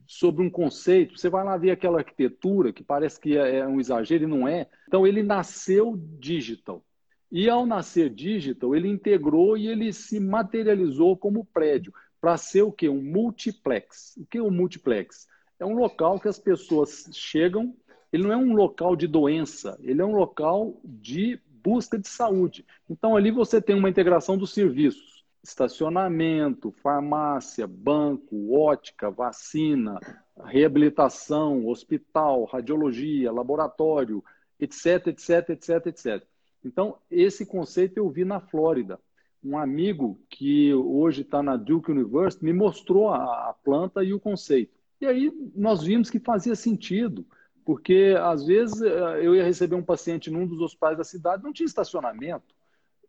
sobre 0.08 0.42
um 0.42 0.50
conceito. 0.50 1.20
Você 1.20 1.30
vai 1.30 1.44
lá 1.44 1.58
ver 1.58 1.72
aquela 1.72 1.98
arquitetura 1.98 2.72
que 2.72 2.82
parece 2.82 3.20
que 3.20 3.38
é, 3.38 3.58
é 3.58 3.68
um 3.68 3.82
exagero 3.82 4.24
e 4.24 4.28
não 4.28 4.48
é. 4.48 4.70
Então 4.88 5.06
ele 5.06 5.22
nasceu 5.22 6.00
digital. 6.18 6.82
E 7.32 7.50
ao 7.50 7.66
nascer 7.66 8.10
digital, 8.10 8.76
ele 8.76 8.88
integrou 8.88 9.58
e 9.58 9.68
ele 9.68 9.92
se 9.92 10.20
materializou 10.20 11.18
como 11.18 11.46
prédio 11.46 11.94
para 12.22 12.38
ser 12.38 12.62
o 12.62 12.72
quê? 12.72 12.88
Um 12.88 13.02
multiplex. 13.02 14.16
O 14.18 14.26
que 14.26 14.38
é 14.38 14.42
um 14.42 14.52
multiplex? 14.52 15.28
é 15.60 15.66
um 15.66 15.76
local 15.76 16.20
que 16.20 16.28
as 16.28 16.40
pessoas 16.40 17.10
chegam, 17.12 17.76
ele 18.12 18.24
não 18.24 18.32
é 18.32 18.38
um 18.38 18.54
local 18.54 18.96
de 18.96 19.08
doença, 19.08 19.78
ele 19.82 20.02
é 20.02 20.06
um 20.06 20.16
local 20.16 20.80
de 20.84 21.40
busca 21.64 21.98
de 21.98 22.08
saúde. 22.08 22.66
Então 22.90 23.16
ali 23.16 23.32
você 23.32 23.62
tem 23.62 23.76
uma 23.76 23.90
integração 23.90 24.38
dos 24.38 24.54
serviços: 24.54 25.24
estacionamento, 25.44 26.72
farmácia, 26.72 27.66
banco, 27.68 28.54
ótica, 28.54 29.10
vacina, 29.10 30.00
reabilitação, 30.44 31.68
hospital, 31.68 32.46
radiologia, 32.46 33.32
laboratório, 33.32 34.24
etc, 34.60 35.08
etc, 35.08 35.50
etc, 35.50 35.88
etc. 35.88 36.28
Então, 36.66 36.97
esse 37.11 37.45
conceito 37.45 37.97
eu 37.97 38.09
vi 38.09 38.26
na 38.26 38.39
Flórida. 38.39 38.99
Um 39.43 39.55
amigo 39.55 40.20
que 40.28 40.74
hoje 40.74 41.22
está 41.22 41.43
na 41.43 41.55
Duke 41.55 41.91
University 41.91 42.43
me 42.43 42.51
mostrou 42.51 43.09
a, 43.09 43.49
a 43.49 43.53
planta 43.63 44.03
e 44.03 44.11
o 44.11 44.20
conceito. 44.20 44.74
E 44.99 45.05
aí 45.05 45.32
nós 45.55 45.84
vimos 45.84 46.09
que 46.09 46.20
fazia 46.20 46.55
sentido, 46.55 47.24
porque 47.63 48.16
às 48.20 48.43
vezes 48.43 48.82
eh, 48.82 49.20
eu 49.22 49.36
ia 49.36 49.43
receber 49.43 49.76
um 49.76 49.84
paciente 49.84 50.32
num 50.32 50.47
dos 50.47 50.59
hospitais 50.59 50.97
da 50.97 51.03
cidade, 51.03 51.43
não 51.43 51.53
tinha 51.53 51.68
estacionamento. 51.68 52.55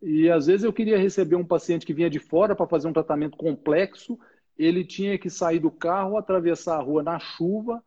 E 0.02 0.28
às 0.28 0.46
vezes 0.46 0.64
eu 0.64 0.72
queria 0.72 0.98
receber 0.98 1.36
um 1.36 1.44
paciente 1.44 1.86
que 1.86 1.94
vinha 1.94 2.10
de 2.10 2.18
fora 2.18 2.54
para 2.54 2.66
fazer 2.66 2.86
um 2.88 2.92
tratamento 2.92 3.38
complexo, 3.38 4.18
ele 4.58 4.84
tinha 4.84 5.18
que 5.18 5.30
sair 5.30 5.58
do 5.58 5.70
carro, 5.70 6.18
atravessar 6.18 6.76
a 6.76 6.82
rua 6.82 7.02
na 7.02 7.18
chuva, 7.18 7.82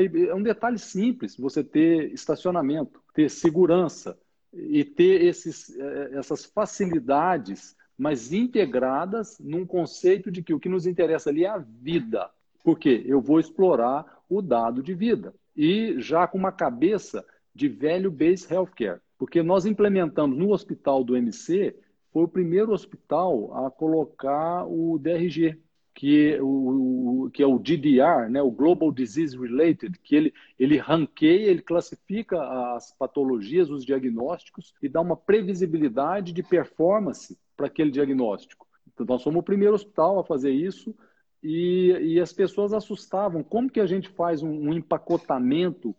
ir... 0.00 0.28
é 0.28 0.34
um 0.34 0.42
detalhe 0.42 0.78
simples, 0.78 1.36
você 1.36 1.64
ter 1.64 2.12
estacionamento, 2.12 3.02
ter 3.12 3.28
segurança 3.28 4.16
e 4.52 4.84
ter 4.84 5.22
esses, 5.24 5.76
eh, 5.76 6.10
essas 6.14 6.44
facilidades, 6.44 7.76
mas 7.96 8.32
integradas 8.32 9.38
num 9.38 9.66
conceito 9.66 10.30
de 10.30 10.42
que 10.42 10.54
o 10.54 10.60
que 10.60 10.68
nos 10.68 10.86
interessa 10.86 11.30
ali 11.30 11.44
é 11.44 11.48
a 11.48 11.58
vida. 11.58 12.30
Porque 12.64 13.02
eu 13.06 13.20
vou 13.20 13.38
explorar 13.38 14.20
o 14.28 14.42
dado 14.42 14.82
de 14.82 14.94
vida. 14.94 15.34
E 15.56 15.96
já 15.98 16.26
com 16.26 16.38
uma 16.38 16.52
cabeça 16.52 17.24
de 17.54 17.68
velho 17.68 18.10
base 18.10 18.52
healthcare. 18.52 19.00
Porque 19.18 19.42
nós 19.42 19.66
implementamos 19.66 20.36
no 20.36 20.52
hospital 20.52 21.04
do 21.04 21.16
MC, 21.16 21.76
foi 22.12 22.24
o 22.24 22.28
primeiro 22.28 22.72
hospital 22.72 23.66
a 23.66 23.70
colocar 23.70 24.64
o 24.66 24.98
DRG, 24.98 25.58
que, 25.94 26.38
o, 26.40 27.30
que 27.32 27.42
é 27.42 27.46
o 27.46 27.58
DDR, 27.58 28.30
né, 28.30 28.40
o 28.40 28.50
Global 28.50 28.92
Disease 28.92 29.36
Related, 29.36 29.98
que 30.02 30.14
ele, 30.14 30.34
ele 30.58 30.78
ranqueia, 30.78 31.50
ele 31.50 31.62
classifica 31.62 32.40
as 32.74 32.92
patologias, 32.96 33.70
os 33.70 33.84
diagnósticos 33.84 34.74
e 34.82 34.88
dá 34.88 35.00
uma 35.00 35.16
previsibilidade 35.16 36.32
de 36.32 36.42
performance 36.42 37.36
para 37.56 37.66
aquele 37.66 37.90
diagnóstico. 37.90 38.66
Então, 38.92 39.04
nós 39.06 39.22
somos 39.22 39.40
o 39.40 39.44
primeiro 39.44 39.74
hospital 39.74 40.18
a 40.18 40.24
fazer 40.24 40.50
isso 40.50 40.94
e, 41.42 41.90
e 42.00 42.20
as 42.20 42.32
pessoas 42.32 42.72
assustavam. 42.72 43.42
Como 43.42 43.70
que 43.70 43.80
a 43.80 43.86
gente 43.86 44.08
faz 44.08 44.42
um, 44.42 44.68
um 44.68 44.72
empacotamento 44.72 45.94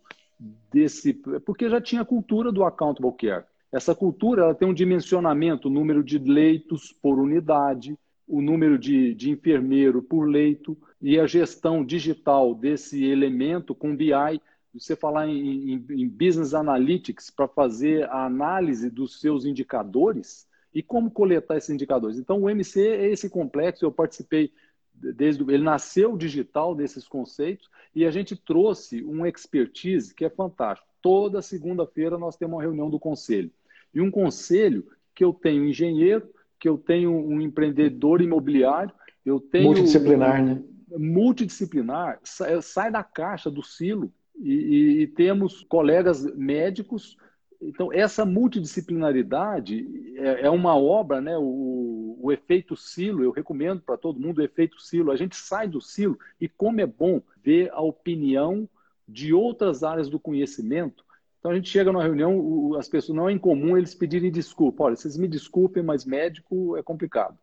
desse... 0.72 1.14
Porque 1.44 1.68
já 1.68 1.80
tinha 1.80 2.02
a 2.02 2.06
cultura 2.06 2.50
do 2.50 2.64
accountable 2.64 3.12
care. 3.12 3.44
Essa 3.70 3.94
cultura 3.94 4.42
ela 4.42 4.54
tem 4.54 4.68
um 4.68 4.74
dimensionamento, 4.74 5.70
número 5.70 6.04
de 6.04 6.18
leitos 6.18 6.92
por 6.92 7.18
unidade, 7.18 7.96
o 8.26 8.40
número 8.40 8.78
de, 8.78 9.14
de 9.14 9.30
enfermeiro 9.30 10.02
por 10.02 10.28
leito 10.28 10.76
e 11.00 11.18
a 11.18 11.26
gestão 11.26 11.84
digital 11.84 12.54
desse 12.54 13.04
elemento 13.04 13.74
com 13.74 13.96
BI. 13.96 14.40
Você 14.74 14.96
falar 14.96 15.28
em, 15.28 15.74
em, 15.74 15.86
em 15.90 16.08
Business 16.08 16.54
Analytics 16.54 17.30
para 17.30 17.46
fazer 17.46 18.08
a 18.08 18.24
análise 18.24 18.88
dos 18.88 19.20
seus 19.20 19.44
indicadores 19.44 20.48
e 20.74 20.82
como 20.82 21.10
coletar 21.10 21.56
esses 21.56 21.70
indicadores. 21.70 22.18
Então, 22.18 22.40
o 22.40 22.48
MC 22.48 22.80
é 22.80 23.10
esse 23.10 23.28
complexo. 23.28 23.84
Eu 23.84 23.92
participei 23.92 24.50
desde 24.94 25.42
ele 25.42 25.64
nasceu 25.64 26.16
digital 26.16 26.74
desses 26.74 27.08
conceitos 27.08 27.68
e 27.94 28.04
a 28.04 28.10
gente 28.10 28.36
trouxe 28.36 29.02
um 29.04 29.26
expertise 29.26 30.14
que 30.14 30.24
é 30.24 30.30
fantástico. 30.30 30.88
Toda 31.02 31.42
segunda-feira 31.42 32.16
nós 32.16 32.36
temos 32.36 32.54
uma 32.54 32.62
reunião 32.62 32.88
do 32.88 32.98
conselho. 32.98 33.50
E 33.92 34.00
um 34.00 34.10
conselho 34.10 34.86
que 35.14 35.24
eu 35.24 35.32
tenho 35.32 35.66
engenheiro, 35.66 36.32
que 36.62 36.68
eu 36.68 36.78
tenho 36.78 37.12
um 37.12 37.40
empreendedor 37.40 38.22
imobiliário, 38.22 38.94
eu 39.26 39.40
tenho 39.40 39.64
multidisciplinar, 39.64 40.40
um, 40.40 40.46
né? 40.46 40.62
Multidisciplinar, 40.96 42.20
sai, 42.22 42.62
sai, 42.62 42.88
da 42.88 43.02
caixa 43.02 43.50
do 43.50 43.64
silo 43.64 44.12
e, 44.38 44.52
e, 44.52 45.02
e 45.02 45.06
temos 45.08 45.64
colegas 45.64 46.24
médicos 46.36 47.16
então, 47.64 47.92
essa 47.92 48.24
multidisciplinaridade 48.24 49.86
é, 50.16 50.46
é 50.46 50.50
uma 50.50 50.76
obra, 50.76 51.20
né? 51.20 51.38
O, 51.38 52.18
o, 52.20 52.32
efeito 52.32 52.76
silo, 52.76 53.22
eu 53.22 53.30
recomendo 53.30 53.80
para 53.80 53.96
todo 53.96 54.18
mundo 54.18 54.38
o 54.38 54.42
efeito 54.42 54.80
silo. 54.80 55.12
A 55.12 55.16
gente 55.16 55.36
sai 55.36 55.68
do 55.68 55.80
silo 55.80 56.18
e 56.40 56.48
como 56.48 56.80
é 56.80 56.86
bom 56.86 57.22
ver 57.40 57.70
a 57.72 57.80
opinião 57.80 58.68
de 59.06 59.32
outras 59.32 59.84
áreas 59.84 60.08
do 60.08 60.18
conhecimento. 60.18 61.04
Então, 61.42 61.50
a 61.50 61.56
gente 61.56 61.68
chega 61.68 61.90
numa 61.90 62.04
reunião, 62.04 62.76
as 62.78 62.88
pessoas 62.88 63.16
não 63.16 63.28
é 63.28 63.32
incomum 63.32 63.76
eles 63.76 63.96
pedirem 63.96 64.30
desculpa. 64.30 64.84
Olha, 64.84 64.94
vocês 64.94 65.16
me 65.16 65.26
desculpem, 65.26 65.82
mas 65.82 66.04
médico 66.04 66.76
é 66.76 66.84
complicado. 66.84 67.36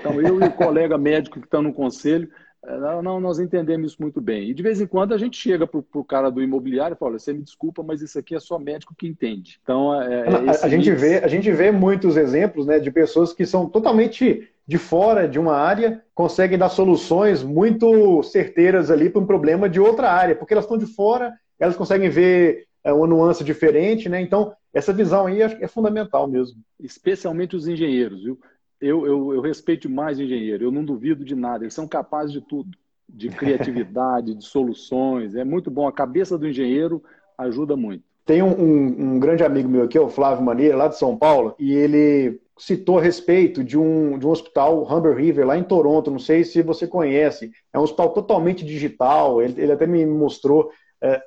Então, 0.00 0.20
eu 0.20 0.40
e 0.40 0.44
o 0.48 0.52
colega 0.52 0.98
médico 0.98 1.38
que 1.38 1.46
está 1.46 1.62
no 1.62 1.72
conselho, 1.72 2.28
é, 2.66 3.00
não, 3.00 3.20
nós 3.20 3.38
entendemos 3.38 3.92
isso 3.92 4.02
muito 4.02 4.20
bem. 4.20 4.50
E 4.50 4.54
de 4.54 4.60
vez 4.60 4.80
em 4.80 4.88
quando 4.88 5.14
a 5.14 5.18
gente 5.18 5.36
chega 5.36 5.68
para 5.68 5.78
o 5.78 6.04
cara 6.04 6.30
do 6.30 6.42
imobiliário 6.42 6.96
e 6.96 6.98
fala: 6.98 7.16
você 7.16 7.32
me 7.32 7.44
desculpa, 7.44 7.80
mas 7.80 8.02
isso 8.02 8.18
aqui 8.18 8.34
é 8.34 8.40
só 8.40 8.58
médico 8.58 8.92
que 8.92 9.06
entende. 9.06 9.60
Então, 9.62 9.94
é, 10.02 10.26
é 10.26 10.50
a, 10.50 10.64
a 10.64 10.68
gente 10.68 10.90
vê, 10.90 11.18
a 11.18 11.28
gente 11.28 11.48
vê 11.52 11.70
muitos 11.70 12.16
exemplos 12.16 12.66
né, 12.66 12.80
de 12.80 12.90
pessoas 12.90 13.32
que 13.32 13.46
são 13.46 13.68
totalmente 13.68 14.48
de 14.66 14.78
fora 14.78 15.28
de 15.28 15.38
uma 15.38 15.54
área, 15.54 16.02
conseguem 16.12 16.58
dar 16.58 16.68
soluções 16.68 17.42
muito 17.44 18.20
certeiras 18.24 18.90
ali 18.90 19.08
para 19.08 19.22
um 19.22 19.26
problema 19.26 19.68
de 19.68 19.78
outra 19.78 20.10
área, 20.10 20.34
porque 20.34 20.52
elas 20.52 20.64
estão 20.64 20.76
de 20.76 20.86
fora, 20.86 21.32
elas 21.58 21.76
conseguem 21.76 22.10
ver 22.10 22.67
é, 22.84 22.92
uma 22.92 23.06
nuance 23.06 23.44
diferente, 23.44 24.08
né? 24.08 24.20
Então, 24.20 24.52
essa 24.72 24.92
visão 24.92 25.26
aí 25.26 25.42
é 25.42 25.66
fundamental 25.66 26.28
mesmo. 26.28 26.60
Especialmente 26.78 27.56
os 27.56 27.66
engenheiros, 27.66 28.22
viu? 28.22 28.38
eu, 28.80 29.06
eu, 29.06 29.34
eu 29.34 29.40
respeito 29.40 29.90
mais 29.90 30.18
engenheiro, 30.18 30.64
eu 30.64 30.70
não 30.70 30.84
duvido 30.84 31.24
de 31.24 31.34
nada, 31.34 31.64
eles 31.64 31.74
são 31.74 31.86
capazes 31.86 32.32
de 32.32 32.40
tudo, 32.40 32.70
de 33.08 33.28
criatividade, 33.30 34.34
de 34.34 34.44
soluções, 34.44 35.34
é 35.34 35.44
muito 35.44 35.70
bom. 35.70 35.86
A 35.86 35.92
cabeça 35.92 36.38
do 36.38 36.48
engenheiro 36.48 37.02
ajuda 37.36 37.76
muito. 37.76 38.04
Tem 38.24 38.42
um, 38.42 38.52
um, 38.52 39.14
um 39.14 39.20
grande 39.20 39.42
amigo 39.42 39.68
meu 39.68 39.84
aqui, 39.84 39.98
o 39.98 40.08
Flávio 40.08 40.44
Maneira, 40.44 40.76
lá 40.76 40.88
de 40.88 40.98
São 40.98 41.16
Paulo, 41.16 41.54
e 41.58 41.72
ele 41.72 42.40
citou 42.58 42.98
a 42.98 43.02
respeito 43.02 43.64
de 43.64 43.78
um, 43.78 44.18
de 44.18 44.26
um 44.26 44.30
hospital, 44.30 44.84
Humber 44.84 45.16
River, 45.16 45.46
lá 45.46 45.56
em 45.56 45.62
Toronto, 45.62 46.10
não 46.10 46.18
sei 46.18 46.44
se 46.44 46.60
você 46.60 46.86
conhece, 46.86 47.50
é 47.72 47.78
um 47.78 47.82
hospital 47.82 48.10
totalmente 48.10 48.66
digital, 48.66 49.40
ele, 49.40 49.62
ele 49.62 49.72
até 49.72 49.86
me 49.86 50.04
mostrou 50.04 50.70
é, 51.00 51.22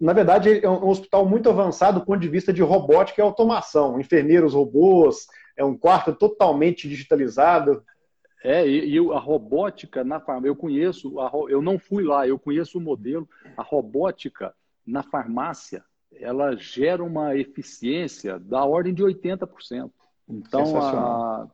na 0.00 0.12
verdade, 0.12 0.64
é 0.64 0.68
um 0.68 0.88
hospital 0.88 1.26
muito 1.26 1.48
avançado 1.48 2.00
do 2.00 2.06
ponto 2.06 2.20
de 2.20 2.28
vista 2.28 2.52
de 2.52 2.62
robótica 2.62 3.20
e 3.20 3.24
automação. 3.24 4.00
Enfermeiros 4.00 4.54
robôs, 4.54 5.26
é 5.56 5.64
um 5.64 5.76
quarto 5.76 6.12
totalmente 6.12 6.88
digitalizado. 6.88 7.82
É, 8.44 8.66
e, 8.66 8.96
e 8.96 8.98
a 9.12 9.18
robótica 9.18 10.02
na 10.02 10.18
farmácia, 10.18 10.48
eu 10.48 10.56
conheço, 10.56 11.20
a, 11.20 11.30
eu 11.48 11.62
não 11.62 11.78
fui 11.78 12.02
lá, 12.02 12.26
eu 12.26 12.38
conheço 12.38 12.78
o 12.78 12.80
modelo, 12.80 13.28
a 13.56 13.62
robótica 13.62 14.52
na 14.84 15.04
farmácia, 15.04 15.84
ela 16.16 16.56
gera 16.56 17.04
uma 17.04 17.36
eficiência 17.36 18.40
da 18.40 18.64
ordem 18.64 18.92
de 18.92 19.02
80%. 19.02 19.90
Então, 20.28 20.76
a, 20.80 21.48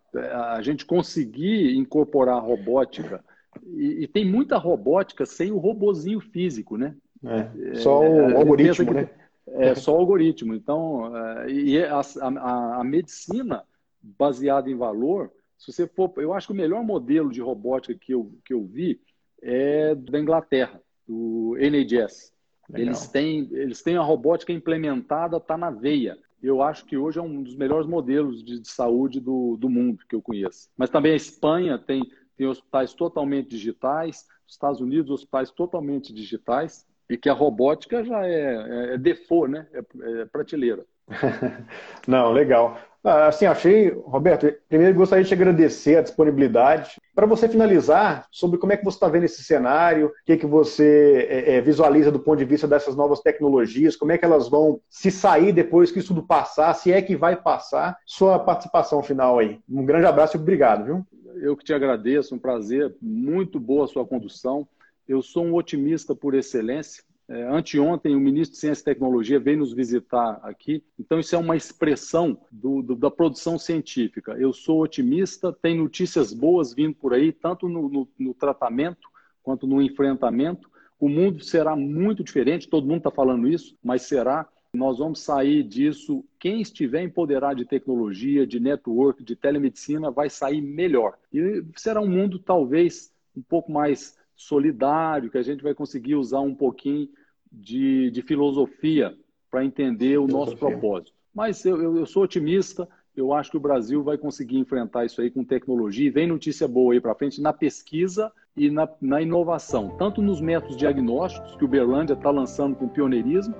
a 0.54 0.62
gente 0.62 0.86
conseguir 0.86 1.76
incorporar 1.76 2.36
a 2.36 2.40
robótica, 2.40 3.22
e, 3.66 4.04
e, 4.04 4.06
tem 4.06 4.24
muita 4.24 4.56
robótica 4.56 5.26
sem 5.26 5.50
o 5.50 5.58
robozinho 5.58 6.20
físico, 6.20 6.76
né? 6.76 6.94
É, 7.24 7.74
só 7.76 8.00
o 8.00 8.30
é, 8.30 8.34
algoritmo, 8.34 8.92
né? 8.92 9.10
É 9.46 9.74
só 9.74 9.94
o 9.94 9.98
algoritmo. 9.98 10.54
Então, 10.54 11.16
é, 11.16 11.50
e 11.50 11.84
a, 11.84 12.00
a, 12.00 12.80
a 12.80 12.84
medicina 12.84 13.64
baseado 14.00 14.68
em 14.68 14.76
valor, 14.76 15.32
se 15.56 15.72
você 15.72 15.86
for, 15.86 16.12
eu 16.18 16.32
acho 16.32 16.46
que 16.46 16.52
o 16.52 16.56
melhor 16.56 16.84
modelo 16.84 17.30
de 17.30 17.40
robótica 17.40 17.98
que 17.98 18.12
eu, 18.12 18.32
que 18.44 18.54
eu 18.54 18.64
vi 18.64 19.00
é 19.42 19.94
da 19.94 20.18
Inglaterra, 20.18 20.80
do 21.06 21.56
NHS. 21.58 22.32
Eles 22.74 23.06
têm, 23.08 23.48
eles 23.52 23.82
têm 23.82 23.96
a 23.96 24.02
robótica 24.02 24.52
implementada, 24.52 25.38
está 25.38 25.56
na 25.56 25.70
veia. 25.70 26.18
Eu 26.42 26.62
acho 26.62 26.84
que 26.84 26.96
hoje 26.96 27.18
é 27.18 27.22
um 27.22 27.42
dos 27.42 27.56
melhores 27.56 27.86
modelos 27.86 28.44
de, 28.44 28.60
de 28.60 28.68
saúde 28.68 29.20
do, 29.20 29.56
do 29.56 29.68
mundo 29.70 30.04
que 30.08 30.14
eu 30.14 30.22
conheço. 30.22 30.68
Mas 30.76 30.90
também 30.90 31.12
a 31.12 31.16
Espanha 31.16 31.78
tem, 31.78 32.02
tem 32.36 32.46
hospitais 32.46 32.92
totalmente 32.92 33.48
digitais, 33.48 34.26
os 34.46 34.52
Estados 34.52 34.80
Unidos, 34.80 35.10
hospitais 35.10 35.50
totalmente 35.50 36.12
digitais, 36.12 36.86
e 37.08 37.16
que 37.16 37.28
a 37.28 37.32
robótica 37.32 38.04
já 38.04 38.26
é, 38.26 38.54
é, 38.54 38.94
é 38.94 38.98
default, 38.98 39.50
né? 39.50 39.66
é, 39.72 40.22
é 40.22 40.24
prateleira. 40.26 40.84
Não, 42.06 42.32
legal. 42.32 42.78
Ah, 43.02 43.28
assim, 43.28 43.46
achei, 43.46 43.90
Roberto, 43.90 44.52
primeiro 44.68 44.94
gostaria 44.94 45.22
de 45.22 45.28
te 45.28 45.34
agradecer 45.34 45.96
a 45.96 46.02
disponibilidade. 46.02 47.00
Para 47.14 47.26
você 47.26 47.48
finalizar, 47.48 48.26
sobre 48.30 48.58
como 48.58 48.72
é 48.72 48.76
que 48.76 48.84
você 48.84 48.96
está 48.96 49.08
vendo 49.08 49.24
esse 49.24 49.42
cenário, 49.42 50.08
o 50.08 50.12
que, 50.26 50.36
que 50.36 50.46
você 50.46 51.26
é, 51.30 51.54
é, 51.54 51.60
visualiza 51.60 52.10
do 52.10 52.18
ponto 52.18 52.38
de 52.38 52.44
vista 52.44 52.66
dessas 52.66 52.96
novas 52.96 53.20
tecnologias, 53.20 53.96
como 53.96 54.12
é 54.12 54.18
que 54.18 54.24
elas 54.24 54.48
vão 54.48 54.80
se 54.90 55.10
sair 55.10 55.52
depois 55.52 55.92
que 55.92 56.00
isso 56.00 56.08
tudo 56.08 56.26
passar, 56.26 56.74
se 56.74 56.92
é 56.92 57.00
que 57.00 57.16
vai 57.16 57.36
passar, 57.36 57.96
sua 58.04 58.38
participação 58.38 59.02
final 59.02 59.38
aí. 59.38 59.60
Um 59.68 59.86
grande 59.86 60.06
abraço 60.06 60.36
e 60.36 60.40
obrigado, 60.40 60.84
viu? 60.84 61.06
Eu 61.40 61.56
que 61.56 61.64
te 61.64 61.72
agradeço, 61.72 62.34
um 62.34 62.38
prazer, 62.38 62.94
muito 63.00 63.60
boa 63.60 63.84
a 63.84 63.88
sua 63.88 64.04
condução. 64.04 64.66
Eu 65.08 65.22
sou 65.22 65.44
um 65.44 65.54
otimista 65.54 66.14
por 66.14 66.34
excelência. 66.34 67.02
É, 67.30 67.42
anteontem, 67.44 68.14
o 68.14 68.20
ministro 68.20 68.54
de 68.54 68.60
Ciência 68.60 68.82
e 68.82 68.84
Tecnologia 68.84 69.38
veio 69.38 69.58
nos 69.58 69.74
visitar 69.74 70.40
aqui, 70.42 70.82
então 70.98 71.20
isso 71.20 71.34
é 71.34 71.38
uma 71.38 71.56
expressão 71.56 72.40
do, 72.50 72.80
do, 72.80 72.96
da 72.96 73.10
produção 73.10 73.58
científica. 73.58 74.32
Eu 74.38 74.50
sou 74.52 74.82
otimista, 74.82 75.52
tem 75.52 75.76
notícias 75.76 76.32
boas 76.32 76.72
vindo 76.72 76.94
por 76.94 77.12
aí, 77.12 77.30
tanto 77.30 77.68
no, 77.68 77.88
no, 77.88 78.08
no 78.18 78.34
tratamento 78.34 79.08
quanto 79.42 79.66
no 79.66 79.82
enfrentamento. 79.82 80.70
O 80.98 81.08
mundo 81.08 81.44
será 81.44 81.76
muito 81.76 82.24
diferente, 82.24 82.68
todo 82.68 82.86
mundo 82.86 82.98
está 82.98 83.10
falando 83.10 83.46
isso, 83.46 83.76
mas 83.82 84.02
será. 84.02 84.48
Nós 84.72 84.98
vamos 84.98 85.20
sair 85.20 85.62
disso. 85.62 86.24
Quem 86.38 86.60
estiver 86.60 87.02
empoderado 87.02 87.56
de 87.56 87.64
tecnologia, 87.64 88.46
de 88.46 88.60
network, 88.60 89.22
de 89.22 89.34
telemedicina, 89.34 90.10
vai 90.10 90.28
sair 90.28 90.60
melhor. 90.60 91.16
E 91.32 91.64
será 91.76 92.00
um 92.00 92.08
mundo 92.08 92.38
talvez 92.38 93.10
um 93.36 93.42
pouco 93.42 93.70
mais 93.70 94.17
solidário, 94.38 95.30
que 95.30 95.36
a 95.36 95.42
gente 95.42 95.64
vai 95.64 95.74
conseguir 95.74 96.14
usar 96.14 96.40
um 96.40 96.54
pouquinho 96.54 97.08
de, 97.50 98.08
de 98.12 98.22
filosofia 98.22 99.14
para 99.50 99.64
entender 99.64 100.16
o 100.18 100.28
nosso 100.28 100.56
propósito. 100.56 101.12
Mas 101.34 101.64
eu, 101.64 101.96
eu, 101.96 102.06
sou 102.06 102.22
otimista, 102.22 102.88
eu 103.16 103.32
acho 103.32 103.50
que 103.50 103.56
o 103.56 103.60
Brasil 103.60 104.02
vai 104.02 104.16
conseguir 104.16 104.58
enfrentar 104.58 105.04
isso 105.04 105.20
aí 105.20 105.30
com 105.30 105.42
tecnologia 105.44 106.06
e 106.06 106.10
vem 106.10 106.28
notícia 106.28 106.68
boa 106.68 106.94
aí 106.94 107.00
para 107.00 107.14
frente 107.14 107.40
na 107.40 107.52
pesquisa 107.52 108.32
e 108.56 108.70
na, 108.70 108.88
na, 109.00 109.20
inovação, 109.20 109.96
tanto 109.98 110.22
nos 110.22 110.40
métodos 110.40 110.76
diagnósticos 110.76 111.56
que 111.56 111.64
o 111.64 111.68
Berlândia 111.68 112.14
está 112.14 112.30
lançando 112.30 112.76
com 112.76 112.88
pioneirismo, 112.88 113.54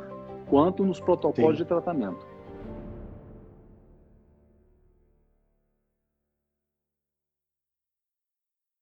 quanto 0.49 0.85
nos 0.85 1.01
protocolos 1.01 1.57
Sim. 1.57 1.65
de 1.65 1.69
tratamento. 1.69 2.25